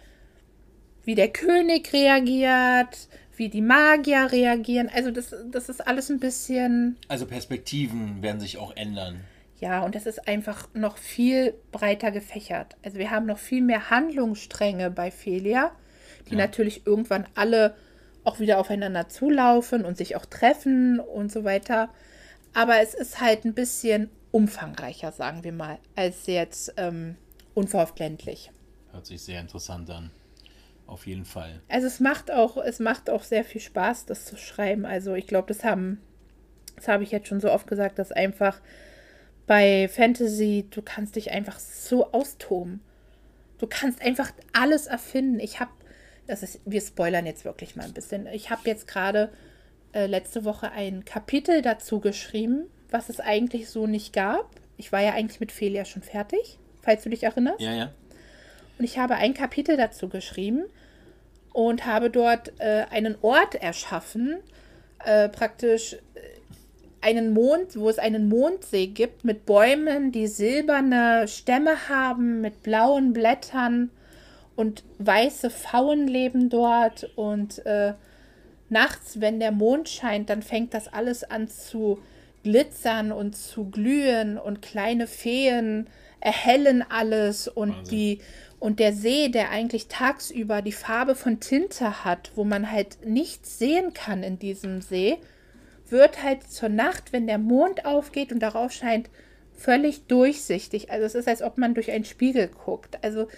wie 1.05 1.15
der 1.15 1.29
König 1.29 1.93
reagiert, 1.93 3.09
wie 3.37 3.49
die 3.49 3.63
Magier 3.63 4.29
reagieren. 4.33 4.89
Also 4.95 5.11
das, 5.11 5.35
das 5.51 5.69
ist 5.69 5.87
alles 5.87 6.11
ein 6.11 6.19
bisschen, 6.21 6.97
Also 7.09 7.27
Perspektiven 7.27 8.23
werden 8.23 8.41
sich 8.41 8.59
auch 8.59 8.75
ändern. 8.77 9.21
ja, 9.61 9.83
und 9.85 9.95
das 9.95 10.07
ist 10.07 10.27
einfach 10.29 10.69
noch 10.75 10.99
viel 10.99 11.55
breiter 11.73 12.11
gefächert. 12.11 12.77
Also 12.85 12.99
wir 12.99 13.11
haben 13.11 13.27
noch 13.27 13.39
viel 13.39 13.63
mehr 13.63 13.91
Handlungsstränge 13.91 14.91
bei 14.91 15.11
Felia, 15.11 15.71
die 16.29 16.33
Ja. 16.33 16.39
natürlich 16.39 16.87
irgendwann 16.87 17.27
alle 17.35 17.75
auch 18.25 18.41
wieder 18.41 18.59
aufeinander 18.59 19.09
zulaufen 19.09 19.85
und 19.85 19.97
sich 19.97 20.17
auch 20.17 20.27
treffen 20.27 20.99
und 20.99 21.31
so 21.31 21.45
weiter. 21.45 21.91
Aber 22.55 22.81
es 22.81 22.93
ist 22.95 23.21
halt 23.21 23.45
ein 23.45 23.55
bisschen 23.55 24.11
umfangreicher, 24.33 25.13
sagen 25.13 25.45
wir 25.45 25.53
mal, 25.53 25.79
als 25.95 26.27
jetzt 26.27 26.75
ähm, 26.77 27.17
unverhofft 27.55 27.99
ländlich. 27.99 28.51
Hört 28.93 29.07
sich 29.07 29.23
sehr 29.23 29.41
interessant 29.41 29.89
an. 29.91 30.11
Auf 30.87 31.07
jeden 31.07 31.25
Fall. 31.25 31.61
Also 31.69 31.87
es 31.87 32.01
macht 32.01 32.31
auch, 32.31 32.57
es 32.57 32.79
macht 32.79 33.11
auch 33.11 33.25
sehr 33.25 33.45
viel 33.45 33.61
Spaß, 33.61 34.07
das 34.07 34.25
zu 34.25 34.37
schreiben. 34.37 34.85
Also 34.87 35.15
ich 35.15 35.27
glaube, 35.27 35.49
das 35.49 35.65
haben, 35.65 36.01
das 36.77 36.89
habe 36.89 37.03
ich 37.03 37.11
jetzt 37.11 37.29
schon 37.29 37.41
so 37.41 37.51
oft 37.51 37.67
gesagt, 37.67 37.99
dass 37.99 38.13
einfach 38.13 38.61
bei 39.47 39.89
Fantasy, 39.89 40.67
du 40.71 40.83
kannst 40.83 41.17
dich 41.17 41.31
einfach 41.33 41.59
so 41.59 42.13
austoben. 42.13 42.81
Du 43.59 43.67
kannst 43.67 44.03
einfach 44.03 44.31
alles 44.53 44.87
erfinden. 44.87 45.41
Ich 45.41 45.61
habe, 45.61 45.71
das 46.27 46.43
ist, 46.43 46.61
wir 46.65 46.81
spoilern 46.81 47.27
jetzt 47.27 47.45
wirklich 47.45 47.75
mal 47.77 47.85
ein 47.85 47.95
bisschen. 47.95 48.27
Ich 48.27 48.51
habe 48.51 48.63
jetzt 48.65 48.87
gerade 48.87 49.31
äh, 49.93 50.07
letzte 50.07 50.45
Woche 50.45 50.73
ein 50.73 51.05
Kapitel 51.05 51.63
dazu 51.63 52.01
geschrieben, 52.01 52.67
was 52.91 53.09
es 53.09 53.19
eigentlich 53.21 53.69
so 53.71 53.87
nicht 53.87 54.13
gab. 54.13 54.51
Ich 54.77 54.93
war 54.93 55.01
ja 55.01 55.13
eigentlich 55.13 55.41
mit 55.41 55.53
Felia 55.53 55.85
schon 55.85 56.03
fertig, 56.03 56.59
falls 56.83 57.03
du 57.03 57.11
dich 57.11 57.23
erinnerst. 57.23 57.61
Ja, 57.61 57.73
ja. 57.73 57.93
Und 58.79 58.85
ich 58.85 58.99
habe 58.99 59.15
ein 59.15 59.35
Kapitel 59.35 59.77
dazu 59.77 60.09
geschrieben 60.09 60.65
und 61.53 61.87
habe 61.87 62.11
dort 62.11 62.53
äh, 62.59 62.85
einen 62.91 63.17
Ort 63.23 63.55
erschaffen, 63.55 64.37
äh, 65.05 65.29
praktisch 65.29 65.95
äh, 65.95 65.99
einen 67.01 67.33
Mond, 67.33 67.77
wo 67.77 67.89
es 67.89 67.99
einen 67.99 68.29
Mondsee 68.29 68.89
gibt 68.89 69.25
mit 69.25 69.47
Bäumen, 69.47 70.13
die 70.13 70.27
silberne 70.27 71.29
Stämme 71.29 71.89
haben, 71.89 72.41
mit 72.41 72.63
blauen 72.63 73.13
Blättern 73.13 73.91
und 74.57 74.85
weiße 74.99 75.51
Pfauen 75.51 76.09
leben 76.09 76.51
dort 76.51 77.11
und 77.17 77.65
äh, 77.65 77.95
nachts, 78.69 79.21
wenn 79.21 79.39
der 79.39 79.53
Mond 79.53 79.89
scheint, 79.89 80.31
dann 80.31 80.43
fängt 80.43 80.75
das 80.75 80.89
alles 80.89 81.25
an 81.25 81.49
zu 81.49 81.99
glitzern 82.43 83.13
und 83.13 83.37
zu 83.37 83.71
glühen 83.71 84.39
und 84.39 84.63
kleine 84.63 85.07
Feen 85.07 85.87
erhellen 86.21 86.85
alles 86.89 87.49
und 87.49 87.71
Wahnsinn. 87.71 87.91
die 87.91 88.21
und 88.59 88.81
der 88.81 88.93
See, 88.93 89.29
der 89.29 89.51
eigentlich 89.51 89.89
tagsüber 89.89 90.63
die 90.63 90.73
Farbe 90.73 91.15
von 91.15 91.41
Tinte 91.41 92.05
hat, 92.05 92.33
wo 92.35 92.45
man 92.45 92.71
halt 92.71 93.05
nichts 93.05 93.59
sehen 93.59 93.93
kann 93.95 94.23
in 94.23 94.39
diesem 94.39 94.81
See, 94.81 95.19
wird 95.89 96.23
halt 96.23 96.51
zur 96.51 96.69
Nacht, 96.69 97.13
wenn 97.13 97.27
der 97.27 97.39
Mond 97.39 97.85
aufgeht 97.85 98.33
und 98.33 98.41
darauf 98.41 98.73
scheint, 98.73 99.09
völlig 99.55 100.07
durchsichtig. 100.07 100.91
Also 100.91 101.07
es 101.07 101.15
ist, 101.15 101.29
als 101.29 101.43
ob 101.43 101.59
man 101.59 101.75
durch 101.75 101.91
einen 101.91 102.05
Spiegel 102.05 102.49
guckt. 102.49 102.99
Also, 103.03 103.29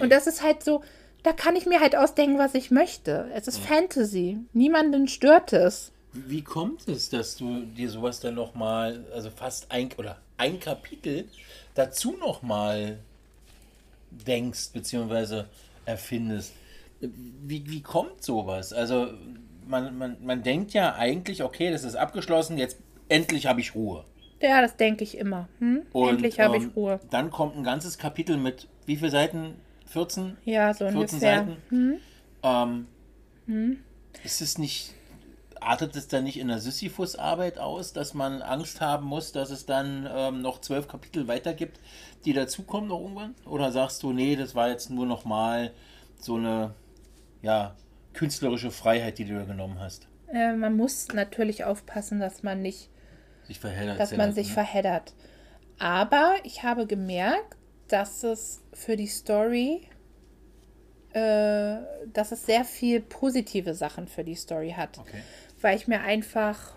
und 0.00 0.10
das 0.10 0.26
ist 0.26 0.42
halt 0.42 0.62
so, 0.62 0.82
da 1.22 1.32
kann 1.32 1.56
ich 1.56 1.66
mir 1.66 1.80
halt 1.80 1.96
ausdenken, 1.96 2.38
was 2.38 2.54
ich 2.54 2.70
möchte. 2.70 3.30
Es 3.34 3.48
ist 3.48 3.58
Fantasy. 3.58 4.38
Niemanden 4.52 5.08
stört 5.08 5.52
es. 5.52 5.92
Wie 6.12 6.42
kommt 6.42 6.88
es, 6.88 7.10
dass 7.10 7.36
du 7.36 7.62
dir 7.62 7.90
sowas 7.90 8.20
dann 8.20 8.34
nochmal, 8.34 9.04
also 9.12 9.30
fast 9.30 9.70
ein 9.70 9.90
oder 9.98 10.18
ein 10.38 10.60
Kapitel 10.60 11.28
dazu 11.74 12.12
nochmal 12.12 12.98
denkst, 14.26 14.72
beziehungsweise 14.72 15.48
erfindest? 15.84 16.52
Wie, 17.00 17.68
wie 17.68 17.82
kommt 17.82 18.22
sowas? 18.22 18.72
Also 18.72 19.08
man, 19.66 19.96
man, 19.98 20.16
man 20.24 20.42
denkt 20.42 20.72
ja 20.72 20.94
eigentlich, 20.94 21.42
okay, 21.42 21.70
das 21.70 21.84
ist 21.84 21.96
abgeschlossen, 21.96 22.58
jetzt 22.58 22.78
endlich 23.08 23.46
habe 23.46 23.60
ich 23.60 23.74
Ruhe. 23.74 24.04
Ja, 24.40 24.60
das 24.60 24.76
denke 24.76 25.04
ich 25.04 25.16
immer. 25.16 25.48
Hm? 25.58 25.82
Und, 25.92 26.10
Endlich 26.10 26.40
habe 26.40 26.56
ähm, 26.56 26.62
ich 26.62 26.76
Ruhe. 26.76 27.00
Dann 27.10 27.30
kommt 27.30 27.56
ein 27.56 27.64
ganzes 27.64 27.98
Kapitel 27.98 28.36
mit 28.36 28.68
wie 28.84 28.96
viele 28.96 29.10
Seiten? 29.10 29.54
14? 29.86 30.36
Ja, 30.44 30.74
so 30.74 30.84
14 30.84 30.96
ungefähr. 30.98 31.18
Seiten? 31.18 32.00
Ähm, 32.42 32.86
Hm? 33.46 33.78
Ist 34.24 34.40
es 34.42 34.58
nicht, 34.58 34.92
artet 35.66 35.96
es 35.96 36.08
dann 36.08 36.24
nicht 36.24 36.38
in 36.38 36.48
der 36.48 36.58
Sisyphus-Arbeit 36.58 37.58
aus, 37.58 37.92
dass 37.92 38.14
man 38.14 38.42
Angst 38.42 38.80
haben 38.80 39.06
muss, 39.06 39.32
dass 39.32 39.50
es 39.50 39.66
dann 39.66 40.08
ähm, 40.10 40.40
noch 40.40 40.60
zwölf 40.60 40.88
Kapitel 40.88 41.28
weitergibt, 41.28 41.80
die 42.24 42.32
dazukommen 42.32 42.88
noch 42.88 43.00
irgendwann? 43.00 43.34
Oder 43.44 43.72
sagst 43.72 44.02
du, 44.02 44.12
nee, 44.12 44.36
das 44.36 44.54
war 44.54 44.68
jetzt 44.68 44.90
nur 44.90 45.06
noch 45.06 45.24
mal 45.24 45.72
so 46.18 46.36
eine, 46.36 46.74
ja, 47.42 47.74
künstlerische 48.12 48.70
Freiheit, 48.70 49.18
die 49.18 49.24
du 49.24 49.38
dir 49.38 49.44
genommen 49.44 49.78
hast? 49.80 50.08
Äh, 50.32 50.52
man 50.54 50.76
muss 50.76 51.08
natürlich 51.08 51.64
aufpassen, 51.64 52.20
dass 52.20 52.42
man 52.42 52.62
nicht 52.62 52.88
Sich 53.46 53.60
verheddert. 53.60 54.00
dass 54.00 54.16
man 54.16 54.32
sich 54.32 54.52
verheddert. 54.52 55.14
Aber 55.78 56.34
ich 56.44 56.62
habe 56.62 56.86
gemerkt, 56.86 57.56
dass 57.88 58.24
es 58.24 58.62
für 58.72 58.96
die 58.96 59.06
Story, 59.06 59.88
äh, 61.12 61.76
dass 62.12 62.32
es 62.32 62.46
sehr 62.46 62.64
viel 62.64 63.00
positive 63.00 63.74
Sachen 63.74 64.08
für 64.08 64.24
die 64.24 64.34
Story 64.34 64.74
hat. 64.76 64.98
Okay. 64.98 65.22
Weil 65.66 65.76
ich 65.76 65.88
mir 65.88 66.02
einfach 66.02 66.76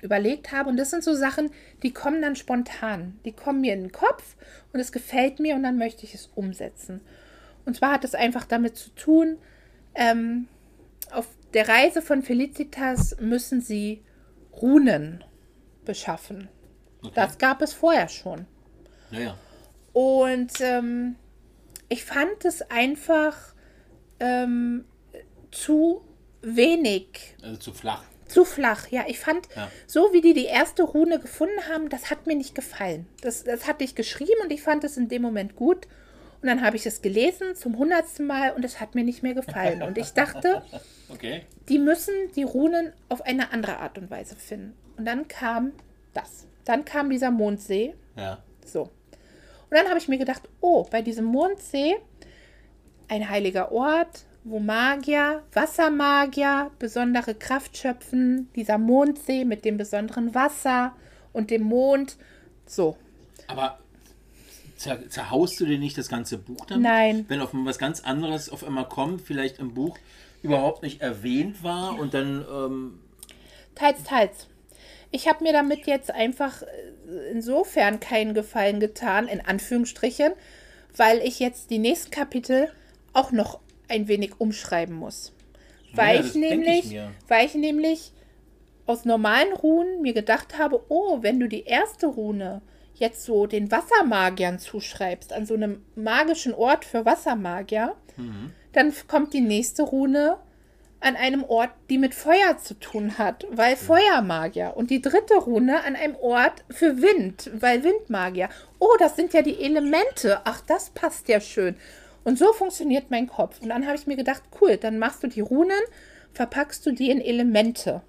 überlegt 0.00 0.50
habe, 0.50 0.68
und 0.68 0.76
das 0.76 0.90
sind 0.90 1.04
so 1.04 1.14
Sachen, 1.14 1.52
die 1.84 1.92
kommen 1.92 2.20
dann 2.20 2.34
spontan. 2.34 3.20
Die 3.24 3.30
kommen 3.30 3.60
mir 3.60 3.74
in 3.74 3.82
den 3.82 3.92
Kopf 3.92 4.34
und 4.72 4.80
es 4.80 4.90
gefällt 4.90 5.38
mir 5.38 5.54
und 5.54 5.62
dann 5.62 5.78
möchte 5.78 6.04
ich 6.04 6.12
es 6.12 6.28
umsetzen. 6.34 7.00
Und 7.64 7.76
zwar 7.76 7.92
hat 7.92 8.02
es 8.02 8.16
einfach 8.16 8.44
damit 8.44 8.76
zu 8.76 8.90
tun, 8.96 9.38
ähm, 9.94 10.48
auf 11.12 11.28
der 11.54 11.68
Reise 11.68 12.02
von 12.02 12.22
Felicitas 12.22 13.16
müssen 13.20 13.60
sie 13.60 14.02
Runen 14.60 15.22
beschaffen. 15.84 16.48
okay. 17.04 17.12
Das 17.14 17.38
gab 17.38 17.62
es 17.62 17.72
vorher 17.72 18.08
schon. 18.08 18.46
ja, 19.12 19.20
ja. 19.20 19.38
Und 19.92 20.60
ähm, 20.60 21.14
ich 21.88 22.04
fand 22.04 22.44
es 22.44 22.62
einfach 22.68 23.54
ähm, 24.18 24.86
zu 25.52 26.02
wenig, 26.42 27.34
Also 27.42 27.56
zu 27.56 27.72
flach. 27.72 28.02
zu 28.26 28.44
flach. 28.44 28.88
Ja, 28.88 29.04
ich 29.06 29.18
fand, 29.20 29.48
Ja. 29.56 29.70
so 29.86 30.12
wie 30.12 30.20
die 30.20 30.34
die 30.34 30.46
erste 30.46 30.82
Rune 30.82 31.18
gefunden 31.18 31.68
haben, 31.72 31.88
das 31.88 32.10
hat 32.10 32.26
mir 32.26 32.34
nicht 32.36 32.54
gefallen. 32.54 33.06
Das, 33.20 33.44
das 33.44 33.66
hatte 33.66 33.84
ich 33.84 33.94
geschrieben 33.94 34.40
und 34.42 34.52
ich 34.52 34.62
fand 34.62 34.84
es 34.84 34.96
in 34.96 35.08
dem 35.08 35.22
Moment 35.22 35.56
gut. 35.56 35.86
Und 36.40 36.48
dann 36.48 36.62
habe 36.64 36.74
ich 36.76 36.86
es 36.86 37.02
gelesen 37.02 37.54
zum 37.54 37.78
hundertsten 37.78 38.26
Mal 38.26 38.52
und 38.54 38.64
es 38.64 38.80
hat 38.80 38.96
mir 38.96 39.04
nicht 39.04 39.22
mehr 39.22 39.34
gefallen. 39.34 39.82
Und 39.82 39.96
ich 39.96 40.10
dachte, 40.10 40.62
Okay. 41.08 41.42
die 41.68 41.78
müssen 41.78 42.14
die 42.34 42.42
Runen 42.42 42.92
auf 43.08 43.22
eine 43.22 43.52
andere 43.52 43.76
Art 43.78 43.96
und 43.98 44.10
Weise 44.10 44.34
finden. 44.34 44.74
Und 44.96 45.04
dann 45.04 45.28
kam 45.28 45.72
das. 46.14 46.46
Dann 46.64 46.84
kam 46.84 47.10
dieser 47.10 47.30
Mondsee. 47.30 47.94
Ja. 48.16 48.42
So. 48.64 48.82
Und 48.82 48.90
dann 49.78 49.86
habe 49.88 49.98
ich 49.98 50.08
mir 50.08 50.18
gedacht, 50.18 50.42
oh, 50.60 50.84
bei 50.90 51.00
diesem 51.00 51.24
Mondsee, 51.26 51.96
ein 53.08 53.28
heiliger 53.30 53.70
Ort, 53.72 54.24
wo 54.44 54.58
Magier, 54.58 55.42
Wassermagier 55.52 56.70
besondere 56.78 57.34
Kraft 57.34 57.76
schöpfen, 57.76 58.48
dieser 58.56 58.78
Mondsee 58.78 59.44
mit 59.44 59.64
dem 59.64 59.76
besonderen 59.76 60.34
Wasser 60.34 60.92
und 61.32 61.50
dem 61.50 61.62
Mond. 61.62 62.16
So. 62.66 62.96
Aber 63.46 63.78
zer 64.76 65.08
zerhaust 65.08 65.60
du 65.60 65.66
dir 65.66 65.78
nicht 65.78 65.96
das 65.96 66.08
ganze 66.08 66.38
Buch 66.38 66.66
damit? 66.66 66.84
Nein. 66.84 67.24
Wenn 67.28 67.40
auf 67.40 67.50
was 67.52 67.78
ganz 67.78 68.00
anderes 68.00 68.50
auf 68.50 68.64
einmal 68.64 68.88
kommt, 68.88 69.22
vielleicht 69.22 69.58
im 69.58 69.74
Buch 69.74 69.96
überhaupt 70.42 70.82
nicht 70.82 71.00
erwähnt 71.00 71.62
war 71.62 71.98
und 71.98 72.14
dann, 72.14 72.44
ähm, 72.50 72.98
Teils, 73.74 74.02
teils. 74.02 74.48
Ich 75.12 75.28
habe 75.28 75.44
mir 75.44 75.52
damit 75.52 75.86
jetzt 75.86 76.10
einfach 76.10 76.62
äh, 76.62 76.66
insofern 77.30 78.00
keinen 78.00 78.34
Gefallen 78.34 78.80
getan, 78.80 79.28
in 79.28 79.40
Anführungsstrichen, 79.40 80.32
weil 80.96 81.18
ich 81.18 81.38
jetzt 81.38 81.70
die 81.70 81.78
nächsten 81.78 82.10
Kapitel 82.10 82.70
auch 83.12 83.30
noch 83.30 83.60
ein 83.92 84.08
wenig 84.08 84.40
umschreiben 84.40 84.94
muss. 84.96 85.32
Weil 85.94 86.16
Ja, 86.16 86.20
ich 86.22 86.26
ich 86.28 86.34
nämlich, 86.34 86.84
mir. 86.90 87.10
weil 87.28 87.46
ich 87.46 87.54
nämlich 87.54 88.12
aus 88.86 89.04
normalen 89.04 89.52
Runen 89.52 90.02
mir 90.02 90.14
gedacht 90.14 90.58
habe, 90.58 90.82
oh, 90.88 91.18
wenn 91.20 91.38
du 91.38 91.46
die 91.48 91.64
erste 91.64 92.06
Rune 92.06 92.62
jetzt 92.94 93.24
so 93.24 93.46
den 93.46 93.70
Wassermagiern 93.70 94.58
zuschreibst, 94.58 95.32
an 95.32 95.46
so 95.46 95.54
einem 95.54 95.84
magischen 95.94 96.54
Ort 96.54 96.84
für 96.84 97.04
Wassermagier, 97.04 97.94
Mhm. 98.16 98.52
dann 98.72 98.92
kommt 99.08 99.32
die 99.34 99.40
nächste 99.40 99.82
Rune 99.82 100.36
an 101.00 101.16
einem 101.16 101.42
Ort, 101.44 101.70
die 101.90 101.98
mit 101.98 102.14
Feuer 102.14 102.58
zu 102.58 102.74
tun 102.74 103.18
hat, 103.18 103.44
weil 103.50 103.76
Feuermagier. 103.76 104.74
Und 104.76 104.90
die 104.90 105.02
dritte 105.02 105.34
Rune 105.34 105.82
an 105.84 105.96
einem 105.96 106.14
Ort 106.16 106.64
für 106.70 107.00
Wind, 107.02 107.50
weil 107.54 107.82
Windmagier. 107.82 108.48
Oh, 108.78 108.94
das 108.98 109.16
sind 109.16 109.32
ja 109.32 109.42
die 109.42 109.60
Elemente. 109.62 110.40
Ach, 110.44 110.60
das 110.60 110.90
passt 110.90 111.28
ja 111.28 111.40
schön. 111.40 111.76
Und 112.24 112.38
so 112.38 112.52
funktioniert 112.52 113.10
mein 113.10 113.26
Kopf. 113.26 113.60
Und 113.60 113.70
dann 113.70 113.86
habe 113.86 113.96
ich 113.96 114.06
mir 114.06 114.16
gedacht, 114.16 114.42
cool, 114.60 114.76
dann 114.76 114.98
machst 114.98 115.22
du 115.22 115.26
die 115.26 115.40
Runen, 115.40 115.80
verpackst 116.32 116.84
du 116.86 116.92
die 116.92 117.10
in 117.10 117.20
Elemente. 117.20 118.02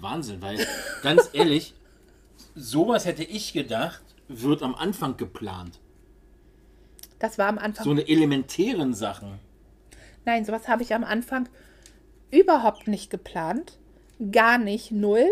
Wahnsinn, 0.00 0.40
weil 0.40 0.58
ganz 1.02 1.30
ehrlich, 1.32 1.74
sowas 2.54 3.04
hätte 3.04 3.24
ich 3.24 3.52
gedacht, 3.52 4.02
wird 4.28 4.62
am 4.62 4.74
Anfang 4.74 5.16
geplant. 5.16 5.80
Das 7.18 7.38
war 7.38 7.48
am 7.48 7.58
Anfang. 7.58 7.84
So 7.84 7.90
eine 7.90 8.08
elementären 8.08 8.94
Sachen. 8.94 9.38
Nein, 10.24 10.44
sowas 10.44 10.68
habe 10.68 10.82
ich 10.82 10.94
am 10.94 11.04
Anfang 11.04 11.48
überhaupt 12.30 12.86
nicht 12.86 13.10
geplant. 13.10 13.78
Gar 14.32 14.58
nicht, 14.58 14.92
null. 14.92 15.26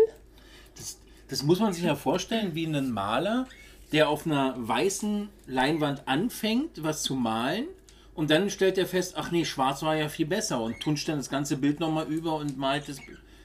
Das, 0.75 0.99
das 1.29 1.43
muss 1.43 1.59
man 1.59 1.73
sich 1.73 1.83
ja 1.83 1.95
vorstellen, 1.95 2.55
wie 2.55 2.65
ein 2.65 2.91
Maler, 2.91 3.47
der 3.91 4.09
auf 4.09 4.25
einer 4.25 4.55
weißen 4.57 5.29
Leinwand 5.45 6.07
anfängt, 6.07 6.83
was 6.83 7.03
zu 7.03 7.15
malen. 7.15 7.67
Und 8.13 8.31
dann 8.31 8.49
stellt 8.49 8.77
er 8.77 8.87
fest, 8.87 9.13
ach 9.15 9.31
nee, 9.31 9.45
schwarz 9.45 9.83
war 9.83 9.95
ja 9.95 10.09
viel 10.09 10.25
besser 10.25 10.61
und 10.61 10.79
tunscht 10.79 11.07
dann 11.07 11.17
das 11.17 11.29
ganze 11.29 11.57
Bild 11.57 11.79
nochmal 11.79 12.07
über 12.07 12.35
und 12.35 12.57
malt 12.57 12.89
es 12.89 12.99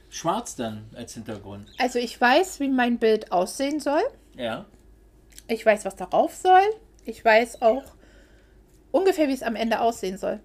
schwarz 0.08 0.56
dann 0.56 0.84
als 0.94 1.14
Hintergrund. 1.14 1.68
Also 1.78 1.98
ich 1.98 2.18
weiß, 2.20 2.60
wie 2.60 2.68
mein 2.68 2.98
Bild 2.98 3.32
aussehen 3.32 3.80
soll. 3.80 4.02
Ja. 4.36 4.64
Ich 5.48 5.64
weiß, 5.66 5.84
was 5.84 5.96
darauf 5.96 6.34
soll. 6.34 6.62
Ich 7.04 7.24
weiß 7.24 7.62
auch 7.62 7.84
ungefähr, 8.92 9.28
wie 9.28 9.34
es 9.34 9.42
am 9.42 9.56
Ende 9.56 9.80
aussehen 9.80 10.18
soll. 10.18 10.40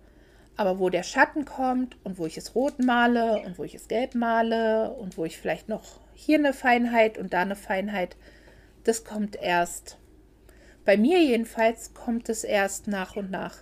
Aber 0.55 0.79
wo 0.79 0.89
der 0.89 1.03
Schatten 1.03 1.45
kommt 1.45 1.97
und 2.03 2.17
wo 2.17 2.25
ich 2.25 2.37
es 2.37 2.55
rot 2.55 2.79
male 2.79 3.43
und 3.45 3.57
wo 3.57 3.63
ich 3.63 3.75
es 3.75 3.87
gelb 3.87 4.15
male 4.15 4.91
und 4.91 5.17
wo 5.17 5.25
ich 5.25 5.37
vielleicht 5.37 5.69
noch 5.69 5.83
hier 6.15 6.39
eine 6.39 6.53
Feinheit 6.53 7.17
und 7.17 7.31
da 7.33 7.41
eine 7.41 7.55
Feinheit, 7.55 8.17
das 8.88 9.03
kommt 9.03 9.35
erst. 9.35 9.97
Bei 10.85 10.97
mir 10.97 11.21
jedenfalls 11.21 11.93
kommt 11.93 12.29
es 12.29 12.43
erst 12.43 12.88
nach 12.88 13.15
und 13.15 13.29
nach. 13.29 13.55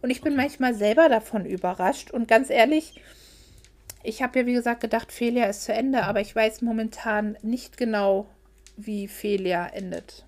Und 0.00 0.10
ich 0.10 0.20
bin 0.20 0.36
manchmal 0.36 0.74
selber 0.74 1.08
davon 1.08 1.44
überrascht. 1.44 2.10
Und 2.12 2.28
ganz 2.28 2.50
ehrlich, 2.50 3.00
ich 4.04 4.22
habe 4.22 4.38
ja 4.38 4.46
wie 4.46 4.52
gesagt 4.52 4.80
gedacht, 4.80 5.10
Felia 5.10 5.46
ist 5.46 5.64
zu 5.64 5.72
Ende, 5.72 6.04
aber 6.04 6.20
ich 6.20 6.34
weiß 6.34 6.62
momentan 6.62 7.36
nicht 7.42 7.76
genau, 7.76 8.28
wie 8.76 9.08
Felia 9.08 9.66
endet. 9.66 10.24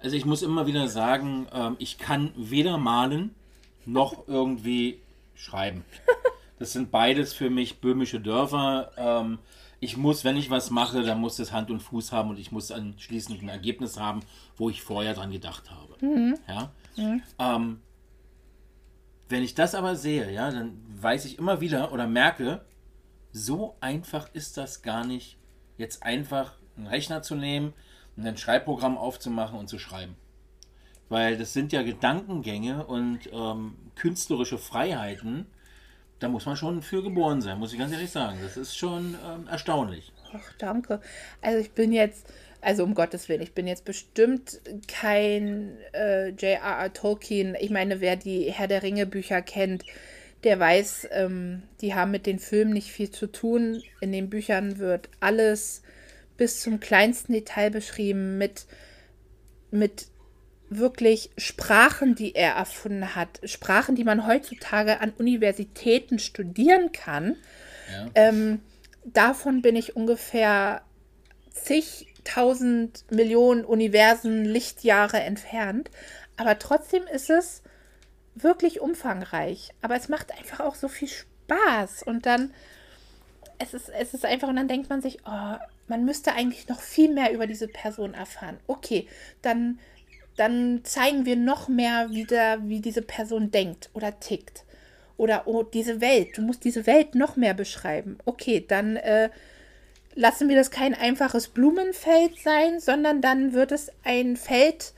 Also 0.00 0.16
ich 0.16 0.26
muss 0.26 0.42
immer 0.42 0.66
wieder 0.66 0.86
sagen, 0.88 1.48
ähm, 1.52 1.76
ich 1.78 1.98
kann 1.98 2.32
weder 2.36 2.76
malen 2.76 3.34
noch 3.86 4.28
irgendwie 4.28 5.00
schreiben. 5.34 5.84
Das 6.60 6.72
sind 6.72 6.90
beides 6.90 7.34
für 7.34 7.50
mich 7.50 7.80
böhmische 7.80 8.18
Dörfer. 8.18 8.90
Ich 9.80 9.96
muss, 9.96 10.24
wenn 10.24 10.36
ich 10.36 10.50
was 10.50 10.70
mache, 10.70 11.02
dann 11.02 11.20
muss 11.20 11.36
das 11.36 11.52
Hand 11.52 11.70
und 11.70 11.80
Fuß 11.80 12.10
haben 12.12 12.30
und 12.30 12.38
ich 12.38 12.50
muss 12.50 12.70
anschließend 12.72 13.42
ein 13.42 13.48
Ergebnis 13.48 13.98
haben, 13.98 14.20
wo 14.56 14.70
ich 14.70 14.82
vorher 14.82 15.14
dran 15.14 15.30
gedacht 15.30 15.70
habe. 15.70 15.96
Ja? 16.48 16.72
Ähm, 17.38 17.80
wenn 19.28 19.42
ich 19.42 19.54
das 19.54 19.74
aber 19.74 19.94
sehe, 19.94 20.32
ja, 20.32 20.50
dann 20.50 20.80
weiß 21.00 21.26
ich 21.26 21.38
immer 21.38 21.60
wieder 21.60 21.92
oder 21.92 22.06
merke, 22.08 22.64
so 23.32 23.76
einfach 23.80 24.28
ist 24.32 24.56
das 24.56 24.82
gar 24.82 25.06
nicht, 25.06 25.38
jetzt 25.76 26.02
einfach 26.02 26.54
einen 26.76 26.86
Rechner 26.86 27.22
zu 27.22 27.34
nehmen 27.34 27.72
und 28.16 28.26
ein 28.26 28.36
Schreibprogramm 28.36 28.98
aufzumachen 28.98 29.58
und 29.58 29.68
zu 29.68 29.78
schreiben. 29.78 30.16
Weil 31.08 31.38
das 31.38 31.52
sind 31.52 31.72
ja 31.72 31.82
Gedankengänge 31.82 32.86
und 32.86 33.20
ähm, 33.32 33.74
künstlerische 33.94 34.58
Freiheiten. 34.58 35.46
Da 36.20 36.28
muss 36.28 36.46
man 36.46 36.56
schon 36.56 36.82
für 36.82 37.02
geboren 37.02 37.40
sein, 37.40 37.58
muss 37.58 37.72
ich 37.72 37.78
ganz 37.78 37.92
ehrlich 37.92 38.10
sagen. 38.10 38.38
Das 38.42 38.56
ist 38.56 38.76
schon 38.76 39.16
ähm, 39.24 39.46
erstaunlich. 39.48 40.12
Ach, 40.32 40.52
danke. 40.58 41.00
Also 41.40 41.58
ich 41.58 41.70
bin 41.72 41.92
jetzt, 41.92 42.26
also 42.60 42.84
um 42.84 42.94
Gottes 42.94 43.28
Willen, 43.28 43.42
ich 43.42 43.54
bin 43.54 43.66
jetzt 43.66 43.84
bestimmt 43.84 44.60
kein 44.88 45.76
äh, 45.92 46.30
J.R.R. 46.30 46.92
Tolkien. 46.92 47.56
Ich 47.60 47.70
meine, 47.70 48.00
wer 48.00 48.16
die 48.16 48.50
Herr 48.50 48.66
der 48.66 48.82
Ringe 48.82 49.06
Bücher 49.06 49.42
kennt, 49.42 49.84
der 50.44 50.58
weiß, 50.58 51.08
ähm, 51.12 51.62
die 51.80 51.94
haben 51.94 52.10
mit 52.10 52.26
den 52.26 52.38
Filmen 52.38 52.72
nicht 52.72 52.90
viel 52.90 53.10
zu 53.10 53.26
tun. 53.26 53.82
In 54.00 54.12
den 54.12 54.30
Büchern 54.30 54.78
wird 54.78 55.08
alles 55.20 55.82
bis 56.36 56.60
zum 56.60 56.80
kleinsten 56.80 57.32
Detail 57.32 57.70
beschrieben 57.70 58.38
mit, 58.38 58.66
mit 59.70 60.06
wirklich 60.70 61.30
Sprachen, 61.38 62.14
die 62.14 62.34
er 62.34 62.52
erfunden 62.54 63.14
hat. 63.14 63.40
Sprachen, 63.44 63.94
die 63.96 64.04
man 64.04 64.26
heutzutage 64.26 65.00
an 65.00 65.12
Universitäten 65.18 66.18
studieren 66.18 66.92
kann. 66.92 67.36
Ja. 67.92 68.06
Ähm, 68.14 68.60
davon 69.04 69.62
bin 69.62 69.76
ich 69.76 69.96
ungefähr 69.96 70.82
zigtausend 71.50 73.04
Millionen 73.10 73.64
Universen 73.64 74.44
Lichtjahre 74.44 75.20
entfernt. 75.20 75.90
Aber 76.36 76.58
trotzdem 76.58 77.04
ist 77.12 77.30
es 77.30 77.62
wirklich 78.34 78.80
umfangreich. 78.80 79.70
Aber 79.80 79.96
es 79.96 80.08
macht 80.08 80.32
einfach 80.36 80.60
auch 80.60 80.74
so 80.74 80.88
viel 80.88 81.08
Spaß. 81.08 82.02
Und 82.02 82.26
dann, 82.26 82.52
es 83.58 83.74
ist, 83.74 83.88
es 83.88 84.14
ist 84.14 84.24
einfach, 84.24 84.48
und 84.48 84.56
dann 84.56 84.68
denkt 84.68 84.90
man 84.90 85.00
sich, 85.00 85.18
oh, 85.26 85.56
man 85.88 86.04
müsste 86.04 86.32
eigentlich 86.32 86.68
noch 86.68 86.80
viel 86.80 87.12
mehr 87.12 87.32
über 87.32 87.46
diese 87.46 87.68
Person 87.68 88.14
erfahren. 88.14 88.58
Okay, 88.66 89.08
dann, 89.42 89.78
dann 90.38 90.80
zeigen 90.84 91.26
wir 91.26 91.36
noch 91.36 91.68
mehr 91.68 92.10
wieder, 92.10 92.58
wie 92.62 92.80
diese 92.80 93.02
Person 93.02 93.50
denkt 93.50 93.90
oder 93.92 94.18
tickt. 94.20 94.64
Oder 95.16 95.42
oh, 95.46 95.64
diese 95.64 96.00
Welt, 96.00 96.38
du 96.38 96.42
musst 96.42 96.64
diese 96.64 96.86
Welt 96.86 97.16
noch 97.16 97.36
mehr 97.36 97.54
beschreiben. 97.54 98.18
Okay, 98.24 98.64
dann 98.66 98.96
äh, 98.96 99.30
lassen 100.14 100.48
wir 100.48 100.54
das 100.54 100.70
kein 100.70 100.94
einfaches 100.94 101.48
Blumenfeld 101.48 102.38
sein, 102.38 102.78
sondern 102.78 103.20
dann 103.20 103.52
wird 103.52 103.72
es 103.72 103.90
ein 104.04 104.36
Feld 104.36 104.92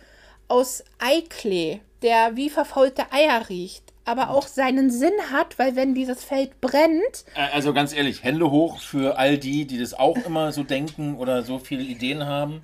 aus 0.49 0.85
Eiklee, 0.99 1.81
der 2.03 2.37
wie 2.37 2.51
verfaulte 2.51 3.11
Eier 3.13 3.49
riecht, 3.49 3.85
aber 4.05 4.31
auch 4.31 4.47
seinen 4.47 4.91
Sinn 4.91 5.13
hat, 5.31 5.59
weil 5.59 5.75
wenn 5.75 5.95
dieses 5.95 6.23
Feld 6.23 6.61
brennt, 6.61 7.25
Also 7.53 7.73
ganz 7.73 7.95
ehrlich, 7.95 8.25
Hände 8.25 8.51
hoch 8.51 8.81
für 8.81 9.17
all 9.17 9.39
die, 9.39 9.67
die 9.67 9.79
das 9.79 9.95
auch 9.95 10.19
immer 10.27 10.53
so 10.53 10.65
denken 10.65 11.17
oder 11.17 11.43
so 11.45 11.59
viele 11.59 11.83
Ideen 11.83 12.27
haben. 12.27 12.63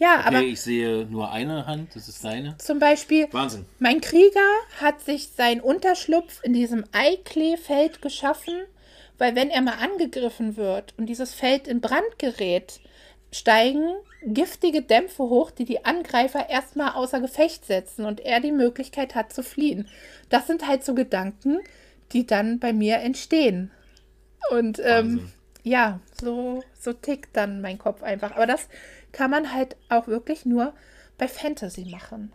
Ja, 0.00 0.24
Okay, 0.26 0.26
aber 0.26 0.40
ich 0.40 0.60
sehe 0.60 1.06
nur 1.06 1.30
eine 1.30 1.66
Hand, 1.66 1.94
das 1.94 2.08
ist 2.08 2.24
deine. 2.24 2.56
zum 2.58 2.78
Beispiel, 2.80 3.28
Wahnsinn. 3.32 3.66
mein 3.78 4.00
Krieger 4.00 4.40
hat 4.80 5.00
sich 5.02 5.28
seinen 5.36 5.60
Unterschlupf 5.60 6.40
in 6.42 6.52
diesem 6.54 6.84
Eikleefeld 6.92 8.02
geschaffen, 8.02 8.54
weil 9.18 9.34
wenn 9.36 9.50
er 9.50 9.60
mal 9.62 9.74
angegriffen 9.78 10.56
wird 10.56 10.94
und 10.96 11.06
dieses 11.06 11.34
Feld 11.34 11.68
in 11.68 11.80
Brand 11.80 12.18
gerät, 12.18 12.80
steigen 13.32 13.94
giftige 14.22 14.82
Dämpfe 14.82 15.22
hoch, 15.24 15.50
die 15.50 15.64
die 15.64 15.84
Angreifer 15.84 16.48
erstmal 16.50 16.92
außer 16.92 17.20
Gefecht 17.20 17.64
setzen 17.66 18.04
und 18.06 18.20
er 18.20 18.40
die 18.40 18.52
Möglichkeit 18.52 19.14
hat 19.14 19.32
zu 19.32 19.42
fliehen. 19.42 19.88
Das 20.30 20.46
sind 20.46 20.66
halt 20.66 20.84
so 20.84 20.94
Gedanken, 20.94 21.58
die 22.12 22.26
dann 22.26 22.58
bei 22.58 22.72
mir 22.72 22.96
entstehen. 22.98 23.70
Und 24.50 24.80
ähm, 24.84 25.30
ja, 25.62 26.00
so, 26.20 26.62
so 26.78 26.92
tickt 26.92 27.36
dann 27.36 27.60
mein 27.60 27.78
Kopf 27.78 28.02
einfach. 28.02 28.32
Aber 28.32 28.46
das 28.46 28.68
kann 29.12 29.30
man 29.30 29.52
halt 29.52 29.76
auch 29.88 30.06
wirklich 30.08 30.44
nur 30.46 30.74
bei 31.18 31.28
Fantasy 31.28 31.84
machen. 31.84 32.32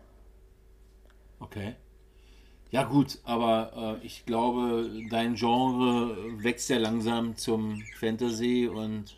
Okay. 1.39 1.75
Ja 2.71 2.83
gut, 2.85 3.19
aber 3.23 3.99
äh, 4.03 4.05
ich 4.05 4.25
glaube, 4.25 4.89
dein 5.09 5.35
Genre 5.35 6.43
wächst 6.43 6.69
ja 6.69 6.77
langsam 6.79 7.37
zum 7.37 7.87
Fantasy 7.93 8.67
und 8.69 9.17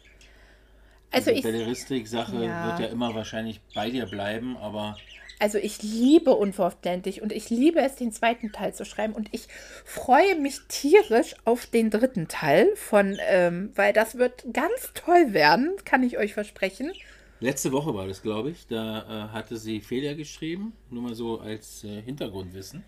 Also 1.12 1.32
die 1.32 1.36
Belleristik-Sache 1.36 2.62
Ja. 2.62 2.64
wird 2.64 2.80
ja 2.80 2.88
immer 2.88 3.14
wahrscheinlich 3.14 3.62
bei 3.74 3.92
dir 3.92 4.06
bleiben, 4.06 4.56
aber 4.58 5.02
also 5.40 5.58
ich 5.60 5.84
liebe 5.84 6.36
Unverständlich 6.36 7.22
und 7.22 7.32
ich 7.32 7.50
liebe 7.50 7.80
es, 7.80 7.96
den 7.96 8.12
zweiten 8.12 8.52
Teil 8.52 8.74
zu 8.74 8.86
schreiben. 8.86 9.14
Und 9.14 9.30
ich 9.34 9.48
freue 9.86 10.36
mich 10.36 10.62
tierisch 10.68 11.36
auf 11.46 11.68
den 11.68 11.92
dritten 11.92 12.28
Teil 12.28 12.76
von, 12.76 13.20
ähm, 13.22 13.72
weil 13.76 13.94
das 13.94 14.18
wird 14.18 14.46
ganz 14.54 14.92
toll 14.96 15.34
werden, 15.34 15.76
kann 15.86 16.02
ich 16.04 16.18
euch 16.18 16.34
versprechen. 16.34 16.94
Letzte 17.40 17.72
Woche 17.72 17.94
war 17.94 18.08
das, 18.08 18.22
glaube 18.22 18.52
ich. 18.52 18.68
Da 18.68 19.30
äh, 19.30 19.34
hatte 19.34 19.58
sie 19.58 19.82
Fehler 19.82 20.16
geschrieben, 20.16 20.74
nur 20.90 21.04
mal 21.04 21.16
so 21.16 21.40
als 21.40 21.84
äh, 21.84 22.02
Hintergrundwissen. 22.02 22.84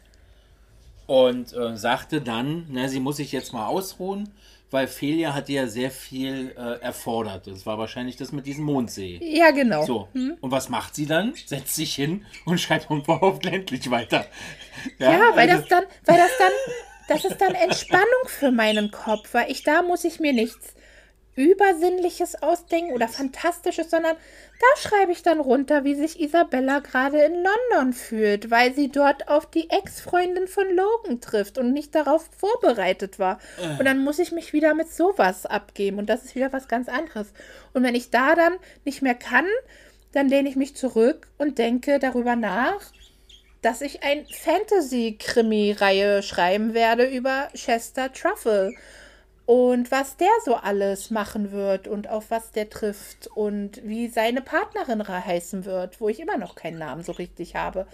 Und 1.08 1.54
äh, 1.54 1.76
sagte 1.76 2.22
dann, 2.22 2.68
na, 2.70 2.88
sie 2.88 3.00
muss 3.00 3.18
sich 3.18 3.32
jetzt 3.32 3.52
mal 3.52 3.66
ausruhen, 3.66 4.30
weil 4.72 4.88
Felia 4.88 5.34
hat 5.34 5.50
ihr 5.50 5.62
ja 5.64 5.68
sehr 5.68 5.90
viel 5.90 6.54
äh, 6.56 6.80
erfordert. 6.82 7.48
Das 7.48 7.66
war 7.66 7.80
wahrscheinlich 7.80 8.18
das 8.18 8.32
mit 8.32 8.46
diesem 8.46 8.66
Mondsee. 8.66 9.20
Ja, 9.24 9.50
genau. 9.50 9.84
So, 9.84 10.08
und 10.14 10.52
was 10.52 10.70
macht 10.70 10.94
sie 10.94 11.08
dann? 11.08 11.34
Setzt 11.34 11.76
sich 11.76 11.96
hin 11.96 12.26
und 12.46 12.60
schreibt 12.62 12.92
unverhofft 12.92 13.46
endlich 13.48 13.90
weiter. 13.90 14.28
Ja, 15.00 15.32
weil 15.34 15.50
also- 15.50 15.62
das 15.62 15.70
dann, 15.70 15.84
weil 16.06 16.18
das 16.18 16.32
dann, 16.38 16.52
das 17.08 17.26
ist 17.26 17.42
dann 17.42 17.56
Entspannung 17.56 18.28
für 18.28 18.52
meinen 18.52 18.92
Kopf, 18.92 19.34
weil 19.34 19.50
ich 19.50 19.64
da 19.64 19.82
muss 19.82 20.04
ich 20.04 20.20
mir 20.20 20.34
nichts 20.34 20.76
Übersinnliches 21.40 22.44
ausdenken 22.44 22.92
oder 22.92 23.08
Fantastisches, 23.08 23.90
sondern 23.90 24.18
da 24.18 24.82
schreibe 24.82 25.14
ich 25.14 25.24
dann 25.24 25.40
runter, 25.40 25.86
wie 25.86 25.96
sich 25.96 26.20
Isabella 26.20 26.80
gerade 26.80 27.20
in 27.20 27.34
London 27.34 27.94
fühlt, 27.94 28.52
weil 28.52 28.74
sie 28.74 28.90
dort 28.90 29.30
auf 29.30 29.50
die 29.50 29.70
Ex-Freundin 29.70 30.50
von 30.50 30.66
Logan 30.76 31.22
trifft 31.22 31.58
und 31.58 31.72
nicht 31.72 31.96
darauf 31.96 32.30
vorbereitet 32.38 33.20
war. 33.20 33.40
Und 33.80 33.86
dann 33.86 34.04
muss 34.04 34.20
ich 34.20 34.34
mich 34.34 34.52
wieder 34.52 34.74
mit 34.74 34.92
sowas 34.92 35.46
abgeben 35.46 35.98
und 35.98 36.10
das 36.10 36.26
ist 36.26 36.36
wieder 36.36 36.52
was 36.52 36.68
ganz 36.68 36.90
anderes. 36.90 37.32
Und 37.72 37.84
wenn 37.84 37.96
ich 37.96 38.10
da 38.10 38.36
dann 38.36 38.58
nicht 38.84 39.02
mehr 39.02 39.16
kann, 39.16 39.46
dann 40.12 40.28
lehne 40.28 40.50
ich 40.50 40.58
mich 40.58 40.76
zurück 40.76 41.30
und 41.38 41.58
denke 41.58 42.00
darüber 42.00 42.36
nach, 42.36 42.82
dass 43.62 43.80
ich 43.80 44.04
ein 44.04 44.26
Fantasy-Krimi-Reihe 44.26 46.22
schreiben 46.22 46.74
werde 46.74 47.06
über 47.06 47.48
Chester 47.56 48.12
Truffle. 48.12 48.74
Und 49.50 49.90
was 49.90 50.16
der 50.16 50.30
so 50.46 50.54
alles 50.54 51.10
machen 51.10 51.52
wird 51.52 51.88
und 51.88 52.08
auf 52.08 52.30
was 52.30 52.52
der 52.52 52.70
trifft 52.70 53.26
und 53.26 53.82
wie 53.84 54.08
seine 54.08 54.42
Partnerin 54.42 55.08
heißen 55.08 55.66
wird, 55.66 56.00
wo 56.00 56.08
ich 56.08 56.20
immer 56.20 56.38
noch 56.38 56.54
keinen 56.54 56.78
Namen 56.78 57.02
so 57.02 57.14
richtig 57.14 57.56
habe. 57.56 57.88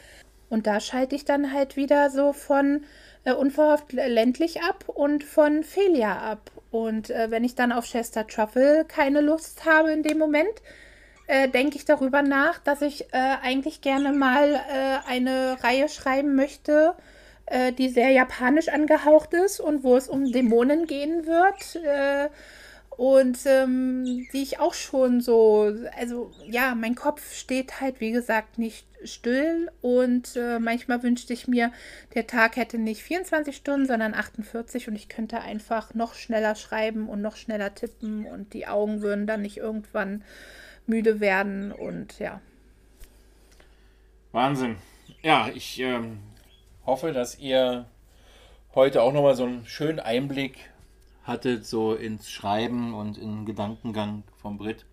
Und 0.50 0.68
da 0.68 0.82
schalte 0.82 1.16
ich 1.16 1.24
dann 1.24 1.54
halt 1.54 1.78
wieder 1.78 2.10
so 2.10 2.34
von 2.34 2.84
äh, 3.24 3.32
unverhofft 3.32 3.94
ländlich 3.94 4.64
ab 4.64 4.84
und 4.90 5.24
von 5.24 5.64
Felia 5.64 6.18
ab. 6.18 6.52
Und 6.72 7.10
äh, 7.10 7.32
wenn 7.32 7.46
ich 7.46 7.56
dann 7.56 7.72
auf 7.72 7.86
Chester 7.86 8.28
Truffle 8.28 8.84
keine 8.86 9.22
Lust 9.22 9.64
habe 9.64 9.94
in 9.94 10.04
dem 10.04 10.18
Moment, 10.18 10.62
äh, 11.28 11.48
denke 11.48 11.78
ich 11.78 11.86
darüber 11.86 12.22
nach, 12.22 12.60
dass 12.60 12.82
ich 12.82 13.14
äh, 13.14 13.38
eigentlich 13.42 13.80
gerne 13.80 14.12
mal 14.12 14.56
äh, 14.56 15.10
eine 15.10 15.56
Reihe 15.64 15.88
schreiben 15.88 16.36
möchte, 16.36 16.96
äh, 17.48 17.72
die 17.74 17.90
sehr 17.90 18.10
japanisch 18.10 18.70
angehaucht 18.70 19.34
ist 19.34 19.60
und 19.60 19.84
wo 19.84 19.96
es 19.96 20.08
um 20.08 20.32
Dämonen 20.32 20.88
gehen 20.88 21.26
wird. 21.26 21.76
Äh, 21.84 22.30
und 22.98 23.40
ähm, 23.46 24.26
die 24.32 24.42
ich 24.42 24.60
auch 24.60 24.74
schon 24.74 25.20
so, 25.20 25.74
also 26.00 26.32
ja, 26.48 26.76
mein 26.76 26.96
Kopf 26.96 27.34
steht 27.36 27.82
halt, 27.82 28.00
wie 28.00 28.12
gesagt, 28.12 28.58
nicht 28.58 28.86
still. 29.04 29.70
Und 29.82 30.36
äh, 30.38 30.60
manchmal 30.60 31.04
wünschte 31.04 31.34
ich 31.34 31.48
mir, 31.48 31.72
der 32.14 32.26
Tag 32.26 32.56
hätte 32.56 32.78
nicht 32.78 33.02
24 33.02 33.56
Stunden, 33.56 33.86
sondern 33.86 34.14
48 34.14 34.88
und 34.88 34.96
ich 34.96 35.10
könnte 35.10 35.42
einfach 35.42 35.94
noch 35.94 36.14
schneller 36.14 36.56
schreiben 36.56 37.10
und 37.10 37.22
noch 37.22 37.36
schneller 37.36 37.76
tippen 37.76 38.26
und 38.28 38.54
die 38.54 38.68
Augen 38.68 39.02
würden 39.02 39.28
dann 39.28 39.42
nicht 39.42 39.58
irgendwann 39.58 40.24
müde 40.88 41.20
werden 41.20 41.74
und 41.74 42.18
ja. 42.20 42.40
Wahnsinn. 44.32 44.78
Ja, 45.22 45.50
ich 45.54 45.80
ähm, 45.80 46.20
hoffe, 46.86 47.12
dass 47.12 47.38
ihr 47.40 47.86
heute 48.74 49.02
auch 49.02 49.14
nochmal 49.14 49.36
so 49.36 49.44
einen 49.46 49.66
schönen 49.66 50.00
Einblick 50.00 50.70
hattet, 51.24 51.66
so 51.66 51.94
ins 51.96 52.30
Schreiben 52.30 52.94
und 52.94 53.18
in 53.18 53.38
den 53.38 53.46
Gedankengang 53.46 54.24
von 54.42 54.58
Brit. 54.58 54.86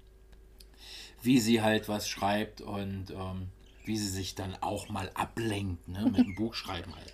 Wie 1.23 1.39
sie 1.39 1.63
halt 1.63 1.89
was 1.89 2.09
schreibt 2.09 2.61
und 2.61 3.07
ähm, 3.11 3.49
wie 3.85 3.97
sie 3.97 4.09
sich 4.09 4.35
dann 4.35 4.57
auch 4.61 4.89
mal 4.89 5.11
ablenkt, 5.15 5.89
ne, 5.89 6.09
mit 6.13 6.25
dem 6.25 6.35
Buchschreiben 6.37 6.95
halt. 6.97 7.13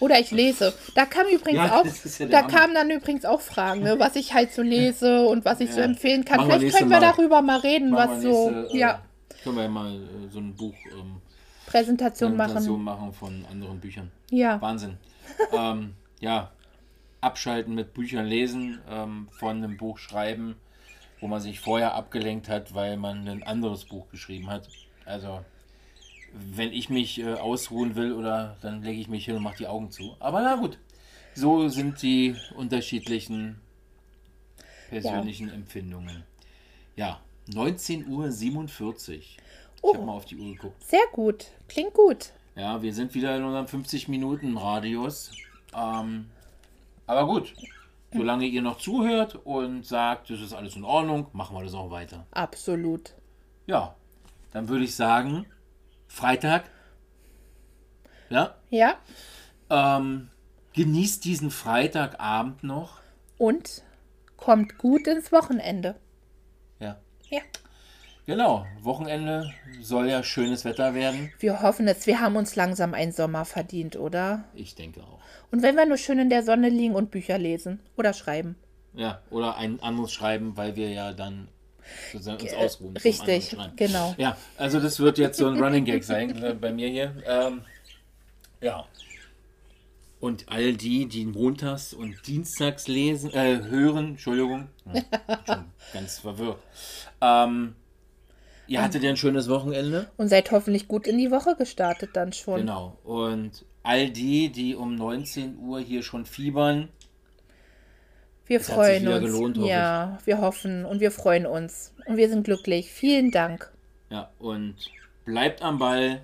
Oder 0.00 0.20
ich 0.20 0.30
lese. 0.30 0.72
Da 0.94 1.06
kam 1.06 1.26
übrigens 1.26 1.64
Ja, 1.64 1.80
auch, 1.80 1.84
ja 1.84 2.26
da 2.28 2.38
Hammer. 2.38 2.48
kamen 2.48 2.74
dann 2.74 2.90
übrigens 2.90 3.24
auch 3.24 3.40
Fragen, 3.40 3.82
ne, 3.82 3.98
was 3.98 4.14
ich 4.14 4.32
halt 4.32 4.52
so 4.52 4.62
lese 4.62 5.22
und 5.26 5.44
was 5.44 5.58
ich 5.60 5.70
so 5.70 5.80
Ja. 5.80 5.86
empfehlen 5.86 6.24
kann. 6.24 6.36
Machen 6.36 6.46
Vielleicht 6.46 6.62
nächste 6.62 6.78
können 6.78 6.90
wir 6.90 7.00
Mal. 7.00 7.12
darüber 7.16 7.42
mal 7.42 7.58
reden, 7.58 7.96
was 7.96 8.10
wir 8.10 8.20
so, 8.20 8.50
nächste, 8.50 8.76
äh, 8.76 8.78
ja, 8.78 9.00
Können 9.42 9.56
wir 9.56 9.62
ja 9.64 9.68
mal 9.68 9.94
äh, 9.96 10.30
so 10.30 10.38
ein 10.38 10.54
Buch 10.54 10.74
ähm, 10.92 11.20
Präsentation 11.70 12.36
Präsentation 12.36 12.82
machen. 12.82 13.00
machen 13.04 13.12
von 13.12 13.44
anderen 13.50 13.80
Büchern. 13.80 14.10
Ja. 14.30 14.60
Wahnsinn. 14.60 14.96
ähm, 15.52 15.94
ja, 16.20 16.50
abschalten 17.20 17.74
mit 17.74 17.94
Büchern 17.94 18.26
lesen, 18.26 18.80
ähm, 18.88 19.28
von 19.30 19.58
einem 19.58 19.76
Buch 19.76 19.98
schreiben, 19.98 20.56
wo 21.20 21.26
man 21.26 21.40
sich 21.40 21.60
vorher 21.60 21.94
abgelenkt 21.94 22.48
hat, 22.48 22.74
weil 22.74 22.96
man 22.96 23.28
ein 23.28 23.42
anderes 23.42 23.84
Buch 23.84 24.08
geschrieben 24.10 24.48
hat. 24.48 24.68
Also, 25.04 25.44
wenn 26.32 26.72
ich 26.72 26.90
mich 26.90 27.20
äh, 27.20 27.34
ausruhen 27.34 27.96
will, 27.96 28.12
oder 28.12 28.56
dann 28.60 28.82
lege 28.82 29.00
ich 29.00 29.08
mich 29.08 29.24
hin 29.24 29.36
und 29.36 29.42
mache 29.42 29.58
die 29.58 29.66
Augen 29.66 29.90
zu. 29.90 30.16
Aber 30.20 30.42
na 30.42 30.56
gut, 30.56 30.78
so 31.34 31.68
sind 31.68 32.02
die 32.02 32.36
unterschiedlichen 32.56 33.60
persönlichen 34.88 35.50
Empfindungen. 35.50 36.24
Ja, 36.96 37.20
19.47 37.50 38.06
Uhr. 38.08 39.22
Ich 39.78 39.84
Oh. 39.84 39.94
habe 39.94 40.04
mal 40.04 40.12
auf 40.12 40.24
die 40.24 40.36
Uhr 40.36 40.54
geguckt. 40.54 40.82
Sehr 40.84 41.06
gut. 41.12 41.46
Klingt 41.68 41.94
gut. 41.94 42.32
Ja, 42.56 42.82
wir 42.82 42.92
sind 42.92 43.14
wieder 43.14 43.36
in 43.36 43.44
unserem 43.44 43.66
50-Minuten-Radius. 43.66 45.30
Ähm, 45.74 46.28
aber 47.06 47.26
gut, 47.26 47.54
solange 48.12 48.46
ihr 48.46 48.62
noch 48.62 48.78
zuhört 48.78 49.36
und 49.44 49.86
sagt, 49.86 50.30
das 50.30 50.40
ist 50.40 50.52
alles 50.52 50.74
in 50.76 50.84
Ordnung, 50.84 51.28
machen 51.32 51.56
wir 51.56 51.62
das 51.62 51.74
auch 51.74 51.90
weiter. 51.90 52.26
Absolut. 52.32 53.14
Ja, 53.66 53.94
dann 54.52 54.68
würde 54.68 54.84
ich 54.84 54.94
sagen, 54.96 55.46
Freitag. 56.08 56.64
Ja, 58.30 58.56
Ja. 58.70 58.96
ähm, 59.70 60.28
genießt 60.74 61.24
diesen 61.24 61.50
Freitagabend 61.50 62.62
noch. 62.64 62.98
Und 63.38 63.82
kommt 64.36 64.78
gut 64.78 65.06
ins 65.06 65.30
Wochenende. 65.32 65.94
Ja, 66.80 66.98
Ja. 67.30 67.40
Genau. 68.28 68.66
Wochenende 68.82 69.52
soll 69.80 70.08
ja 70.08 70.22
schönes 70.22 70.64
Wetter 70.64 70.94
werden. 70.94 71.32
Wir 71.40 71.62
hoffen 71.62 71.88
es. 71.88 72.06
Wir 72.06 72.20
haben 72.20 72.36
uns 72.36 72.54
langsam 72.54 72.94
einen 72.94 73.10
Sommer 73.10 73.44
verdient, 73.44 73.96
oder? 73.96 74.44
Ich 74.54 74.74
denke 74.74 75.00
auch. 75.00 75.18
Und 75.50 75.62
wenn 75.62 75.74
wir 75.76 75.86
nur 75.86 75.96
schön 75.96 76.18
in 76.18 76.30
der 76.30 76.42
Sonne 76.42 76.68
liegen 76.68 76.94
und 76.94 77.10
Bücher 77.10 77.38
lesen 77.38 77.80
oder 77.96 78.12
schreiben. 78.12 78.54
Ja, 78.94 79.22
oder 79.30 79.56
ein 79.56 79.80
anderes 79.82 80.12
schreiben, 80.12 80.56
weil 80.56 80.76
wir 80.76 80.90
ja 80.90 81.12
dann 81.12 81.48
sozusagen 82.12 82.42
uns 82.42 82.52
ausruhen. 82.52 82.96
richtig, 82.98 83.56
genau. 83.76 84.14
Ja, 84.18 84.36
also 84.58 84.78
das 84.78 85.00
wird 85.00 85.16
jetzt 85.18 85.38
so 85.38 85.48
ein 85.48 85.58
Running 85.62 85.86
Gag 85.86 86.04
sein 86.04 86.42
äh, 86.42 86.54
bei 86.54 86.70
mir 86.70 86.88
hier. 86.88 87.14
Ähm, 87.26 87.62
ja. 88.60 88.84
Und 90.20 90.46
all 90.48 90.74
die, 90.74 91.06
die 91.06 91.24
montags 91.24 91.94
und 91.94 92.26
dienstags 92.26 92.88
lesen, 92.88 93.32
äh, 93.32 93.62
hören, 93.62 94.10
Entschuldigung, 94.10 94.68
hm, 94.84 95.02
schon 95.46 95.64
ganz 95.94 96.18
verwirrt. 96.18 96.58
Ähm, 97.22 97.74
ihr 98.68 98.82
hattet 98.82 99.02
ja 99.02 99.10
ein 99.10 99.16
schönes 99.16 99.48
Wochenende. 99.48 100.10
Und 100.16 100.28
seid 100.28 100.50
hoffentlich 100.52 100.86
gut 100.86 101.06
in 101.06 101.18
die 101.18 101.30
Woche 101.30 101.56
gestartet 101.56 102.10
dann 102.14 102.32
schon. 102.32 102.60
Genau. 102.60 102.96
Und 103.02 103.64
all 103.82 104.10
die, 104.10 104.50
die 104.50 104.76
um 104.76 104.94
19 104.94 105.58
Uhr 105.58 105.80
hier 105.80 106.02
schon 106.02 106.26
fiebern, 106.26 106.88
Wir 108.46 108.58
hat 108.58 108.66
sich 108.66 108.74
freuen 108.74 109.08
uns. 109.08 109.20
gelohnt, 109.24 109.56
ja, 109.58 110.18
wir 110.24 110.40
hoffen 110.40 110.84
und 110.84 111.00
wir 111.00 111.10
freuen 111.10 111.46
uns. 111.46 111.92
Und 112.06 112.16
wir 112.16 112.28
sind 112.28 112.44
glücklich. 112.44 112.90
Vielen 112.92 113.30
Dank. 113.30 113.72
Ja, 114.10 114.30
und 114.38 114.76
bleibt 115.24 115.62
am 115.62 115.78
Ball. 115.78 116.22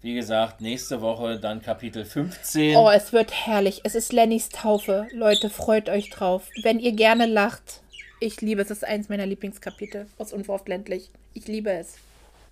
Wie 0.00 0.14
gesagt, 0.14 0.60
nächste 0.60 1.00
Woche 1.00 1.40
dann 1.40 1.60
Kapitel 1.60 2.04
15. 2.04 2.76
Oh, 2.76 2.88
es 2.88 3.12
wird 3.12 3.32
herrlich. 3.32 3.80
Es 3.82 3.96
ist 3.96 4.12
Lennys 4.12 4.48
Taufe. 4.48 5.08
Leute, 5.12 5.50
freut 5.50 5.88
euch 5.88 6.08
drauf. 6.10 6.48
Wenn 6.62 6.78
ihr 6.78 6.92
gerne 6.92 7.26
lacht. 7.26 7.82
Ich 8.20 8.40
liebe 8.40 8.62
es. 8.62 8.70
Es 8.70 8.78
ist 8.78 8.84
eins 8.84 9.08
meiner 9.08 9.26
Lieblingskapitel 9.26 10.06
aus 10.18 10.32
Unverhofft 10.32 10.68
ländlich. 10.68 11.10
Ich 11.34 11.46
liebe 11.46 11.70
es. 11.70 11.98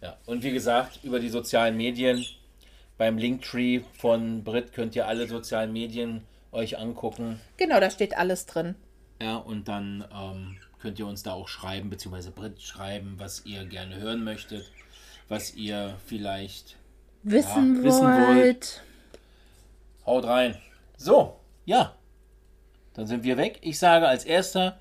Ja, 0.01 0.17
und 0.27 0.43
wie 0.43 0.53
gesagt, 0.53 1.01
über 1.03 1.19
die 1.21 1.29
sozialen 1.29 1.77
Medien. 1.77 2.25
Beim 2.99 3.19
Linktree 3.19 3.81
von 3.99 4.43
Brit 4.43 4.73
könnt 4.73 4.97
ihr 4.97 5.07
alle 5.07 5.27
sozialen 5.27 5.73
Medien 5.73 6.23
euch 6.53 6.79
angucken. 6.79 7.41
Genau, 7.59 7.79
da 7.79 7.91
steht 7.91 8.17
alles 8.17 8.47
drin. 8.47 8.75
Ja, 9.21 9.37
und 9.37 9.69
dann 9.69 10.05
ähm, 10.15 10.57
könnt 10.81 10.99
ihr 10.99 11.07
uns 11.07 11.23
da 11.23 11.33
auch 11.33 11.49
schreiben, 11.49 11.91
beziehungsweise 11.91 12.31
Brit 12.31 12.63
schreiben, 12.63 13.17
was 13.19 13.45
ihr 13.45 13.65
gerne 13.67 13.97
hören 13.97 14.25
möchtet, 14.25 14.71
was 15.29 15.55
ihr 15.55 15.97
vielleicht 16.07 16.77
Wissen, 17.23 17.77
Ja, 17.77 17.83
wissen 17.83 18.03
wollt. 18.07 18.37
wollt. 18.37 18.83
Haut 20.07 20.25
rein. 20.25 20.57
So, 20.97 21.39
ja. 21.67 21.95
Dann 22.95 23.07
sind 23.07 23.25
wir 23.25 23.37
weg. 23.37 23.59
Ich 23.61 23.79
sage 23.79 24.09
als 24.09 24.25
erster 24.25 24.81